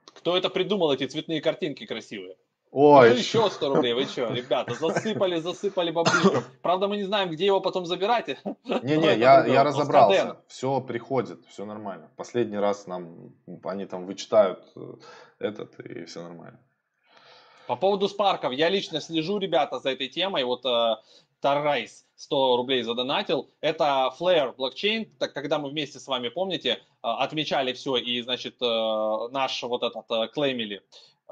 Кто 0.05 0.37
это 0.37 0.49
придумал, 0.49 0.93
эти 0.93 1.07
цветные 1.07 1.41
картинки 1.41 1.87
красивые? 1.87 2.37
Ой. 2.75 3.11
Ну, 3.11 3.17
еще 3.17 3.51
100 3.51 3.75
рублей, 3.75 3.93
вы 3.93 4.07
что, 4.07 4.33
ребята, 4.33 4.73
засыпали, 4.73 5.41
засыпали 5.41 5.91
баблишком. 5.91 6.43
Правда, 6.63 6.89
мы 6.89 6.97
не 6.97 7.03
знаем, 7.03 7.29
где 7.29 7.45
его 7.45 7.61
потом 7.61 7.85
забирать. 7.85 8.39
Не-не, 8.65 9.19
я, 9.19 9.45
я 9.45 9.63
разобрался. 9.63 10.39
Все 10.49 10.81
приходит, 10.81 11.45
все 11.49 11.67
нормально. 11.67 12.09
Последний 12.17 12.57
раз 12.57 12.87
нам, 12.87 13.35
они 13.65 13.85
там 13.85 14.07
вычитают 14.07 14.65
э, 14.75 14.95
этот, 15.39 15.79
и 15.81 16.07
все 16.07 16.23
нормально. 16.23 16.59
По 17.67 17.77
поводу 17.77 18.09
спарков, 18.09 18.53
я 18.53 18.71
лично 18.71 19.03
слежу, 19.03 19.39
ребята, 19.39 19.79
за 19.79 19.91
этой 19.91 20.09
темой. 20.09 20.45
Вот 20.45 20.65
э, 20.65 20.97
Таррайс 21.43 22.07
100 22.17 22.57
рублей 22.57 22.83
задонатил. 22.85 23.51
Это 23.61 24.11
Flare 24.19 24.57
блокчейн, 24.57 25.11
так 25.19 25.35
когда 25.35 25.59
мы 25.59 25.69
вместе 25.69 25.99
с 25.99 26.07
вами, 26.07 26.31
помните, 26.31 26.71
э, 26.71 26.79
отмечали 27.03 27.75
все 27.75 27.97
и, 27.97 28.23
значит, 28.23 28.55
э, 28.63 29.29
наш 29.31 29.63
вот 29.63 29.83
этот 29.83 30.11
э, 30.11 30.29
клеймили 30.33 30.83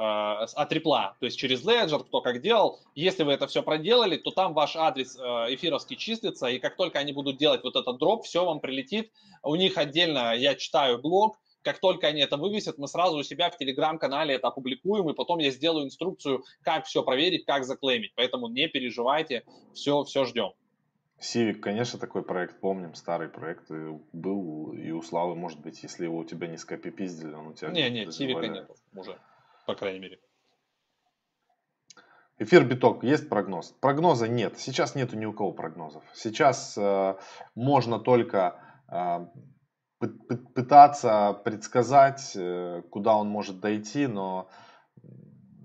от 0.00 0.72
репла, 0.72 1.16
то 1.20 1.26
есть 1.26 1.38
через 1.38 1.62
Ledger, 1.62 2.02
кто 2.04 2.22
как 2.22 2.40
делал. 2.40 2.80
Если 2.94 3.22
вы 3.22 3.32
это 3.32 3.46
все 3.46 3.62
проделали, 3.62 4.16
то 4.16 4.30
там 4.30 4.54
ваш 4.54 4.74
адрес 4.76 5.16
эфировский 5.16 5.96
числится, 5.96 6.46
и 6.46 6.58
как 6.58 6.76
только 6.76 6.98
они 6.98 7.12
будут 7.12 7.36
делать 7.36 7.62
вот 7.62 7.76
этот 7.76 7.98
дроп, 7.98 8.24
все 8.24 8.44
вам 8.44 8.60
прилетит. 8.60 9.12
У 9.42 9.56
них 9.56 9.76
отдельно, 9.76 10.34
я 10.34 10.54
читаю 10.54 10.98
блог, 10.98 11.38
как 11.62 11.78
только 11.78 12.06
они 12.06 12.22
это 12.22 12.38
вывесят, 12.38 12.78
мы 12.78 12.88
сразу 12.88 13.18
у 13.18 13.22
себя 13.22 13.50
в 13.50 13.58
телеграм-канале 13.58 14.34
это 14.34 14.48
опубликуем, 14.48 15.10
и 15.10 15.14
потом 15.14 15.40
я 15.40 15.50
сделаю 15.50 15.84
инструкцию, 15.84 16.44
как 16.62 16.86
все 16.86 17.02
проверить, 17.02 17.44
как 17.44 17.64
заклеймить. 17.64 18.12
Поэтому 18.16 18.48
не 18.48 18.68
переживайте, 18.68 19.44
все, 19.74 20.02
все 20.04 20.24
ждем. 20.24 20.52
Сивик, 21.18 21.62
конечно, 21.62 21.98
такой 21.98 22.22
проект 22.22 22.60
помним, 22.60 22.94
старый 22.94 23.28
проект 23.28 23.70
был, 24.14 24.72
и 24.72 24.90
у 24.90 25.02
Славы, 25.02 25.34
может 25.34 25.60
быть, 25.60 25.82
если 25.82 26.04
его 26.04 26.16
у 26.16 26.24
тебя 26.24 26.46
не 26.46 26.56
скопипиздили, 26.56 27.34
он 27.34 27.48
у 27.48 27.52
тебя... 27.52 27.68
Не, 27.68 27.90
не, 27.90 28.10
Сивика 28.10 28.48
нет 28.48 28.70
уже, 28.96 29.18
по 29.70 29.76
крайней 29.76 30.00
мере. 30.00 30.18
Эфир 32.38 32.64
биток, 32.64 33.04
есть 33.04 33.28
прогноз? 33.28 33.70
Прогноза 33.80 34.26
нет. 34.26 34.58
Сейчас 34.58 34.96
нету 34.96 35.16
ни 35.16 35.26
у 35.26 35.32
кого 35.32 35.52
прогнозов. 35.52 36.02
Сейчас 36.12 36.76
э, 36.76 37.14
можно 37.54 38.00
только 38.00 38.60
э, 38.88 39.26
пытаться 40.54 41.40
предсказать, 41.44 42.32
э, 42.34 42.82
куда 42.90 43.14
он 43.14 43.28
может 43.28 43.60
дойти, 43.60 44.08
но 44.08 44.48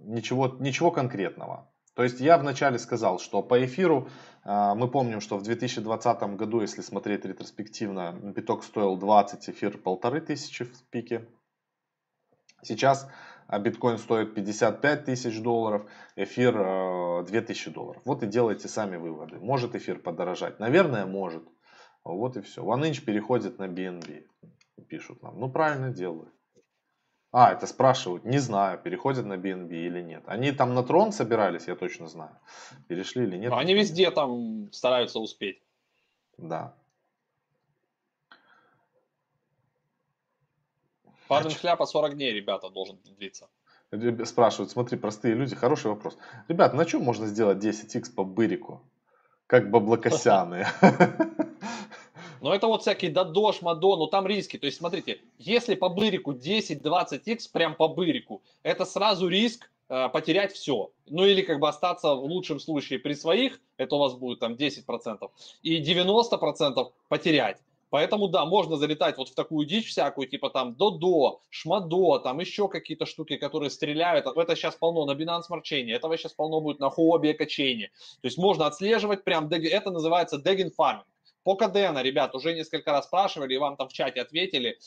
ничего, 0.04 0.56
ничего 0.60 0.92
конкретного. 0.92 1.72
То 1.96 2.04
есть 2.04 2.20
я 2.20 2.38
вначале 2.38 2.78
сказал, 2.78 3.18
что 3.18 3.42
по 3.42 3.66
эфиру 3.66 4.08
э, 4.44 4.74
мы 4.76 4.88
помним, 4.88 5.20
что 5.20 5.38
в 5.38 5.44
2020 5.44 6.36
году, 6.36 6.62
если 6.62 6.82
смотреть 6.82 7.26
ретроспективно, 7.26 8.12
биток 8.22 8.64
стоил 8.64 8.98
20, 8.98 9.50
эфир 9.50 9.80
полторы 9.80 10.22
тысячи 10.22 10.64
в 10.64 10.84
пике. 10.92 11.28
Сейчас 12.62 13.10
а 13.48 13.60
биткоин 13.60 13.98
стоит 13.98 14.34
55 14.34 15.06
тысяч 15.06 15.42
долларов, 15.42 15.90
эфир 16.16 17.24
2000 17.26 17.70
э, 17.70 17.72
долларов. 17.72 18.02
Вот 18.06 18.24
и 18.24 18.28
делайте 18.28 18.68
сами 18.68 18.98
выводы. 18.98 19.38
Может 19.40 19.76
эфир 19.76 20.00
подорожать? 20.00 20.60
Наверное, 20.60 21.06
может. 21.06 21.44
Вот 22.04 22.38
и 22.38 22.42
все. 22.42 22.64
OneInch 22.64 23.04
переходит 23.04 23.60
на 23.60 23.68
BNB. 23.68 24.26
Пишут 24.88 25.22
нам. 25.24 25.40
Ну, 25.40 25.50
правильно 25.50 25.90
делают. 25.90 26.34
А, 27.32 27.52
это 27.52 27.68
спрашивают. 27.68 28.24
Не 28.24 28.38
знаю, 28.38 28.80
переходят 28.80 29.26
на 29.26 29.34
BNB 29.34 29.70
или 29.70 30.02
нет. 30.02 30.24
Они 30.26 30.52
там 30.52 30.74
на 30.74 30.84
трон 30.84 31.12
собирались, 31.12 31.68
я 31.68 31.76
точно 31.76 32.08
знаю. 32.08 32.40
Перешли 32.88 33.26
или 33.26 33.38
нет. 33.38 33.52
они 33.52 33.74
везде 33.74 34.10
там 34.10 34.72
стараются 34.72 35.20
успеть. 35.20 35.62
Да. 36.38 36.76
Парень 41.28 41.52
шляпа 41.52 41.86
40 41.86 42.16
дней, 42.16 42.34
ребята, 42.34 42.70
должен 42.70 43.00
длиться. 43.18 43.50
Спрашивают, 44.26 44.72
смотри, 44.72 44.98
простые 44.98 45.36
люди, 45.36 45.56
хороший 45.56 45.88
вопрос. 45.88 46.18
Ребят, 46.48 46.74
на 46.74 46.86
чем 46.86 47.04
можно 47.04 47.28
сделать 47.28 47.64
10x 47.64 48.14
по 48.14 48.24
бырику? 48.24 48.82
Как 49.48 49.70
баблокосяны. 49.70 50.68
Но 52.42 52.54
это 52.54 52.68
вот 52.68 52.82
всякие 52.82 53.12
дадош, 53.12 53.62
мадо, 53.62 53.96
ну 53.96 54.08
там 54.08 54.28
риски. 54.28 54.58
То 54.58 54.66
есть, 54.66 54.78
смотрите, 54.78 55.20
если 55.40 55.76
по 55.76 55.90
бырику 55.90 56.34
10-20x, 56.34 57.52
прям 57.52 57.76
по 57.76 57.88
бырику, 57.88 58.44
это 58.62 58.86
сразу 58.86 59.28
риск 59.28 59.72
э, 59.90 60.10
потерять 60.10 60.54
все. 60.54 60.92
Ну 61.08 61.26
или 61.26 61.42
как 61.42 61.60
бы 61.60 61.68
остаться 61.68 62.14
в 62.14 62.24
лучшем 62.24 62.60
случае 62.60 63.00
при 63.00 63.14
своих, 63.14 63.60
это 63.78 63.96
у 63.96 64.00
вас 64.00 64.14
будет 64.14 64.40
там 64.40 64.54
10%, 64.54 65.30
и 65.64 65.82
90% 65.82 66.92
потерять. 67.08 67.62
Поэтому, 67.90 68.28
да, 68.28 68.46
можно 68.46 68.78
залетать 68.78 69.18
вот 69.18 69.30
в 69.30 69.36
такую 69.36 69.66
дичь 69.66 69.90
всякую, 69.90 70.28
типа 70.28 70.50
там 70.50 70.76
Додо, 70.76 71.42
Шмадо, 71.50 72.20
там 72.20 72.40
еще 72.40 72.68
какие-то 72.68 73.06
штуки, 73.06 73.38
которые 73.38 73.70
стреляют. 73.70 74.26
Это 74.26 74.56
сейчас 74.56 74.76
полно 74.76 75.06
на 75.06 75.12
Binance 75.12 75.44
Smart 75.50 75.62
Chain, 75.64 75.92
этого 75.92 76.18
сейчас 76.18 76.34
полно 76.34 76.62
будет 76.62 76.80
на 76.80 76.90
Huobi 76.90 77.32
Экочейне. 77.32 77.92
То 78.22 78.28
есть 78.28 78.38
можно 78.38 78.66
отслеживать 78.66 79.24
прям, 79.24 79.48
это 79.50 79.92
называется 79.92 80.38
Degen 80.38 80.72
Farming. 80.78 81.06
По 81.44 81.56
Кадена, 81.56 82.02
ребят, 82.02 82.34
уже 82.34 82.56
несколько 82.56 82.92
раз 82.92 83.06
спрашивали, 83.06 83.54
и 83.54 83.58
вам 83.58 83.78
там 83.78 83.88
в 83.88 83.94
чате 83.94 84.20
ответили. 84.22 84.80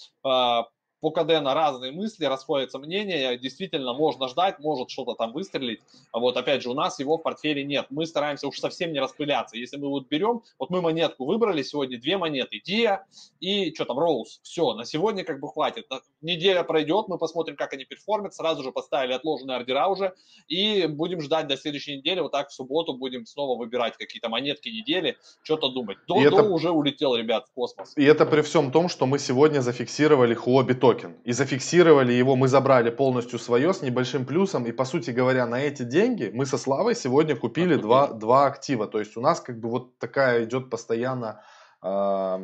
По 1.01 1.11
КД 1.11 1.41
на 1.41 1.55
разные 1.55 1.93
мысли, 1.93 2.25
расходятся 2.25 2.79
мнения, 2.79 3.37
действительно 3.37 3.93
можно 3.93 4.29
ждать, 4.29 4.59
может 4.59 4.91
что-то 4.91 5.15
там 5.15 5.33
выстрелить. 5.33 5.81
А 6.13 6.19
вот 6.19 6.37
опять 6.37 6.63
же, 6.63 6.71
у 6.71 6.75
нас 6.75 6.99
его 6.99 7.19
в 7.19 7.23
портфеле 7.23 7.63
нет. 7.63 7.87
Мы 7.91 8.07
стараемся 8.07 8.49
уж 8.49 8.59
совсем 8.59 8.93
не 8.93 9.01
распыляться. 9.01 9.57
Если 9.57 9.77
мы 9.77 9.89
вот 9.89 10.09
берем, 10.09 10.43
вот 10.59 10.71
мы 10.71 10.83
монетку 10.83 11.25
выбрали 11.25 11.63
сегодня, 11.63 12.01
две 12.01 12.19
монеты, 12.19 12.61
Dia 12.67 13.01
и 13.41 13.73
что 13.75 13.85
там, 13.85 13.99
Роуз. 13.99 14.41
Все, 14.43 14.75
на 14.75 14.85
сегодня 14.85 15.25
как 15.25 15.41
бы 15.41 15.49
хватит. 15.49 15.87
Неделя 16.21 16.65
пройдет, 16.65 17.07
мы 17.09 17.19
посмотрим, 17.19 17.57
как 17.57 17.73
они 17.73 17.85
перформят, 17.85 18.35
сразу 18.35 18.63
же 18.63 18.73
поставили 18.73 19.13
отложенные 19.13 19.57
ордера 19.57 19.87
уже 19.87 20.15
и 20.49 20.87
будем 20.87 21.21
ждать 21.21 21.47
до 21.47 21.57
следующей 21.57 21.99
недели. 21.99 22.21
Вот 22.21 22.33
так 22.33 22.49
в 22.49 22.53
субботу 22.53 22.95
будем 22.95 23.25
снова 23.27 23.57
выбирать 23.57 23.97
какие-то 23.97 24.29
монетки 24.29 24.69
недели, 24.69 25.17
что-то 25.43 25.69
думать. 25.69 25.99
До, 26.09 26.21
это... 26.21 26.43
уже 26.43 26.71
улетел, 26.71 27.15
ребят, 27.15 27.47
в 27.47 27.55
космос. 27.55 27.93
И 27.97 28.05
это 28.05 28.27
при 28.27 28.43
всем 28.43 28.73
том, 28.73 28.89
что 28.89 29.07
мы 29.07 29.19
сегодня 29.19 29.61
зафиксировали 29.61 30.37
Huobi 30.37 30.75
токен. 30.89 31.17
И 31.25 31.33
зафиксировали 31.33 32.13
его, 32.13 32.37
мы 32.37 32.49
забрали 32.49 32.91
полностью 32.91 33.39
свое 33.39 33.73
с 33.73 33.83
небольшим 33.83 34.25
плюсом. 34.25 34.65
И, 34.67 34.73
по 34.73 34.85
сути 34.85 35.11
говоря, 35.11 35.47
на 35.47 35.61
эти 35.61 35.83
деньги 35.83 36.31
мы 36.33 36.47
со 36.47 36.59
Славой 36.59 36.95
сегодня 36.95 37.37
купили 37.37 37.77
два, 37.77 38.09
два 38.09 38.47
актива. 38.47 38.87
То 38.87 38.99
есть 38.99 39.17
у 39.17 39.21
нас 39.21 39.41
как 39.41 39.61
бы 39.61 39.69
вот 39.69 39.99
такая 39.99 40.45
идет 40.45 40.71
постоянно 40.71 41.43
э, 41.83 42.39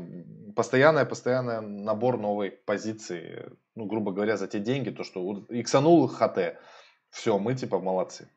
постоянная, 0.54 1.04
постоянная 1.06 1.60
набор 1.60 2.18
новой 2.18 2.50
позиции, 2.50 3.50
ну, 3.74 3.86
грубо 3.86 4.12
говоря, 4.12 4.36
за 4.36 4.46
те 4.46 4.58
деньги, 4.58 4.90
то, 4.90 5.04
что 5.04 5.44
иксанул 5.48 6.06
ХТ, 6.06 6.58
все, 7.10 7.38
мы 7.38 7.54
типа 7.54 7.78
молодцы. 7.78 8.28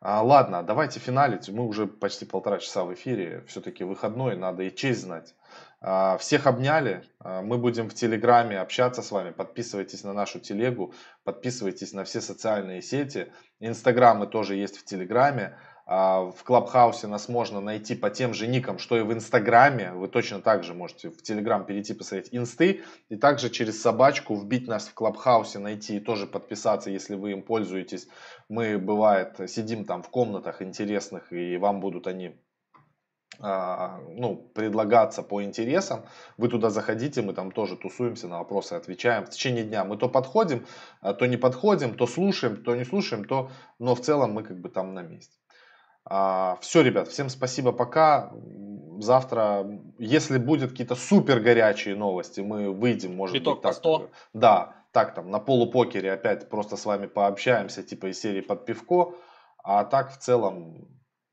А, 0.00 0.22
ладно, 0.22 0.62
давайте 0.62 1.00
финалить, 1.00 1.48
мы 1.48 1.66
уже 1.66 1.86
почти 1.86 2.24
полтора 2.24 2.58
часа 2.58 2.84
в 2.84 2.92
эфире, 2.94 3.44
все-таки 3.48 3.84
выходной, 3.84 4.36
надо 4.36 4.62
и 4.62 4.74
честь 4.74 5.02
знать. 5.02 5.34
А, 5.80 6.18
всех 6.18 6.46
обняли. 6.46 7.04
А, 7.20 7.42
мы 7.42 7.58
будем 7.58 7.88
в 7.88 7.94
Телеграме 7.94 8.58
общаться 8.58 9.02
с 9.02 9.10
вами. 9.10 9.30
Подписывайтесь 9.30 10.02
на 10.02 10.12
нашу 10.12 10.40
телегу, 10.40 10.92
подписывайтесь 11.24 11.92
на 11.92 12.04
все 12.04 12.20
социальные 12.20 12.82
сети. 12.82 13.32
Инстаграмы 13.60 14.26
тоже 14.26 14.56
есть 14.56 14.76
в 14.76 14.84
Телеграме. 14.84 15.56
А, 15.86 16.32
в 16.32 16.42
Клабхаусе 16.42 17.06
нас 17.06 17.28
можно 17.28 17.60
найти 17.60 17.94
по 17.94 18.10
тем 18.10 18.34
же 18.34 18.48
никам, 18.48 18.78
что 18.78 18.98
и 18.98 19.02
в 19.02 19.12
Инстаграме. 19.12 19.92
Вы 19.92 20.08
точно 20.08 20.40
так 20.40 20.64
же 20.64 20.74
можете 20.74 21.10
в 21.10 21.22
Телеграм 21.22 21.64
перейти, 21.64 21.94
посмотреть 21.94 22.34
инсты. 22.34 22.82
И 23.08 23.16
также 23.16 23.48
через 23.48 23.80
собачку 23.80 24.34
вбить 24.34 24.66
нас 24.66 24.88
в 24.88 24.94
Клабхаусе, 24.94 25.60
найти 25.60 25.98
и 25.98 26.00
тоже 26.00 26.26
подписаться, 26.26 26.90
если 26.90 27.14
вы 27.14 27.32
им 27.32 27.42
пользуетесь. 27.42 28.08
Мы, 28.48 28.78
бывает, 28.78 29.36
сидим 29.46 29.84
там 29.84 30.02
в 30.02 30.10
комнатах 30.10 30.60
интересных, 30.60 31.32
и 31.32 31.56
вам 31.56 31.78
будут 31.78 32.08
они 32.08 32.36
ну, 33.40 34.50
предлагаться 34.54 35.22
по 35.22 35.44
интересам, 35.44 36.04
вы 36.36 36.48
туда 36.48 36.70
заходите, 36.70 37.22
мы 37.22 37.34
там 37.34 37.52
тоже 37.52 37.76
тусуемся, 37.76 38.26
на 38.26 38.38
вопросы 38.38 38.72
отвечаем. 38.72 39.24
В 39.24 39.30
течение 39.30 39.62
дня 39.62 39.84
мы 39.84 39.96
то 39.96 40.08
подходим, 40.08 40.66
а, 41.00 41.14
то 41.14 41.26
не 41.26 41.36
подходим, 41.36 41.94
то 41.94 42.06
слушаем, 42.06 42.64
то 42.64 42.74
не 42.74 42.84
слушаем, 42.84 43.24
то, 43.24 43.50
но 43.78 43.94
в 43.94 44.00
целом 44.00 44.32
мы 44.32 44.42
как 44.42 44.58
бы 44.58 44.68
там 44.68 44.92
на 44.94 45.02
месте. 45.02 45.36
А, 46.04 46.58
Все, 46.60 46.82
ребят, 46.82 47.08
всем 47.08 47.28
спасибо, 47.28 47.72
пока. 47.72 48.32
Завтра, 48.98 49.64
если 49.98 50.38
будет 50.38 50.70
какие-то 50.70 50.96
супер 50.96 51.38
горячие 51.38 51.94
новости, 51.94 52.40
мы 52.40 52.72
выйдем, 52.72 53.14
может 53.14 53.34
Биток 53.34 53.58
быть, 53.58 53.62
так. 53.62 53.74
100. 53.74 54.10
Да, 54.32 54.74
так 54.90 55.14
там 55.14 55.30
на 55.30 55.38
полупокере 55.38 56.12
опять 56.12 56.48
просто 56.48 56.76
с 56.76 56.84
вами 56.84 57.06
пообщаемся, 57.06 57.84
типа 57.84 58.06
из 58.06 58.20
серии 58.20 58.40
под 58.40 58.64
пивко. 58.64 59.14
А 59.62 59.84
так 59.84 60.10
в 60.10 60.18
целом 60.18 60.88